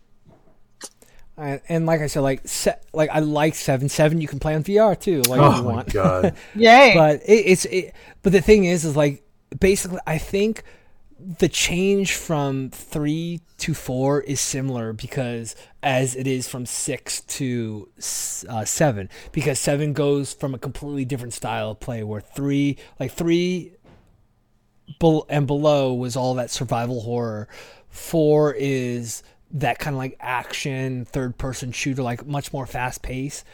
[1.39, 4.20] And, and, like I said, like se- like I like seven seven.
[4.20, 5.93] You can play on VR too, like oh you want.
[5.93, 6.93] God, yay!
[6.94, 9.23] But it, it's it, but the thing is, is like
[9.60, 10.65] basically, I think
[11.20, 17.89] the change from three to four is similar because as it is from six to
[18.48, 23.12] uh, seven, because seven goes from a completely different style of play, where three like
[23.12, 23.74] three
[25.28, 27.48] and below was all that survival horror.
[27.89, 33.44] Four is that kind of like action third person shooter, like much more fast pace.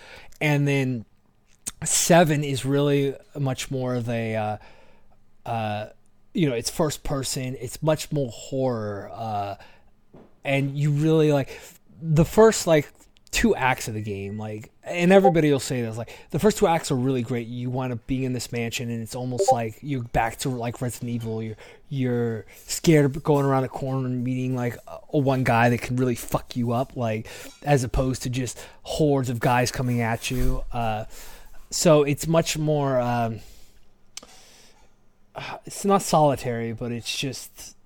[0.41, 1.05] And then
[1.85, 4.57] seven is really much more of a, uh,
[5.47, 5.87] uh,
[6.33, 7.57] you know, it's first person.
[7.61, 9.55] It's much more horror, uh,
[10.45, 11.61] and you really like
[12.03, 12.91] the first like
[13.35, 16.69] two acts of the game, like, and everybody will say this, like, the first two
[16.69, 17.49] acts are really great.
[17.49, 20.81] You wind up being in this mansion, and it's almost like you're back to like
[20.81, 21.43] Resident Evil.
[21.43, 21.57] You're
[21.89, 25.97] you're scared of going around a corner and meeting like a, one guy that can
[25.97, 27.27] really fuck you up, like,
[27.65, 30.63] as opposed to just hordes of guys coming at you.
[30.73, 31.05] Uh,
[31.71, 33.01] so it's much more.
[33.01, 33.41] Um,
[35.67, 37.77] it's not solitary, but it's just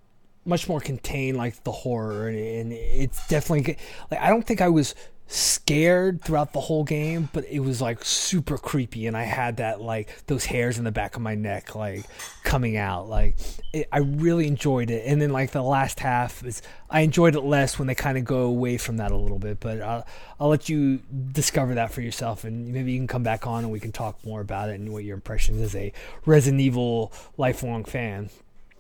[0.45, 3.79] much more contained, like the horror, and, and it's definitely
[4.11, 4.95] like I don't think I was
[5.31, 9.81] scared throughout the whole game, but it was like super creepy, and I had that
[9.81, 12.07] like those hairs in the back of my neck like
[12.45, 13.09] coming out.
[13.09, 13.37] Like
[13.73, 17.43] it, I really enjoyed it, and then like the last half is I enjoyed it
[17.43, 19.61] less when they kind of go away from that a little bit.
[19.61, 20.07] But I'll
[20.41, 21.01] I'll let you
[21.33, 24.25] discover that for yourself, and maybe you can come back on and we can talk
[24.25, 25.93] more about it and what your impressions as a
[26.25, 28.31] Resident Evil lifelong fan.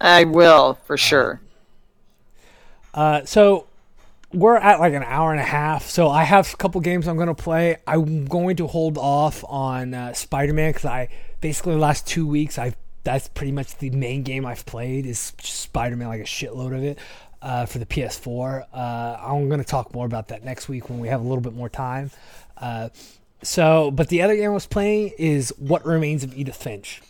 [0.00, 1.40] I will for sure.
[2.94, 3.67] Uh, so
[4.32, 7.16] we're at like an hour and a half, so I have a couple games I'm
[7.16, 7.76] going to play.
[7.86, 11.08] I'm going to hold off on uh, Spider Man because I
[11.40, 15.32] basically the last two weeks I've that's pretty much the main game I've played is
[15.40, 16.98] Spider Man, like a shitload of it
[17.40, 18.66] uh, for the PS4.
[18.72, 21.40] Uh, I'm going to talk more about that next week when we have a little
[21.40, 22.10] bit more time.
[22.56, 22.90] Uh,
[23.42, 27.00] so, but the other game I was playing is What Remains of Edith Finch.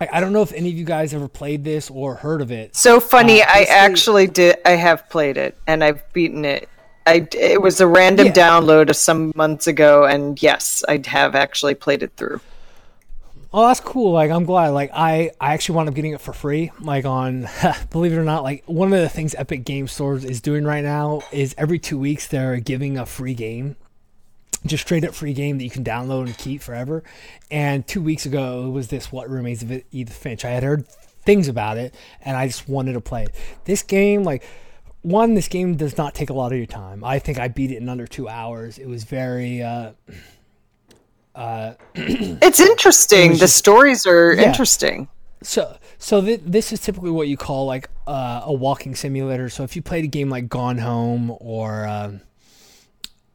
[0.00, 2.50] I, I, don't know if any of you guys ever played this or heard of
[2.52, 2.76] it.
[2.76, 4.56] So funny, uh, I actually did.
[4.64, 6.68] I have played it and I've beaten it.
[7.06, 8.32] I, it was a random yeah.
[8.32, 12.40] download of some months ago, and yes, I have actually played it through.
[13.50, 14.12] Oh, that's cool.
[14.12, 14.68] Like, I'm glad.
[14.68, 16.70] Like, I, I actually wound up getting it for free.
[16.80, 17.48] Like, on,
[17.90, 20.84] believe it or not, like, one of the things Epic Game Stores is doing right
[20.84, 23.76] now is every two weeks they're giving a free game
[24.66, 27.02] just straight up free game that you can download and keep forever.
[27.50, 30.44] And two weeks ago, it was this What Remains of Edith Finch.
[30.44, 30.86] I had heard
[31.24, 31.94] things about it,
[32.24, 33.34] and I just wanted to play it.
[33.64, 34.44] This game, like,
[35.02, 37.04] one, this game does not take a lot of your time.
[37.04, 38.78] I think I beat it in under two hours.
[38.78, 39.62] It was very.
[39.62, 39.92] Uh,
[41.34, 43.30] uh, it's interesting.
[43.30, 44.48] It the just, stories are yeah.
[44.48, 45.08] interesting.
[45.42, 49.48] So, so th- this is typically what you call like uh, a walking simulator.
[49.48, 52.22] So if you played a game like Gone Home or um,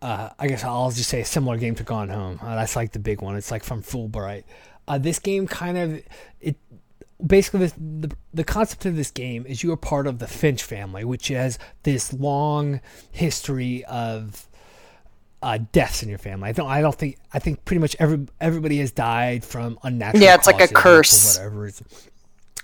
[0.04, 2.38] uh, I guess I'll just say a similar game to Gone Home.
[2.42, 3.38] Uh, that's like the big one.
[3.38, 4.44] It's like from Fullbright.
[4.86, 6.04] Uh, this game kind of
[6.42, 6.58] it
[7.26, 10.62] basically this, the the concept of this game is you are part of the Finch
[10.62, 12.82] family, which has this long
[13.14, 14.46] history of
[15.42, 16.50] uh, deaths in your family.
[16.50, 16.68] I don't.
[16.68, 17.18] I don't think.
[17.34, 20.22] I think pretty much every everybody has died from unnatural.
[20.22, 21.38] Yeah, it's like a curse.
[21.38, 21.72] whatever.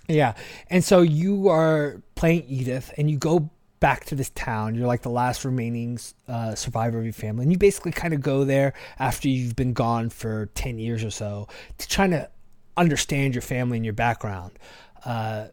[0.10, 0.34] Yeah,
[0.70, 3.50] and so you are playing Edith, and you go
[3.80, 4.76] back to this town.
[4.76, 8.22] You're like the last remaining uh, survivor of your family, and you basically kind of
[8.22, 11.48] go there after you've been gone for ten years or so
[11.78, 12.30] to try to
[12.78, 14.52] understand your family and your background.
[14.96, 15.50] Because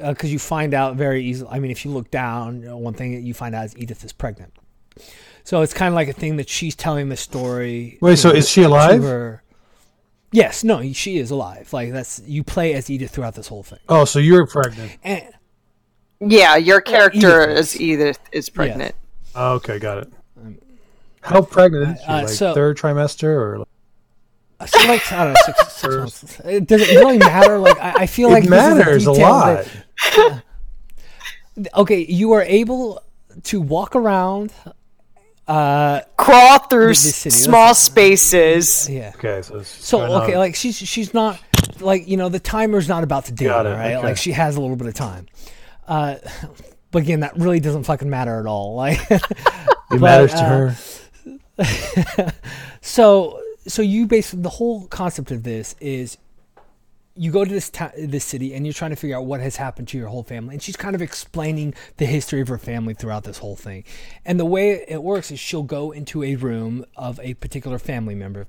[0.00, 1.50] uh, uh, you find out very easily.
[1.50, 3.76] I mean, if you look down, you know, one thing that you find out is
[3.76, 4.52] Edith is pregnant.
[5.44, 7.98] So it's kind of like a thing that she's telling the story.
[8.00, 9.02] Wait, so know, is she alive?
[9.02, 9.42] Her.
[10.32, 11.72] Yes, no, she is alive.
[11.72, 13.78] Like that's you play as Edith throughout this whole thing.
[13.88, 14.98] Oh, so you're pregnant.
[15.04, 15.28] And,
[16.20, 18.94] yeah, your character Edith is Edith is pregnant.
[19.34, 20.12] Oh, okay, got it.
[21.20, 22.06] How pregnant is she?
[22.06, 23.58] Uh, like so, third trimester or?
[23.58, 24.68] Like...
[24.68, 26.66] So like I don't know, six, six months.
[26.66, 27.58] Does it really matter?
[27.58, 29.68] Like I, I feel it like it matters a, a lot.
[30.14, 30.42] That,
[31.58, 33.02] uh, okay, you are able
[33.44, 34.52] to walk around,
[35.46, 38.88] uh, crawl through small spaces.
[38.88, 39.12] Yeah.
[39.16, 41.38] Okay, so so okay, like she's she's not
[41.80, 43.66] like you know the timer's not about to ding, right?
[43.66, 43.98] Okay.
[43.98, 45.26] Like she has a little bit of time.
[45.86, 46.16] Uh,
[46.90, 48.76] but again, that really doesn't fucking matter at all.
[48.76, 49.22] Like it
[49.88, 50.74] but, matters to
[51.58, 51.64] uh,
[52.24, 52.32] her.
[52.80, 56.18] so so you basically the whole concept of this is
[57.16, 59.56] you go to this ta- this city and you're trying to figure out what has
[59.56, 62.92] happened to your whole family and she's kind of explaining the history of her family
[62.92, 63.84] throughout this whole thing
[64.24, 68.14] and the way it works is she'll go into a room of a particular family
[68.14, 68.46] member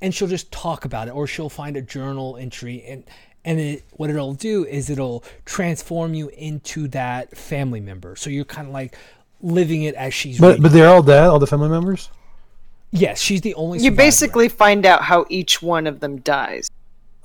[0.00, 3.04] and she'll just talk about it or she'll find a journal entry and
[3.44, 8.16] and it, what it'll do is it'll transform you into that family member.
[8.16, 8.96] So you're kind of like
[9.40, 10.38] living it as she's.
[10.38, 11.26] But but they're all dead.
[11.26, 12.10] All the family members.
[12.90, 13.78] Yes, she's the only.
[13.78, 13.84] One.
[13.84, 16.68] You basically find out how each one of them dies.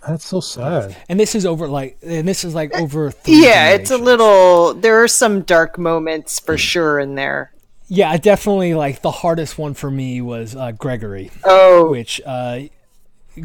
[0.08, 0.96] That's so sad.
[1.10, 3.12] And this is over like, and this is like uh, over.
[3.26, 4.74] yeah, it's a little.
[4.74, 7.52] There are some dark moments for sure in there.
[7.88, 8.74] Yeah, definitely.
[8.76, 11.32] Like the hardest one for me was uh, Gregory.
[11.44, 12.62] Oh, which uh,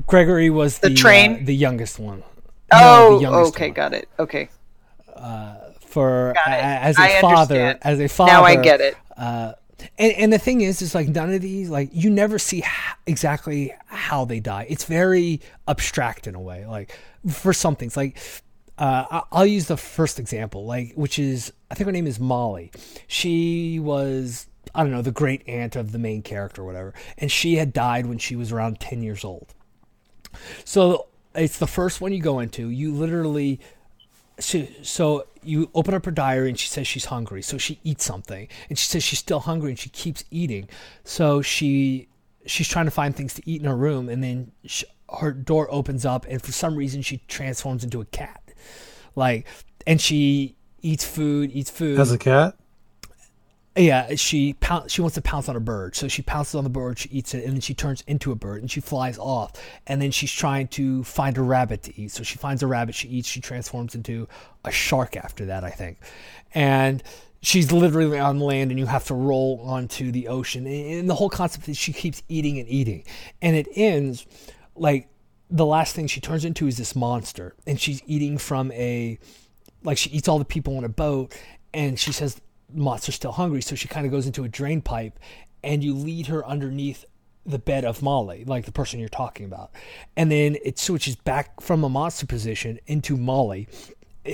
[0.06, 2.22] Gregory was the, the train, uh, the youngest one.
[2.72, 3.74] Oh, okay, one.
[3.74, 4.09] got it.
[4.18, 4.48] Okay.
[5.14, 5.56] Uh,
[5.86, 7.78] for uh, as a I father, understand.
[7.82, 8.97] as a father, now I get it.
[9.16, 9.52] Uh,
[9.98, 12.62] and, and the thing is, is like none of these, like you never see
[13.06, 14.66] exactly how they die.
[14.68, 16.66] It's very abstract in a way.
[16.66, 16.97] Like
[17.28, 18.18] for some things, like
[18.78, 22.72] uh, I'll use the first example, like which is I think her name is Molly.
[23.06, 27.30] She was I don't know the great aunt of the main character, or whatever, and
[27.30, 29.55] she had died when she was around ten years old.
[30.64, 32.69] So it's the first one you go into.
[32.69, 33.61] You literally
[34.39, 37.43] so you open up her diary and she says she's hungry.
[37.43, 40.69] So she eats something and she says she's still hungry and she keeps eating.
[41.05, 42.09] So she
[42.47, 44.86] she's trying to find things to eat in her room and then she,
[45.19, 48.43] her door opens up and for some reason she transforms into a cat.
[49.15, 49.47] Like
[49.86, 51.98] and she eats food eats food.
[51.98, 52.57] As a cat
[53.76, 54.56] yeah, she
[54.88, 57.34] she wants to pounce on a bird, so she pounces on the bird, she eats
[57.34, 59.52] it, and then she turns into a bird and she flies off.
[59.86, 62.97] And then she's trying to find a rabbit to eat, so she finds a rabbit,
[62.97, 64.26] she eats, she transforms into
[64.64, 65.98] a shark after that, I think.
[66.52, 67.01] And
[67.42, 70.66] she's literally on land, and you have to roll onto the ocean.
[70.66, 73.05] And the whole concept is she keeps eating and eating,
[73.40, 74.26] and it ends
[74.74, 75.09] like
[75.48, 79.20] the last thing she turns into is this monster, and she's eating from a
[79.84, 81.32] like she eats all the people on a boat,
[81.72, 82.40] and she says
[82.74, 85.18] monster's still hungry, so she kind of goes into a drain pipe,
[85.62, 87.05] and you lead her underneath
[87.47, 89.70] the bed of Molly, like the person you're talking about.
[90.16, 93.68] And then it switches back from a monster position into Molly,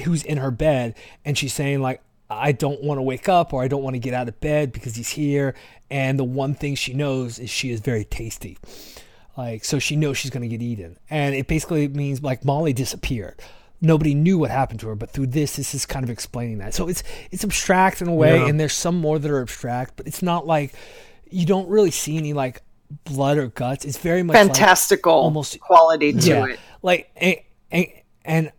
[0.04, 3.62] who's in her bed, and she's saying, like, I don't want to wake up or
[3.62, 5.54] I don't want to get out of bed because he's here.
[5.90, 8.58] And the one thing she knows is she is very tasty.
[9.36, 10.98] Like, so she knows she's going to get eaten.
[11.08, 13.40] And it basically means like Molly disappeared.
[13.80, 16.74] Nobody knew what happened to her, but through this, this is kind of explaining that.
[16.74, 18.46] So it's it's abstract in a way, yeah.
[18.46, 20.74] and there's some more that are abstract, but it's not like
[21.30, 22.62] you don't really see any like
[23.04, 23.84] blood or guts.
[23.84, 26.60] It's very much fantastical, like almost quality to yeah, it.
[26.82, 27.36] Like and,
[27.70, 27.86] and,
[28.24, 28.52] and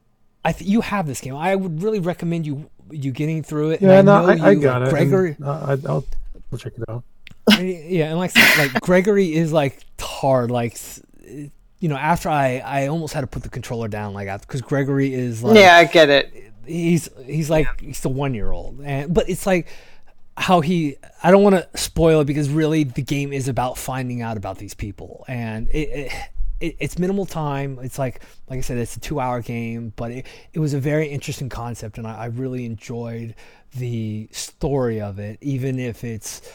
[0.46, 1.36] I th- you have this game.
[1.36, 3.82] I would really recommend you you getting through it.
[3.82, 4.92] Yeah, no, I, I, got like, it.
[4.92, 6.06] Gregory, and, uh, I, will
[6.52, 7.04] I'll check it out.
[7.60, 10.52] yeah, and like like Gregory is like hard.
[10.52, 10.78] Like
[11.80, 15.14] you know, after I I almost had to put the controller down like because Gregory
[15.14, 16.34] is like yeah, I get it.
[16.66, 17.88] He's he's like yeah.
[17.88, 19.68] he's the one year old, and but it's like
[20.38, 24.22] how he I don't want to spoil it because really the game is about finding
[24.22, 26.12] out about these people and it, it,
[26.60, 30.12] it, it's minimal time it's like like I said it's a two hour game but
[30.12, 33.34] it, it was a very interesting concept and I, I really enjoyed
[33.76, 36.48] the story of it even if it's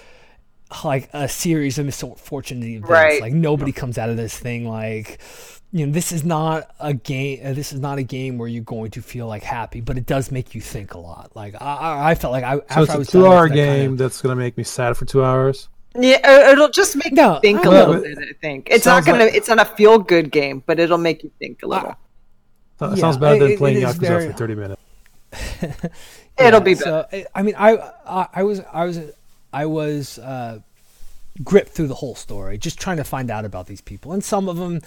[0.84, 2.90] like a series of misfortunate events.
[2.90, 3.20] Right.
[3.20, 5.20] like nobody comes out of this thing like
[5.72, 8.62] you know this is not a game uh, this is not a game where you're
[8.62, 11.32] going to feel like happy but it does make you think a lot.
[11.34, 14.20] Like i, I felt like i so it's a two hour game kind of, that's
[14.22, 15.68] going to make me sad for two hours?
[15.94, 18.68] Yeah it'll just make no, you think a little bit i think.
[18.70, 21.62] It's not gonna like, it's not a feel good game but it'll make you think
[21.62, 21.96] a little.
[22.80, 24.82] Uh, yeah, sounds better than playing yakuza very, for 30 minutes.
[26.38, 27.06] It'll be better.
[27.10, 27.76] so, i mean I,
[28.06, 28.98] I i was i was
[29.52, 30.58] i was uh
[31.42, 34.48] gripped through the whole story just trying to find out about these people and some
[34.48, 34.80] of them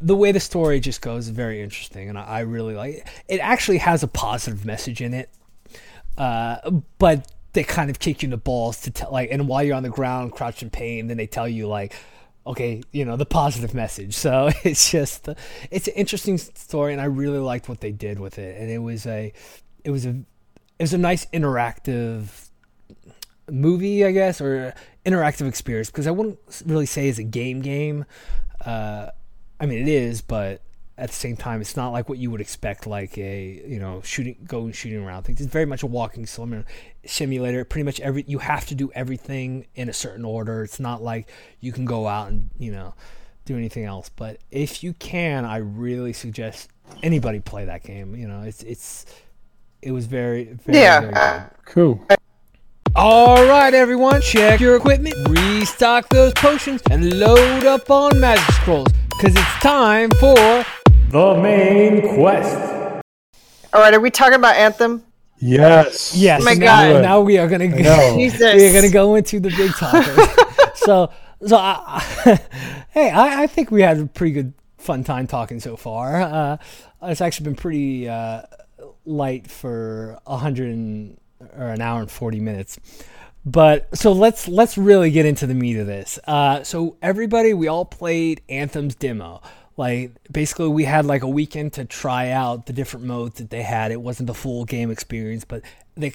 [0.00, 3.08] the way the story just goes is very interesting, and I, I really like it.
[3.28, 5.30] It actually has a positive message in it,
[6.18, 9.62] uh, but they kind of kick you in the balls to tell like, and while
[9.62, 11.94] you're on the ground crouched in pain, then they tell you like,
[12.46, 14.14] okay, you know, the positive message.
[14.14, 15.28] So it's just
[15.70, 18.78] it's an interesting story, and I really liked what they did with it, and it
[18.78, 19.32] was a
[19.84, 20.10] it was a
[20.78, 22.48] it was a nice interactive
[23.52, 24.74] movie, I guess, or
[25.04, 28.04] interactive experience because I wouldn't really say it's a game game.
[28.64, 29.08] Uh,
[29.60, 30.62] I mean, it is, but
[30.98, 34.00] at the same time, it's not like what you would expect, like a you know
[34.02, 35.40] shooting, going shooting around things.
[35.40, 36.26] It's very much a walking
[37.06, 37.64] simulator.
[37.64, 40.62] Pretty much every you have to do everything in a certain order.
[40.64, 41.28] It's not like
[41.60, 42.94] you can go out and you know
[43.44, 44.10] do anything else.
[44.14, 46.70] But if you can, I really suggest
[47.02, 48.14] anybody play that game.
[48.14, 49.06] You know, it's it's
[49.82, 52.06] it was very, very yeah very cool.
[53.04, 58.86] All right, everyone, check your equipment, restock those potions, and load up on magic scrolls
[59.10, 60.36] because it's time for
[61.08, 62.56] the main quest.
[63.72, 65.02] All right, are we talking about Anthem?
[65.40, 66.14] Yes.
[66.14, 66.42] Yes.
[66.42, 67.02] Oh my now, God.
[67.02, 67.76] now we are gonna go,
[68.16, 70.70] we are gonna go into the big topic.
[70.76, 71.10] so
[71.44, 72.38] so I,
[72.90, 76.22] hey, I, I, think we had a pretty good fun time talking so far.
[76.22, 76.56] Uh,
[77.02, 78.42] it's actually been pretty uh,
[79.04, 81.18] light for a hundred
[81.56, 82.78] or an hour and forty minutes.
[83.44, 86.18] But so let's let's really get into the meat of this.
[86.26, 89.42] Uh, so everybody, we all played Anthem's demo.
[89.76, 93.62] Like basically, we had like a weekend to try out the different modes that they
[93.62, 93.90] had.
[93.90, 95.62] It wasn't the full game experience, but
[95.96, 96.10] they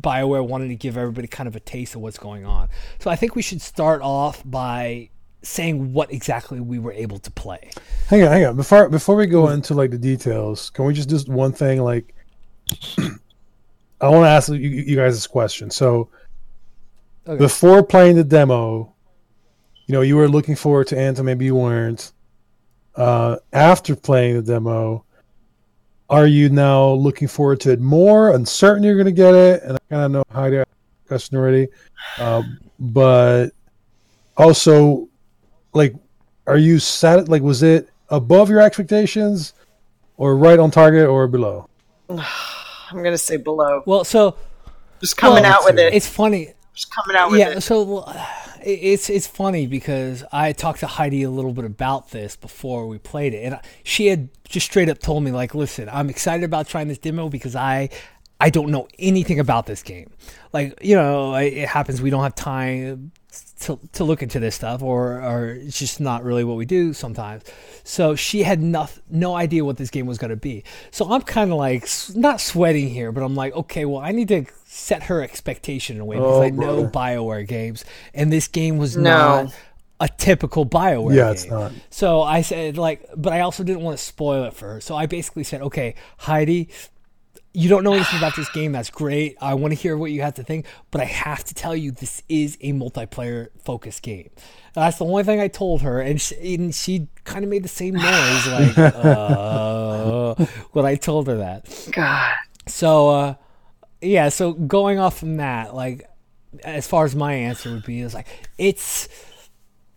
[0.00, 2.68] Bioware wanted to give everybody kind of a taste of what's going on.
[2.98, 5.10] So I think we should start off by
[5.42, 7.70] saying what exactly we were able to play.
[8.08, 8.56] Hang on, hang on.
[8.56, 11.82] Before before we go into like the details, can we just do one thing?
[11.82, 12.14] Like,
[14.00, 15.70] I want to ask you, you guys this question.
[15.70, 16.08] So
[17.26, 17.38] Okay.
[17.38, 18.92] Before playing the demo,
[19.86, 22.12] you know, you were looking forward to Anthem, maybe you weren't.
[22.96, 25.04] Uh, after playing the demo,
[26.08, 28.34] are you now looking forward to it more?
[28.34, 30.66] Uncertain you're going to get it, and I kind of know how to
[31.06, 31.68] question already.
[32.18, 33.50] Um, but
[34.36, 35.08] also,
[35.72, 35.94] like,
[36.46, 37.28] are you set?
[37.28, 39.54] Like, was it above your expectations,
[40.16, 41.68] or right on target, or below?
[42.90, 43.82] I'm going to say below.
[43.86, 44.36] Well, so
[45.00, 45.94] just coming well, out with it.
[45.94, 47.42] It's funny just coming out with it.
[47.42, 47.60] yeah, it.
[47.60, 48.10] so
[48.62, 52.98] it's it's funny because I talked to Heidi a little bit about this before we
[52.98, 56.68] played it, and she had just straight up told me like, "Listen, I'm excited about
[56.68, 57.90] trying this demo because I
[58.40, 60.10] I don't know anything about this game.
[60.52, 63.12] Like, you know, it happens we don't have time
[63.60, 66.92] to, to look into this stuff or, or it's just not really what we do
[66.94, 67.44] sometimes.
[67.84, 70.64] So she had no, no idea what this game was going to be.
[70.90, 74.28] So I'm kind of like, not sweating here, but I'm like, okay, well, I need
[74.28, 77.84] to set her expectation in a way because oh, I know BioWare games.
[78.14, 79.02] And this game was no.
[79.44, 79.54] not
[80.00, 81.32] a typical BioWare yeah, game.
[81.32, 81.72] it's not.
[81.90, 84.80] So I said, like, but I also didn't want to spoil it for her.
[84.80, 86.70] So I basically said, okay, Heidi,
[87.52, 88.72] you don't know anything about this game.
[88.72, 89.36] That's great.
[89.40, 91.90] I want to hear what you have to think, but I have to tell you,
[91.90, 94.30] this is a multiplayer focused game.
[94.74, 97.68] That's the only thing I told her, and she, and she kind of made the
[97.68, 100.34] same noise, like uh,
[100.72, 101.88] when I told her that.
[101.90, 102.34] God.
[102.66, 103.34] So, uh,
[104.00, 104.28] yeah.
[104.28, 106.08] So going off from that, like,
[106.62, 108.28] as far as my answer would be, is like
[108.58, 109.08] it's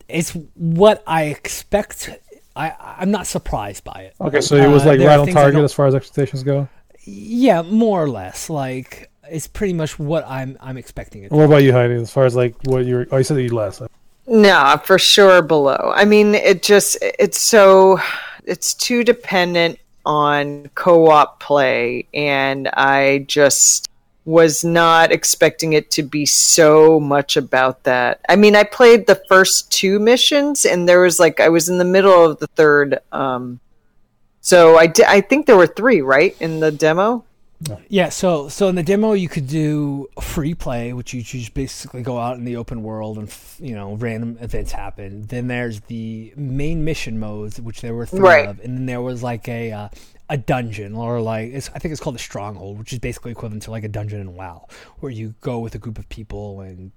[0.08, 2.10] it's what I expect.
[2.56, 4.16] I I'm not surprised by it.
[4.20, 6.68] Okay, so it was uh, like uh, right on target as far as expectations go.
[7.04, 8.50] Yeah, more or less.
[8.50, 11.32] Like it's pretty much what I'm I'm expecting it.
[11.32, 11.96] What about you, Heidi?
[11.96, 13.82] As far as like what you're, oh, you said that you less.
[14.28, 15.92] No, for sure below.
[15.96, 18.00] I mean, it just it's so
[18.46, 23.90] it's too dependent on co-op play, and I just
[24.26, 28.22] was not expecting it to be so much about that.
[28.30, 31.78] I mean, I played the first two missions, and there was like I was in
[31.78, 33.60] the middle of the third um,
[34.44, 37.24] so I, I think there were three, right, in the demo?
[37.88, 42.02] Yeah, so so in the demo you could do free play, which you just basically
[42.02, 45.24] go out in the open world and you know random events happen.
[45.24, 48.50] Then there's the main mission modes, which there were three right.
[48.50, 49.90] of, and then there was like a uh,
[50.30, 53.72] a dungeon or like I think it's called a stronghold, which is basically equivalent to
[53.72, 54.68] like a dungeon in WoW,
[55.00, 56.92] where you go with a group of people and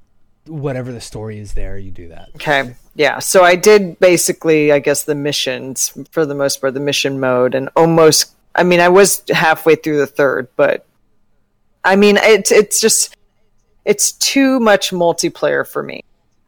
[0.47, 2.31] whatever the story is there, you do that.
[2.37, 2.75] Okay.
[2.95, 3.19] Yeah.
[3.19, 7.55] So I did basically, I guess, the missions for the most part, the mission mode,
[7.55, 8.33] and almost.
[8.55, 10.87] I mean, I was halfway through the third, but
[11.85, 13.17] I mean, it's it's just
[13.85, 16.03] it's too much multiplayer for me.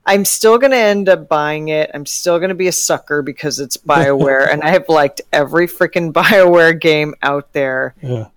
[0.04, 1.90] I'm still going to end up buying it.
[1.92, 5.68] I'm still going to be a sucker because it's BioWare, and I have liked every
[5.68, 7.94] freaking BioWare game out there.
[8.02, 8.28] Yeah.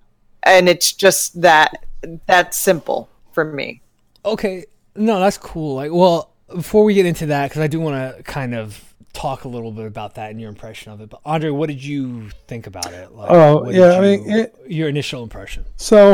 [0.43, 1.85] And it's just that
[2.25, 3.81] that simple for me.
[4.25, 5.75] Okay, no, that's cool.
[5.75, 8.81] Like, well, before we get into that, because I do want to kind of
[9.13, 11.09] talk a little bit about that and your impression of it.
[11.09, 13.11] But Andre, what did you think about it?
[13.11, 15.65] Like, oh, yeah, you, I mean, it, your initial impression.
[15.77, 16.13] So,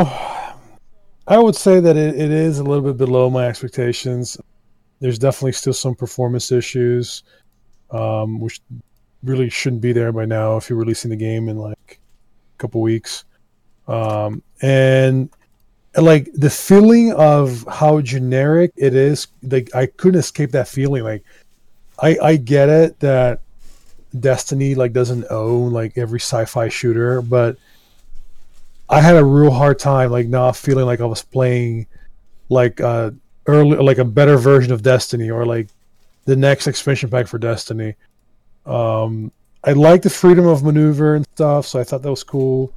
[1.26, 4.38] I would say that it, it is a little bit below my expectations.
[5.00, 7.22] There's definitely still some performance issues,
[7.90, 8.60] um, which
[9.22, 12.00] really shouldn't be there by now if you're releasing the game in like
[12.54, 13.24] a couple weeks.
[13.86, 15.30] Um, and
[16.00, 21.02] like the feeling of how generic it is like i couldn't escape that feeling.
[21.02, 21.24] Like
[22.00, 23.40] i i get it that
[24.18, 27.56] destiny like doesn't own like every sci-fi shooter but
[28.88, 31.86] i had a real hard time like not feeling like i was playing
[32.48, 33.10] like uh
[33.46, 35.68] early like a better version of destiny or like
[36.24, 37.94] the next expansion pack for destiny.
[38.66, 39.32] Um
[39.64, 42.72] i like the freedom of maneuver and stuff so i thought that was cool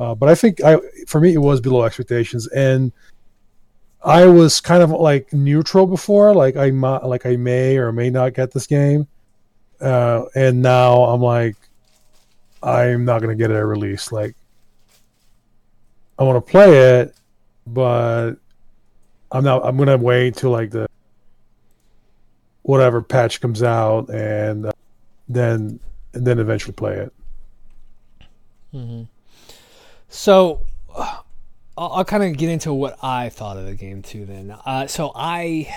[0.00, 2.90] uh, but I think I, for me, it was below expectations, and
[4.02, 8.08] I was kind of like neutral before, like I might, like I may or may
[8.08, 9.06] not get this game,
[9.78, 11.56] uh, and now I'm like,
[12.62, 14.10] I'm not gonna get it at release.
[14.10, 14.34] Like,
[16.18, 17.14] I want to play it,
[17.66, 18.36] but
[19.30, 19.66] I'm not.
[19.66, 20.88] I'm gonna wait till like the
[22.62, 24.72] whatever patch comes out, and uh,
[25.28, 25.78] then
[26.14, 27.12] and then eventually play it.
[28.74, 29.02] Mm-hmm.
[30.10, 31.24] So I'll,
[31.76, 34.26] I'll kind of get into what I thought of the game too.
[34.26, 35.74] Then, uh, so I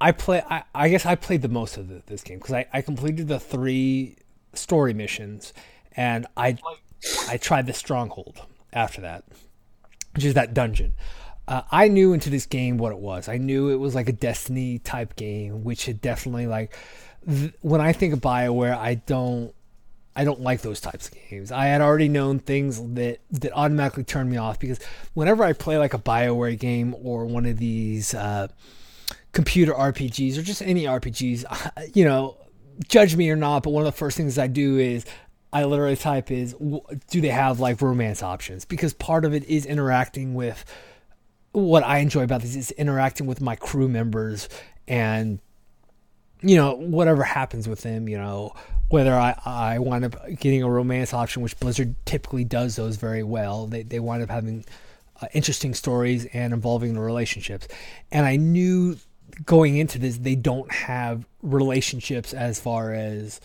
[0.00, 0.42] I play.
[0.48, 3.26] I, I, guess I played the most of the, this game because I, I completed
[3.26, 4.18] the three
[4.52, 5.54] story missions,
[5.96, 6.58] and I
[7.28, 8.42] I tried the stronghold
[8.72, 9.24] after that,
[10.14, 10.92] which is that dungeon.
[11.48, 13.28] Uh, I knew into this game what it was.
[13.28, 16.76] I knew it was like a Destiny type game, which had definitely like.
[17.26, 19.54] Th- when I think of Bioware, I don't
[20.16, 21.50] I don't like those types of games.
[21.50, 24.78] I had already known things that that automatically turn me off because
[25.14, 28.48] whenever I play like a Bioware game or one of these uh,
[29.32, 32.36] computer RPGs or just any RPGs, you know,
[32.88, 35.04] judge me or not, but one of the first things I do is
[35.52, 36.54] I literally type is
[37.10, 40.64] do they have like romance options because part of it is interacting with
[41.52, 44.48] what I enjoy about this is interacting with my crew members
[44.88, 45.38] and
[46.42, 48.52] you know whatever happens with them you know
[48.94, 53.24] whether I, I wind up getting a romance option, which Blizzard typically does those very
[53.24, 53.66] well.
[53.66, 54.64] They, they wind up having
[55.20, 57.66] uh, interesting stories and involving the relationships.
[58.12, 58.96] And I knew
[59.46, 63.40] going into this, they don't have relationships as far as,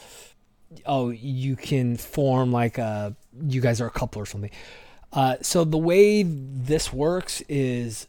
[0.85, 4.51] oh, you can form like a, you guys are a couple or something.
[5.11, 8.07] Uh, so the way this works is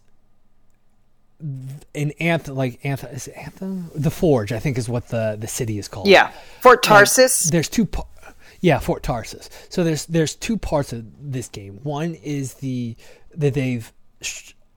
[1.94, 3.90] in Anthem, like Anthem, is Anthem?
[3.94, 6.06] The Forge, I think, is what the the city is called.
[6.06, 6.30] Yeah,
[6.60, 7.50] Fort Tarsis.
[7.50, 7.88] there's two.
[8.60, 9.48] yeah, Fort Tarsis.
[9.68, 11.80] So there's there's two parts of this game.
[11.82, 12.96] One is the
[13.34, 13.92] that they've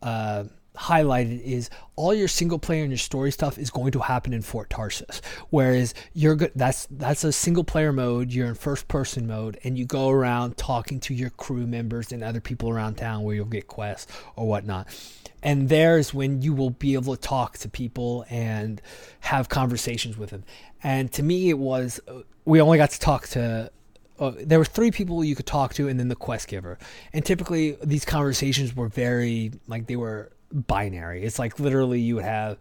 [0.02, 4.34] uh, highlighted is all your single player and your story stuff is going to happen
[4.34, 5.22] in Fort Tarsis.
[5.50, 9.78] Whereas you're good that's that's a single player mode, you're in first person mode, and
[9.78, 13.46] you go around talking to your crew members and other people around town where you'll
[13.46, 14.88] get quests or whatnot.
[15.44, 18.82] And there's when you will be able to talk to people and
[19.20, 20.44] have conversations with them.
[20.84, 22.00] And to me, it was
[22.46, 23.72] we only got to talk to
[24.20, 26.78] uh, there were three people you could talk to and then the quest giver
[27.14, 31.24] and typically these conversations were very like they were binary.
[31.24, 32.58] It's like literally you would have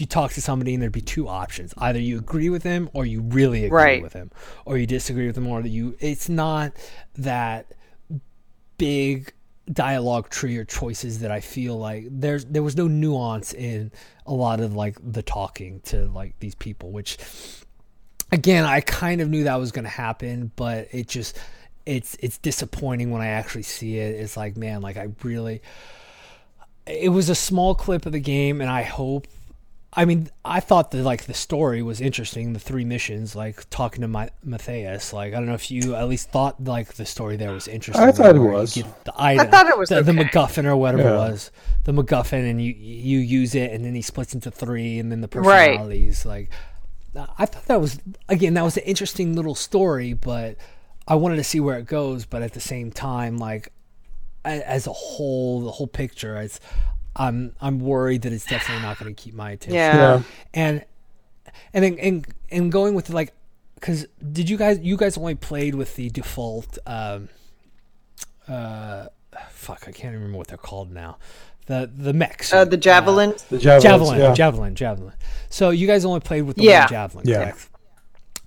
[0.00, 1.72] you talk to somebody and there'd be two options.
[1.78, 4.02] Either you agree with him or you really agree right.
[4.02, 4.30] with him.
[4.64, 6.72] Or you disagree with him or that you it's not
[7.16, 7.72] that
[8.78, 9.32] big
[9.72, 13.90] dialogue tree or choices that I feel like there's there was no nuance in
[14.26, 17.18] a lot of like the talking to like these people, which
[18.32, 21.38] again I kind of knew that was gonna happen, but it just
[21.84, 24.20] it's it's disappointing when I actually see it.
[24.20, 25.62] It's like, man, like I really
[26.86, 29.26] it was a small clip of the game, and I hope.
[29.98, 32.52] I mean, I thought that like the story was interesting.
[32.52, 35.12] The three missions, like talking to my Matthias.
[35.12, 38.04] Like, I don't know if you at least thought like the story there was interesting.
[38.04, 38.74] I thought it was.
[38.74, 38.84] The
[39.16, 40.12] item, I thought it was the, okay.
[40.12, 41.14] the MacGuffin or whatever yeah.
[41.14, 41.50] it was.
[41.84, 45.22] The MacGuffin, and you you use it, and then he splits into three, and then
[45.22, 46.26] the personalities.
[46.26, 46.48] Right.
[47.14, 47.98] Like, I thought that was
[48.28, 50.56] again that was an interesting little story, but
[51.08, 52.26] I wanted to see where it goes.
[52.26, 53.72] But at the same time, like
[54.46, 56.60] as a whole, the whole picture, it's
[57.14, 59.74] I'm I'm worried that it's definitely not going to keep my attention.
[59.74, 59.96] Yeah.
[59.96, 60.22] yeah.
[60.54, 60.84] And
[61.72, 63.32] and then and and going with like
[63.74, 67.28] because did you guys you guys only played with the default um
[68.48, 69.06] uh
[69.50, 71.18] fuck I can't remember what they're called now
[71.66, 74.32] the the mechs uh, the javelin uh, the javelin yeah.
[74.32, 75.12] javelin javelin
[75.50, 76.86] so you guys only played with the yeah.
[76.86, 77.44] javelin yeah.
[77.44, 77.68] correct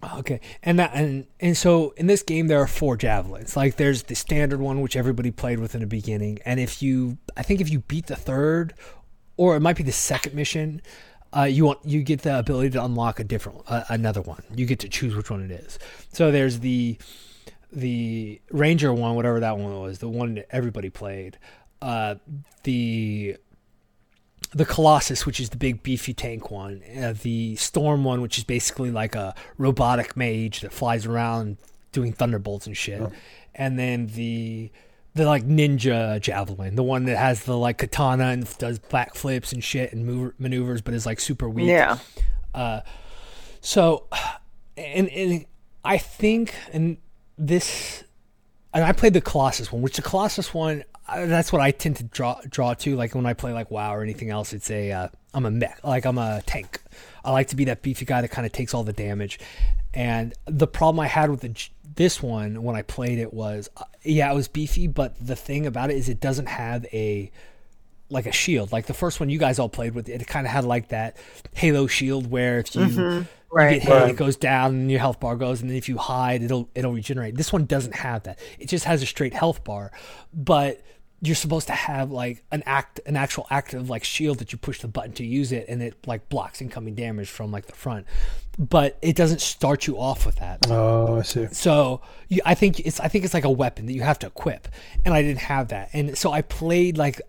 [0.02, 3.58] Okay, and that and and so in this game there are four javelins.
[3.58, 7.18] Like there's the standard one which everybody played with in the beginning, and if you,
[7.36, 8.74] I think if you beat the third,
[9.36, 10.82] or it might be the second mission,
[11.36, 14.42] uh, you want you get the ability to unlock a different uh, another one.
[14.56, 15.78] You get to choose which one it is.
[16.14, 16.98] So there's the
[17.72, 21.38] the ranger one, whatever that one was, the one that everybody played.
[21.82, 22.16] Uh,
[22.64, 23.36] the
[24.52, 28.44] the Colossus, which is the big beefy tank one, uh, the Storm one, which is
[28.44, 31.58] basically like a robotic mage that flies around
[31.92, 33.12] doing thunderbolts and shit, oh.
[33.56, 34.72] and then the
[35.14, 39.64] the like ninja javelin, the one that has the like katana and does backflips and
[39.64, 41.68] shit and move, maneuvers, but is like super weak.
[41.68, 41.98] Yeah.
[42.54, 42.82] Uh,
[43.62, 44.06] so,
[44.78, 45.46] and and
[45.84, 46.98] I think and
[47.38, 48.04] this,
[48.74, 50.84] and I played the Colossus one, which the Colossus one
[51.16, 52.96] that's what I tend to draw draw to.
[52.96, 55.80] Like when I play like WoW or anything else, it's a am uh, a mech,
[55.84, 56.82] like I'm a tank.
[57.24, 59.40] I like to be that beefy guy that kind of takes all the damage.
[59.94, 63.86] And the problem I had with the, this one when I played it was, uh,
[64.04, 67.32] yeah, it was beefy, but the thing about it is it doesn't have a
[68.10, 68.72] like a shield.
[68.72, 71.18] Like the first one you guys all played with, it kind of had like that
[71.54, 73.74] Halo shield where if you mm-hmm right.
[73.74, 74.10] you get hit, right.
[74.12, 76.94] it goes down, and your health bar goes, and then if you hide, it'll it'll
[76.94, 77.36] regenerate.
[77.36, 78.40] This one doesn't have that.
[78.60, 79.92] It just has a straight health bar,
[80.34, 80.82] but
[81.22, 84.80] you're supposed to have like an act an actual active like shield that you push
[84.80, 88.06] the button to use it and it like blocks incoming damage from like the front.
[88.58, 90.66] But it doesn't start you off with that.
[90.70, 91.48] Oh i see.
[91.52, 94.28] So you, i think it's i think it's like a weapon that you have to
[94.28, 94.68] equip.
[95.04, 95.90] And i didn't have that.
[95.94, 97.22] And so i played like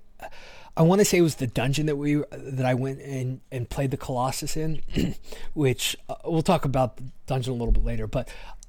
[0.76, 3.68] I want to say it was the dungeon that we that I went and and
[3.68, 4.82] played the Colossus in,
[5.52, 8.06] which uh, we'll talk about the dungeon a little bit later.
[8.06, 8.28] But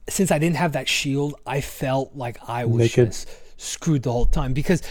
[0.10, 3.16] since I didn't have that shield, I felt like I was Naked.
[3.58, 4.82] screwed the whole time because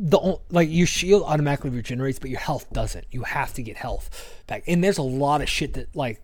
[0.00, 3.04] the like your shield automatically regenerates, but your health doesn't.
[3.10, 6.22] You have to get health back, and there's a lot of shit that like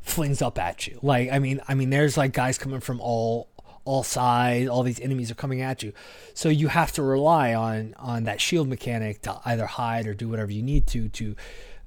[0.00, 0.98] flings up at you.
[1.00, 3.48] Like I mean, I mean, there's like guys coming from all
[3.84, 4.68] all sides.
[4.68, 5.92] All these enemies are coming at you,
[6.34, 10.28] so you have to rely on on that shield mechanic to either hide or do
[10.28, 11.36] whatever you need to to.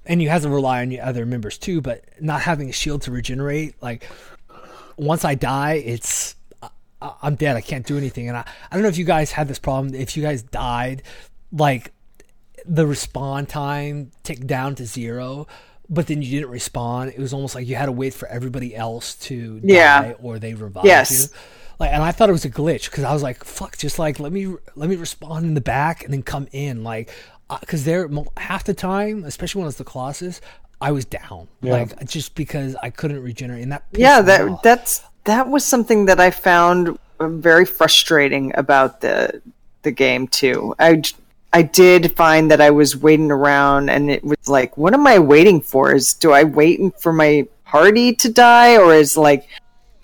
[0.06, 3.04] And you have to rely on your other members too, but not having a shield
[3.04, 4.08] to regenerate, like
[4.96, 6.36] once I die, it's
[7.02, 7.56] I'm dead.
[7.56, 8.28] I can't do anything.
[8.28, 9.94] And I, I don't know if you guys had this problem.
[9.94, 11.04] If you guys died,
[11.52, 11.94] like
[12.66, 15.48] the respawn time ticked down to zero,
[15.90, 17.12] but then you didn't respond.
[17.12, 20.02] It was almost like you had to wait for everybody else to yeah.
[20.02, 21.12] die or they revived yes.
[21.12, 21.38] you.
[21.80, 24.20] Like, and I thought it was a glitch because I was like, "Fuck!" Just like
[24.20, 27.10] let me let me respond in the back and then come in, like,
[27.60, 30.42] because uh, they're half the time, especially when it's the Colossus,
[30.80, 31.74] I was down, yeah.
[31.74, 33.64] like just because I couldn't regenerate.
[33.64, 39.02] And that yeah, that that's that was something that I found um, very frustrating about
[39.02, 39.42] the
[39.84, 40.76] the game too.
[40.80, 41.02] I
[41.54, 45.20] I did find that I was waiting around, and it was like, what am I
[45.20, 45.94] waiting for?
[45.94, 49.48] Is do I waiting for my party to die, or is like,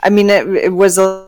[0.01, 1.27] I mean, it, it was a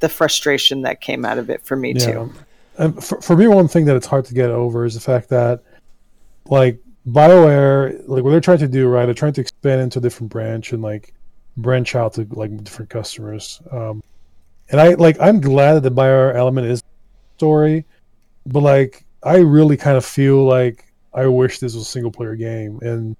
[0.00, 2.06] the frustration that came out of it for me yeah.
[2.06, 2.32] too.
[2.78, 5.28] And for, for me, one thing that it's hard to get over is the fact
[5.30, 5.62] that
[6.46, 9.06] like BioWare, like what they're trying to do, right?
[9.06, 11.12] They're trying to expand into a different branch and like
[11.58, 13.60] branch out to like different customers.
[13.70, 14.02] Um,
[14.70, 16.82] and I like I'm glad that the BioWare element is
[17.36, 17.84] story,
[18.46, 22.36] but like I really kind of feel like I wish this was a single player
[22.36, 22.78] game.
[22.82, 23.16] And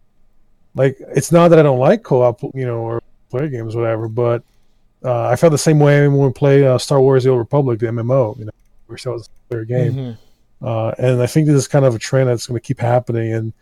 [0.74, 4.09] like it's not that I don't like co op, you know, or player games, whatever,
[4.09, 4.43] but
[5.05, 7.78] uh, I felt the same way when we played uh, Star Wars: The Old Republic,
[7.78, 8.39] the MMO.
[8.39, 8.51] You know,
[8.89, 9.93] wish that was a player game.
[9.94, 10.66] Mm-hmm.
[10.66, 13.32] Uh, and I think this is kind of a trend that's going to keep happening.
[13.32, 13.52] And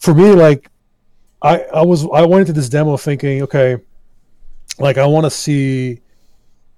[0.00, 0.68] for me, like
[1.42, 3.78] I, I was I went into this demo thinking, okay,
[4.78, 6.00] like I want to see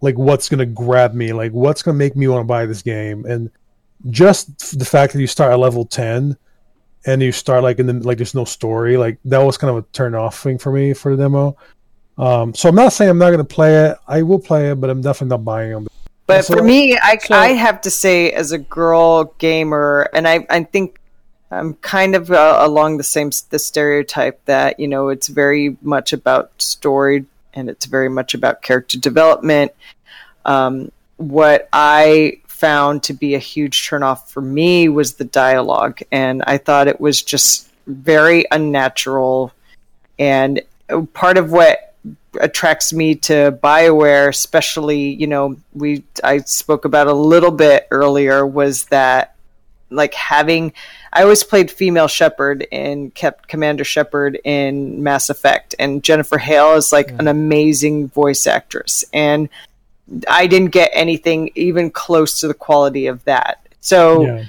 [0.00, 3.24] like what's gonna grab me, like what's gonna make me want to buy this game,
[3.26, 3.50] and
[4.08, 6.36] just the fact that you start at level ten
[7.06, 9.84] and you start like and then like there's no story, like that was kind of
[9.84, 11.56] a turn off thing for me for the demo.
[12.18, 13.98] Um, so I'm not saying I'm not gonna play it.
[14.06, 15.88] I will play it, but I'm definitely not buying them.
[16.26, 20.28] But so, for me, I, so, I have to say, as a girl gamer, and
[20.28, 21.00] I, I think
[21.50, 26.12] I'm kind of uh, along the same the stereotype that you know it's very much
[26.12, 29.72] about story and it's very much about character development.
[30.44, 36.42] Um, what I found to be a huge turnoff for me was the dialogue, and
[36.46, 39.52] I thought it was just very unnatural.
[40.18, 40.60] And
[41.12, 41.94] part of what
[42.40, 48.46] attracts me to Bioware, especially, you know, we I spoke about a little bit earlier,
[48.46, 49.34] was that
[49.90, 50.72] like having
[51.12, 56.74] I always played female Shepard and kept Commander Shepard in Mass Effect, and Jennifer Hale
[56.74, 59.48] is like an amazing voice actress, and
[60.28, 63.66] I didn't get anything even close to the quality of that.
[63.80, 64.44] So, yeah.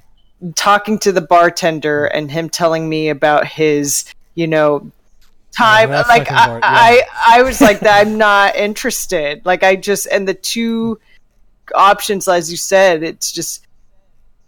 [0.56, 4.06] talking to the bartender and him telling me about his,
[4.36, 4.92] you know,
[5.52, 6.60] time, yeah, like I, yeah.
[6.64, 9.46] I, I was like, that I'm not interested.
[9.46, 11.00] Like I just and the two
[11.76, 13.66] options, as you said, it's just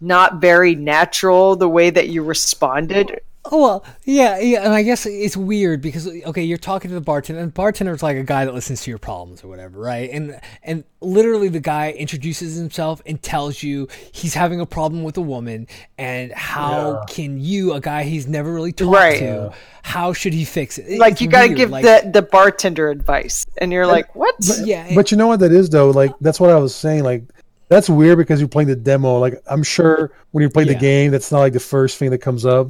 [0.04, 3.20] not very natural the way that you responded.
[3.46, 7.02] Oh well, yeah, yeah, and I guess it's weird because okay, you're talking to the
[7.02, 10.08] bartender, and the bartender's like a guy that listens to your problems or whatever, right?
[10.10, 15.18] And and literally, the guy introduces himself and tells you he's having a problem with
[15.18, 15.66] a woman,
[15.98, 17.04] and how yeah.
[17.06, 19.18] can you, a guy he's never really talked right.
[19.18, 19.52] to,
[19.82, 20.98] how should he fix it?
[20.98, 24.36] Like it's you got to give like, the the bartender advice, and you're like, what?
[24.38, 25.90] But, yeah, but you know what that is though.
[25.90, 27.04] Like that's what I was saying.
[27.04, 27.24] Like
[27.68, 29.18] that's weird because you're playing the demo.
[29.18, 30.74] Like I'm sure when you play yeah.
[30.74, 32.68] the game, that's not like the first thing that comes up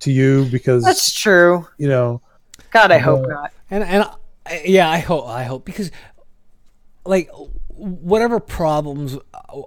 [0.00, 1.66] to you because that's true.
[1.78, 2.22] You know,
[2.70, 3.52] God, I uh, hope not.
[3.70, 4.08] And and
[4.64, 5.90] yeah, I hope I hope because
[7.04, 7.30] like
[7.68, 9.18] whatever problems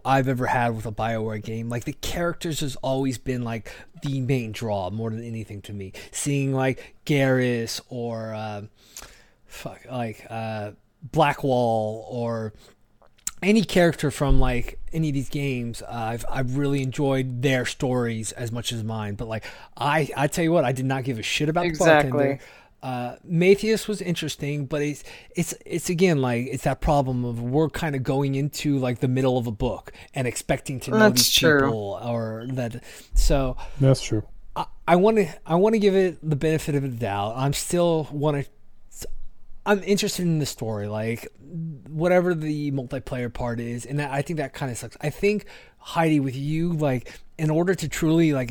[0.05, 3.71] I've ever had with a Bioware game, like the characters has always been like
[4.01, 5.93] the main draw more than anything to me.
[6.11, 8.63] Seeing like Garrus or uh,
[9.45, 10.71] fuck like uh,
[11.11, 12.53] Blackwall or
[13.41, 18.31] any character from like any of these games, uh, I've I've really enjoyed their stories
[18.31, 19.15] as much as mine.
[19.15, 19.45] But like
[19.75, 22.09] I I tell you what, I did not give a shit about exactly.
[22.09, 22.39] the bartender.
[22.83, 25.03] Uh, Matthias was interesting, but it's
[25.35, 29.07] it's it's again like it's that problem of we're kind of going into like the
[29.07, 31.61] middle of a book and expecting to know That's these true.
[31.61, 32.83] people or that.
[33.15, 34.23] So That's true.
[34.87, 37.33] I want to I want to give it the benefit of the doubt.
[37.35, 38.49] I'm still want to
[39.67, 41.27] I'm interested in the story, like
[41.89, 44.95] whatever the multiplayer part is, and I think that kind of sucks.
[45.01, 45.45] I think
[45.77, 48.49] Heidi, with you, like in order to truly like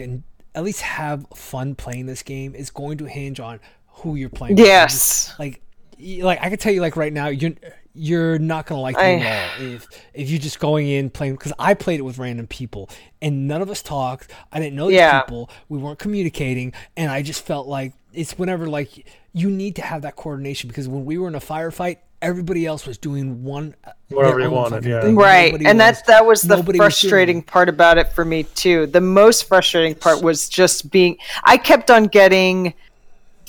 [0.54, 4.56] at least have fun playing this game, is going to hinge on who you're playing.
[4.56, 4.66] With.
[4.66, 5.38] Yes, with.
[5.38, 5.62] like
[6.22, 7.52] like I can tell you, like right now, you're
[7.94, 11.72] you're not gonna like at all if if you're just going in playing because I
[11.72, 12.90] played it with random people
[13.22, 14.30] and none of us talked.
[14.52, 15.22] I didn't know these yeah.
[15.22, 15.48] people.
[15.70, 19.06] We weren't communicating, and I just felt like it's whenever like
[19.36, 22.86] you need to have that coordination because when we were in a firefight, everybody else
[22.86, 25.02] was doing one uh, whatever you wanted, yeah.
[25.02, 25.14] Thing.
[25.14, 28.86] Right, nobody and that's that was the frustrating was part about it for me too.
[28.86, 31.18] The most frustrating part was just being.
[31.44, 32.72] I kept on getting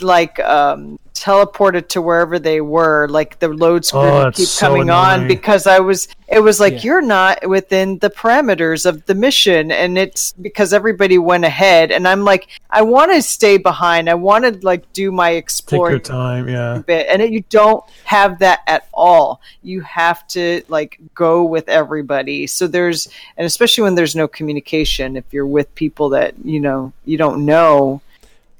[0.02, 4.68] like um teleported to wherever they were like the load screen oh, would keep so
[4.68, 5.22] coming annoying.
[5.22, 6.82] on because i was it was like yeah.
[6.82, 12.08] you're not within the parameters of the mission and it's because everybody went ahead and
[12.08, 16.10] i'm like i want to stay behind i want to like do my exploring Take
[16.10, 20.62] your time yeah bit and it, you don't have that at all you have to
[20.68, 25.74] like go with everybody so there's and especially when there's no communication if you're with
[25.74, 28.02] people that you know you don't know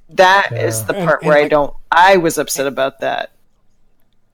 [0.10, 0.66] that yeah.
[0.66, 1.74] is the part and, where and I don't.
[1.92, 3.32] I was upset about that.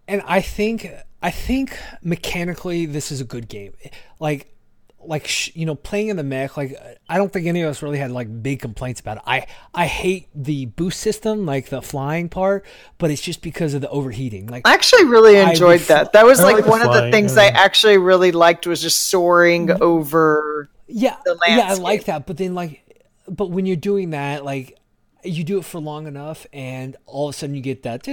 [0.07, 0.89] And I think
[1.21, 3.73] I think mechanically this is a good game.
[4.19, 4.53] Like
[5.05, 6.77] like you know playing in the mech like
[7.09, 9.85] i don't think any of us really had like big complaints about it i i
[9.85, 12.65] hate the boost system like the flying part
[12.97, 16.41] but it's just because of the overheating like i actually really enjoyed that that was
[16.41, 17.43] like, like one of the things yeah.
[17.43, 19.83] i actually really liked was just soaring mm-hmm.
[19.83, 21.17] over yeah
[21.47, 22.81] yeah i like that but then like
[23.27, 24.77] but when you're doing that like
[25.23, 28.07] you do it for long enough, and all of a sudden you get that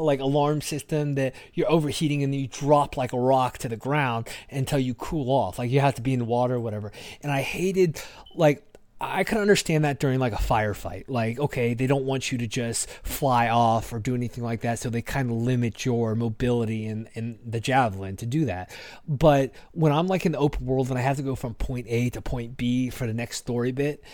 [0.00, 4.28] like alarm system that you're overheating, and you drop like a rock to the ground
[4.50, 5.58] until you cool off.
[5.58, 6.92] Like you have to be in the water or whatever.
[7.22, 8.00] And I hated
[8.34, 11.04] like I can understand that during like a firefight.
[11.08, 14.78] Like, okay, they don't want you to just fly off or do anything like that,
[14.78, 18.70] so they kind of limit your mobility and in the javelin to do that.
[19.08, 21.86] But when I'm like in the open world and I have to go from point
[21.88, 24.04] A to point B for the next story bit,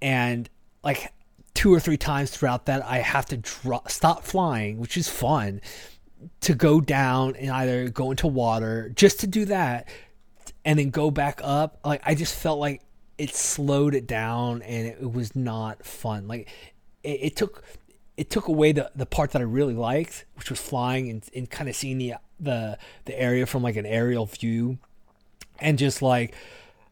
[0.00, 0.50] and
[0.82, 1.12] like
[1.54, 5.60] two or three times throughout that, I have to drop, stop flying, which is fun,
[6.40, 9.88] to go down and either go into water just to do that
[10.64, 11.78] and then go back up.
[11.84, 12.82] Like, I just felt like
[13.18, 16.28] it slowed it down and it, was not fun.
[16.28, 16.48] Like,
[17.02, 17.62] it, it, took.
[18.16, 21.50] It took away the, the part that I really liked, which was flying and, and
[21.50, 24.78] kind of seeing the, the the area from like an aerial view,
[25.58, 26.34] and just like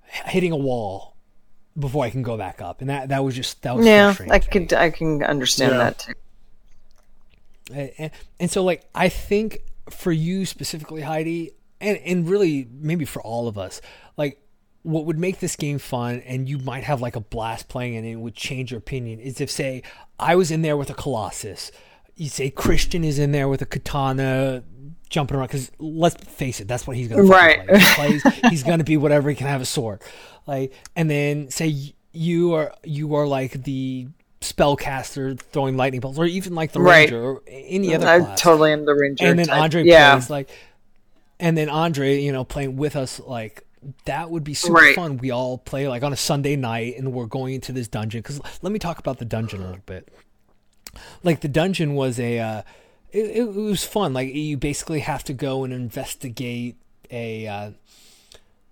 [0.06, 1.09] hitting a wall
[1.80, 4.14] before I can go back up, and that that was just that was yeah.
[4.30, 5.78] I could I can understand yeah.
[5.78, 6.12] that too.
[7.72, 13.22] And, and so like I think for you specifically, Heidi, and and really maybe for
[13.22, 13.80] all of us,
[14.16, 14.40] like
[14.82, 18.06] what would make this game fun and you might have like a blast playing and
[18.06, 19.82] it would change your opinion is if say
[20.18, 21.70] I was in there with a Colossus.
[22.16, 24.62] You say Christian is in there with a katana
[25.10, 27.68] jumping around because let's face it, that's what he's going to right.
[27.68, 27.80] Like.
[27.80, 30.00] He plays, he's going to be whatever he can have a sword,
[30.46, 34.08] like, and then say you are you are like the
[34.40, 37.10] spellcaster throwing lightning bolts, or even like the right.
[37.10, 38.06] ranger or any other.
[38.06, 39.26] I totally am the ranger.
[39.26, 39.60] And then type.
[39.60, 40.12] Andre yeah.
[40.12, 40.50] plays like,
[41.38, 43.66] and then Andre, you know, playing with us like
[44.04, 44.94] that would be super right.
[44.94, 45.18] fun.
[45.18, 48.20] We all play like on a Sunday night, and we're going into this dungeon.
[48.20, 50.08] Because let me talk about the dungeon a little bit.
[51.22, 52.38] Like the dungeon was a.
[52.38, 52.62] Uh,
[53.12, 54.12] it, it, was fun.
[54.12, 56.76] Like you basically have to go and investigate
[57.10, 57.70] a uh,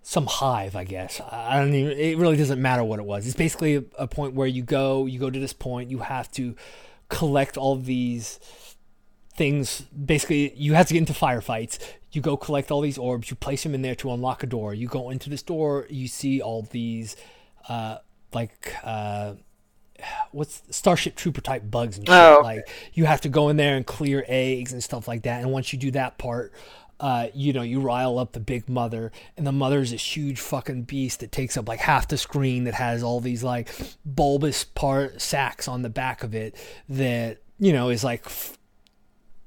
[0.02, 1.20] some hive, I guess.
[1.30, 1.98] I don't even.
[1.98, 3.26] It really doesn't matter what it was.
[3.26, 6.30] It's basically a, a point where you go, you go to this point, you have
[6.32, 6.56] to
[7.08, 8.38] collect all these
[9.34, 9.82] things.
[9.82, 11.78] Basically, you have to get into firefights.
[12.12, 13.30] You go collect all these orbs.
[13.30, 14.72] You place them in there to unlock a door.
[14.72, 15.86] You go into this door.
[15.90, 17.16] You see all these,
[17.68, 17.98] uh,
[18.32, 18.74] like.
[18.82, 19.34] Uh,
[20.32, 22.14] what's Starship Trooper type bugs and shit.
[22.14, 22.42] Oh, okay.
[22.42, 25.42] Like you have to go in there and clear eggs and stuff like that.
[25.42, 26.52] And once you do that part,
[27.00, 30.40] uh, you know, you rile up the big mother, and the mother is this huge
[30.40, 33.68] fucking beast that takes up like half the screen that has all these like
[34.04, 36.56] bulbous part sacks on the back of it
[36.88, 38.24] that you know is like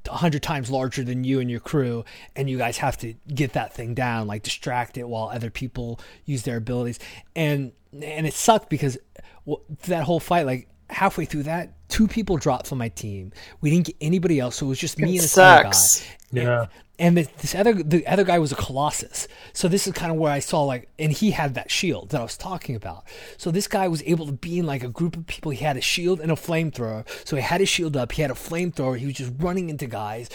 [0.08, 2.06] a hundred times larger than you and your crew,
[2.36, 6.00] and you guys have to get that thing down, like distract it while other people
[6.26, 7.00] use their abilities,
[7.36, 8.98] and and it sucked because
[9.46, 13.32] well, that whole fight, like halfway through that, two people dropped from my team.
[13.62, 16.00] We didn't get anybody else, so it was just me it and sucks.
[16.00, 16.08] guy.
[16.32, 16.62] Yeah.
[16.62, 16.70] And,
[17.02, 19.28] and this other the other guy was a colossus.
[19.54, 22.20] So this is kind of where I saw like, and he had that shield that
[22.22, 23.06] I was talking about.
[23.38, 25.52] So this guy was able to be in like a group of people.
[25.52, 27.08] He had a shield and a flamethrower.
[27.28, 28.12] So he had his shield up.
[28.12, 29.00] He had a flamethrower.
[29.00, 30.30] He was just running into guys,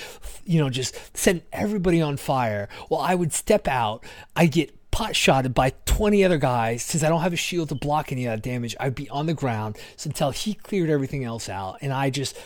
[0.44, 2.68] you know, just setting everybody on fire.
[2.90, 4.04] Well, I would step out.
[4.34, 6.82] I get pot shotted by 20 other guys.
[6.82, 9.26] Since I don't have a shield to block any of that damage, I'd be on
[9.26, 11.78] the ground until he cleared everything else out.
[11.80, 12.36] And I just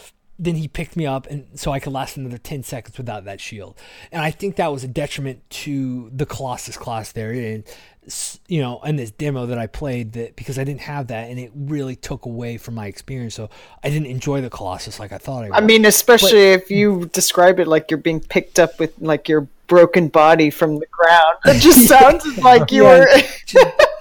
[0.40, 3.40] then he picked me up and so I could last another 10 seconds without that
[3.40, 3.76] shield.
[4.10, 7.64] And I think that was a detriment to the Colossus class there and
[8.48, 11.38] you know, in this demo that I played that because I didn't have that and
[11.38, 13.34] it really took away from my experience.
[13.34, 13.50] So
[13.84, 15.56] I didn't enjoy the Colossus like I thought I would.
[15.56, 19.28] I mean, especially but, if you describe it like you're being picked up with like
[19.28, 21.38] your broken body from the ground.
[21.46, 23.06] It just sounds like you were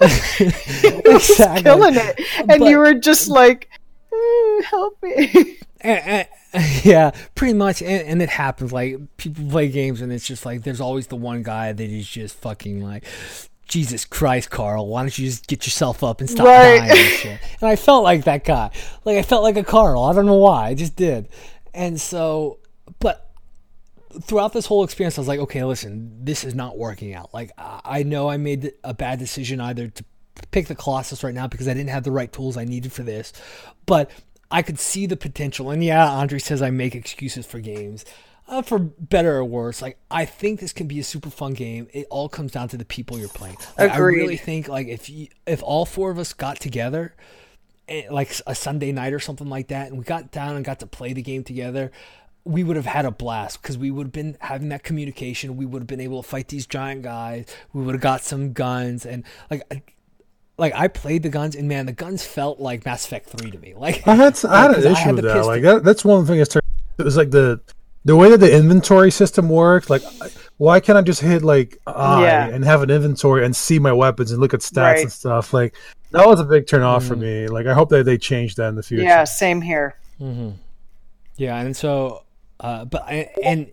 [0.00, 1.62] exactly.
[1.62, 3.70] killing it, and but, you were just like,
[4.12, 8.72] mm, "Help me." And, and, yeah, pretty much, and, and, it happens.
[8.72, 12.08] Like people play games, and it's just like there's always the one guy that is
[12.08, 13.04] just fucking like,
[13.66, 16.78] Jesus Christ, Carl, why don't you just get yourself up and stop right.
[16.78, 17.40] dying and shit?
[17.60, 18.70] And I felt like that guy.
[19.04, 20.02] Like I felt like a Carl.
[20.02, 20.66] I don't know why.
[20.68, 21.28] I just did.
[21.72, 22.58] And so,
[22.98, 23.30] but
[24.22, 27.32] throughout this whole experience, I was like, okay, listen, this is not working out.
[27.32, 30.04] Like, I know I made a bad decision either to
[30.50, 33.02] pick the Colossus right now because I didn't have the right tools I needed for
[33.02, 33.32] this,
[33.86, 34.10] but
[34.50, 35.70] I could see the potential.
[35.70, 38.04] And yeah, Andre says I make excuses for games.
[38.48, 41.86] Uh, for better or worse, like I think this can be a super fun game.
[41.92, 43.56] It all comes down to the people you're playing.
[43.78, 47.14] Like, I really think like if you, if all four of us got together,
[47.86, 50.80] eh, like a Sunday night or something like that, and we got down and got
[50.80, 51.92] to play the game together,
[52.42, 55.56] we would have had a blast because we would have been having that communication.
[55.56, 57.46] We would have been able to fight these giant guys.
[57.72, 59.94] We would have got some guns and like.
[60.60, 63.58] Like I played the guns, and man, the guns felt like Mass Effect Three to
[63.58, 63.72] me.
[63.74, 65.46] Like I had, I had an issue had with that.
[65.46, 66.38] Like that, that's one thing.
[66.38, 66.62] Is turned,
[66.98, 67.62] it was like the
[68.04, 70.02] the way that the inventory system works, like
[70.58, 72.48] why can't I just hit like I yeah.
[72.48, 75.00] and have an inventory and see my weapons and look at stats right.
[75.00, 75.54] and stuff?
[75.54, 75.74] Like
[76.10, 77.08] that was a big turn off mm.
[77.08, 77.46] for me.
[77.46, 79.04] Like I hope that they change that in the future.
[79.04, 79.98] Yeah, same here.
[80.20, 80.50] Mm-hmm.
[81.38, 82.24] Yeah, and so,
[82.60, 83.08] uh, but
[83.42, 83.72] and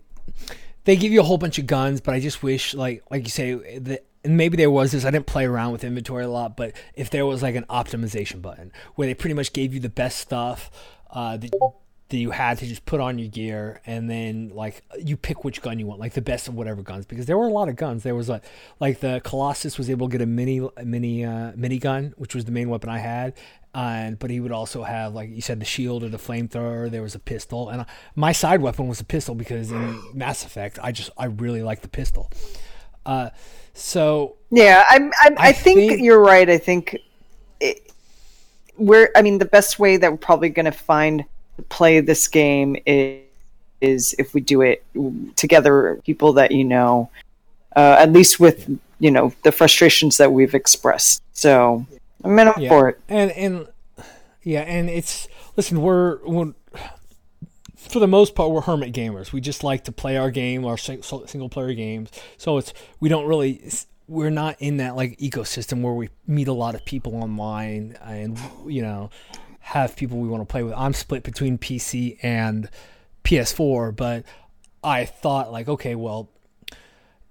[0.84, 3.30] they give you a whole bunch of guns, but I just wish, like like you
[3.30, 5.06] say, that and maybe there was this.
[5.06, 8.42] I didn't play around with inventory a lot, but if there was like an optimization
[8.42, 10.70] button where they pretty much gave you the best stuff.
[11.10, 11.50] Uh, that
[12.10, 15.60] that you had to just put on your gear and then like you pick which
[15.60, 17.76] gun you want like the best of whatever guns because there were a lot of
[17.76, 18.42] guns there was like
[18.80, 22.46] like the colossus was able to get a mini mini uh, mini gun which was
[22.46, 23.34] the main weapon i had
[23.74, 27.02] and but he would also have like you said the shield or the flamethrower there
[27.02, 27.84] was a pistol and uh,
[28.14, 31.82] my side weapon was a pistol because in mass effect i just i really like
[31.82, 32.30] the pistol
[33.04, 33.28] uh
[33.78, 36.96] so yeah i'm, I'm i think, think, you're right i think
[37.60, 37.92] it,
[38.76, 41.24] we're i mean the best way that we're probably going to find
[41.58, 43.22] to play this game is,
[43.80, 44.84] is if we do it
[45.36, 47.10] together, people that you know,
[47.76, 48.68] uh, at least with
[48.98, 51.22] you know the frustrations that we've expressed.
[51.32, 51.86] So
[52.24, 52.68] I'm in yeah.
[52.68, 53.00] for it.
[53.08, 53.68] And and
[54.42, 56.54] yeah, and it's listen, we're, we're
[57.88, 59.32] for the most part we're hermit gamers.
[59.32, 62.10] We just like to play our game, our single player games.
[62.36, 63.70] So it's we don't really
[64.06, 68.38] we're not in that like ecosystem where we meet a lot of people online and
[68.66, 69.10] you know
[69.60, 70.72] have people we want to play with.
[70.74, 72.70] I'm split between PC and
[73.24, 74.24] PS4, but
[74.82, 76.30] I thought like, okay, well,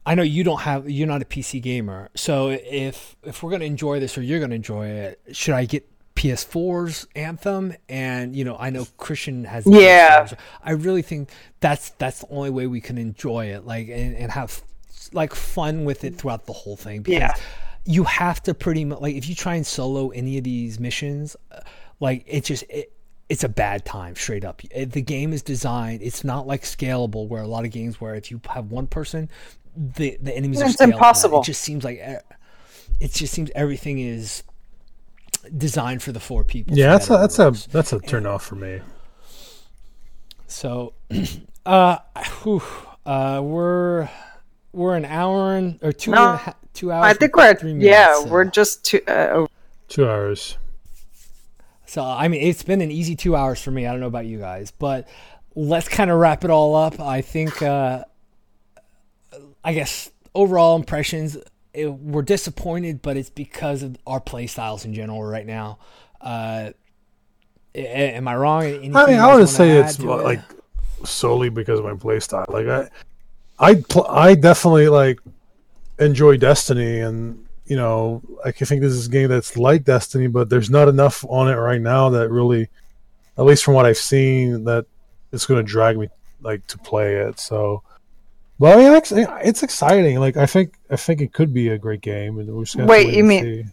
[0.05, 2.09] I know you don't have you're not a PC gamer.
[2.15, 5.89] So if if we're to enjoy this or you're to enjoy it, should I get
[6.17, 7.73] PS4's Anthem?
[7.87, 10.25] And you know, I know Christian has Yeah.
[10.25, 11.29] PS4, I really think
[11.59, 14.61] that's that's the only way we can enjoy it like and, and have
[15.13, 17.33] like fun with it throughout the whole thing because yeah.
[17.85, 21.37] you have to pretty much like if you try and solo any of these missions
[21.51, 21.59] uh,
[21.99, 22.91] like it just it,
[23.29, 24.61] it's a bad time straight up.
[24.61, 26.01] The game is designed.
[26.01, 29.29] It's not like scalable where a lot of games where if you have one person,
[29.75, 31.41] the the enemies it's are impossible.
[31.41, 32.19] It just seems like eh,
[32.99, 34.43] it just seems everything is
[35.55, 36.77] designed for the four people.
[36.77, 38.81] Yeah, that's a, that's a that's a turn and, off for me.
[40.47, 40.93] So,
[41.65, 41.97] uh,
[42.43, 42.63] whew,
[43.05, 44.09] uh, we're
[44.73, 46.39] we're an hour and or two no,
[46.73, 47.05] two hours.
[47.05, 48.27] I think we're at, yeah, so.
[48.27, 49.47] we're just two uh,
[49.87, 50.57] two hours.
[51.87, 53.87] So, I mean, it's been an easy two hours for me.
[53.87, 55.07] I don't know about you guys, but
[55.55, 56.99] let's kind of wrap it all up.
[56.99, 58.03] I think, uh,
[59.63, 61.37] I guess, overall impressions,
[61.77, 65.77] it, we're disappointed, but it's because of our play styles in general right now.
[66.19, 66.71] Uh,
[67.75, 68.63] am I wrong?
[68.63, 70.41] Anything I mean, I would say it's like
[71.05, 72.45] solely because of my play style.
[72.49, 72.89] Like I,
[73.59, 75.19] I, pl- I definitely like
[75.99, 80.49] enjoy Destiny and you know, I think this is a game that's like Destiny, but
[80.49, 82.69] there's not enough on it right now that really,
[83.37, 84.85] at least from what I've seen, that
[85.33, 86.07] it's going to drag me
[86.41, 87.39] like to play it.
[87.39, 87.83] So,
[88.59, 90.19] but I mean, it's, it's exciting.
[90.19, 92.39] Like I think I think it could be a great game.
[92.39, 93.13] And we're just wait.
[93.13, 93.65] You mean see.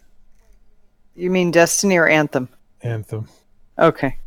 [1.15, 2.49] you mean Destiny or Anthem?
[2.81, 3.27] Anthem.
[3.77, 4.17] Okay.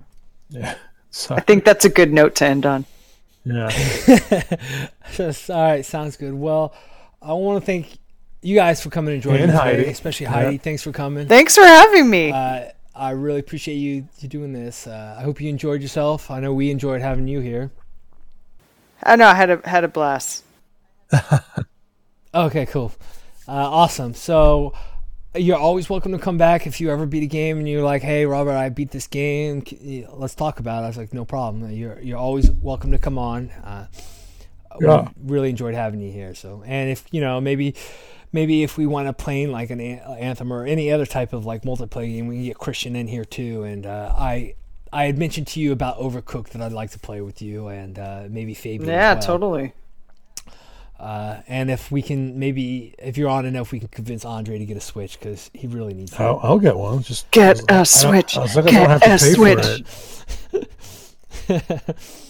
[0.51, 0.75] Yeah.
[1.11, 1.41] Sorry.
[1.41, 2.85] I think that's a good note to end on.
[3.45, 3.71] Yeah.
[5.13, 5.85] Just, all right.
[5.85, 6.35] Sounds good.
[6.35, 6.75] Well,
[7.23, 7.99] I want to thank
[8.43, 9.79] you guys for coming and joining and Heidi.
[9.79, 10.57] Today, especially Heidi.
[10.57, 10.63] Yeah.
[10.63, 11.27] Thanks for coming.
[11.27, 12.31] Thanks for having me.
[12.31, 14.87] Uh, I really appreciate you, you doing this.
[14.87, 16.31] Uh, I hope you enjoyed yourself.
[16.31, 17.71] I know we enjoyed having you here.
[19.03, 20.45] I know I had a had a blast.
[22.35, 22.93] okay, cool,
[23.47, 24.15] uh, awesome.
[24.15, 24.75] So
[25.35, 28.03] you're always welcome to come back if you ever beat a game and you're like,
[28.03, 29.65] "Hey, Robert, I beat this game.
[30.13, 31.71] Let's talk about it." I was like, "No problem.
[31.71, 33.87] You're you're always welcome to come on." Uh,
[34.81, 35.09] yeah.
[35.23, 36.35] really enjoyed having you here.
[36.35, 37.75] So, and if you know maybe
[38.33, 41.63] maybe if we want to play like an anthem or any other type of like
[41.63, 43.63] multiplayer game, we can get Christian in here too.
[43.63, 44.55] And uh, I
[44.93, 47.99] I had mentioned to you about Overcooked that I'd like to play with you and
[47.99, 48.89] uh, maybe Fabian.
[48.89, 49.23] Yeah, well.
[49.23, 49.75] totally.
[50.99, 54.65] Uh, and if we can, maybe if you're on enough, we can convince Andre to
[54.65, 56.13] get a Switch because he really needs.
[56.13, 56.21] it.
[56.21, 57.03] I'll, I'll, get one.
[57.03, 58.37] Just get a Switch.
[58.37, 59.85] I I get a Switch.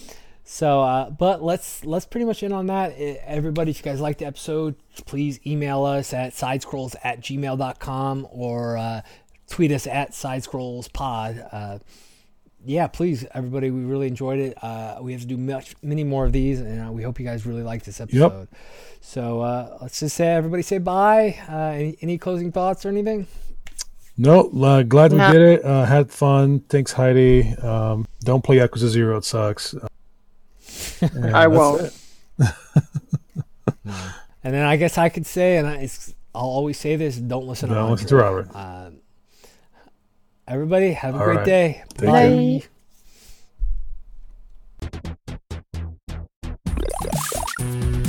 [0.50, 2.98] So, uh, but let's let's pretty much end on that.
[2.98, 4.74] Everybody, if you guys liked the episode,
[5.06, 9.02] please email us at sidescrolls at gmail.com or uh,
[9.48, 11.48] tweet us at sidescrollspod.
[11.52, 11.78] Uh,
[12.64, 13.70] yeah, please, everybody.
[13.70, 14.62] We really enjoyed it.
[14.62, 17.24] Uh, we have to do much, many more of these, and uh, we hope you
[17.24, 18.18] guys really like this episode.
[18.18, 18.48] Yep.
[19.00, 21.38] So uh, let's just say, everybody, say bye.
[21.48, 23.26] Uh, any, any closing thoughts or anything?
[24.16, 25.32] No, uh, glad we no.
[25.32, 25.64] did it.
[25.64, 26.60] Uh, had fun.
[26.68, 27.54] Thanks, Heidi.
[27.54, 29.16] Um, don't play Yakuza Zero.
[29.18, 29.76] It sucks.
[31.32, 31.92] I won't.
[32.38, 32.54] and
[34.42, 35.88] then I guess I could say, and I,
[36.34, 37.70] will always say this: don't listen.
[37.70, 38.48] Don't listen to Robert.
[40.48, 41.44] Everybody, have a All great right.
[41.44, 41.84] day.
[41.94, 42.28] Thank Bye.
[42.28, 42.62] You.
[47.58, 48.04] Bye.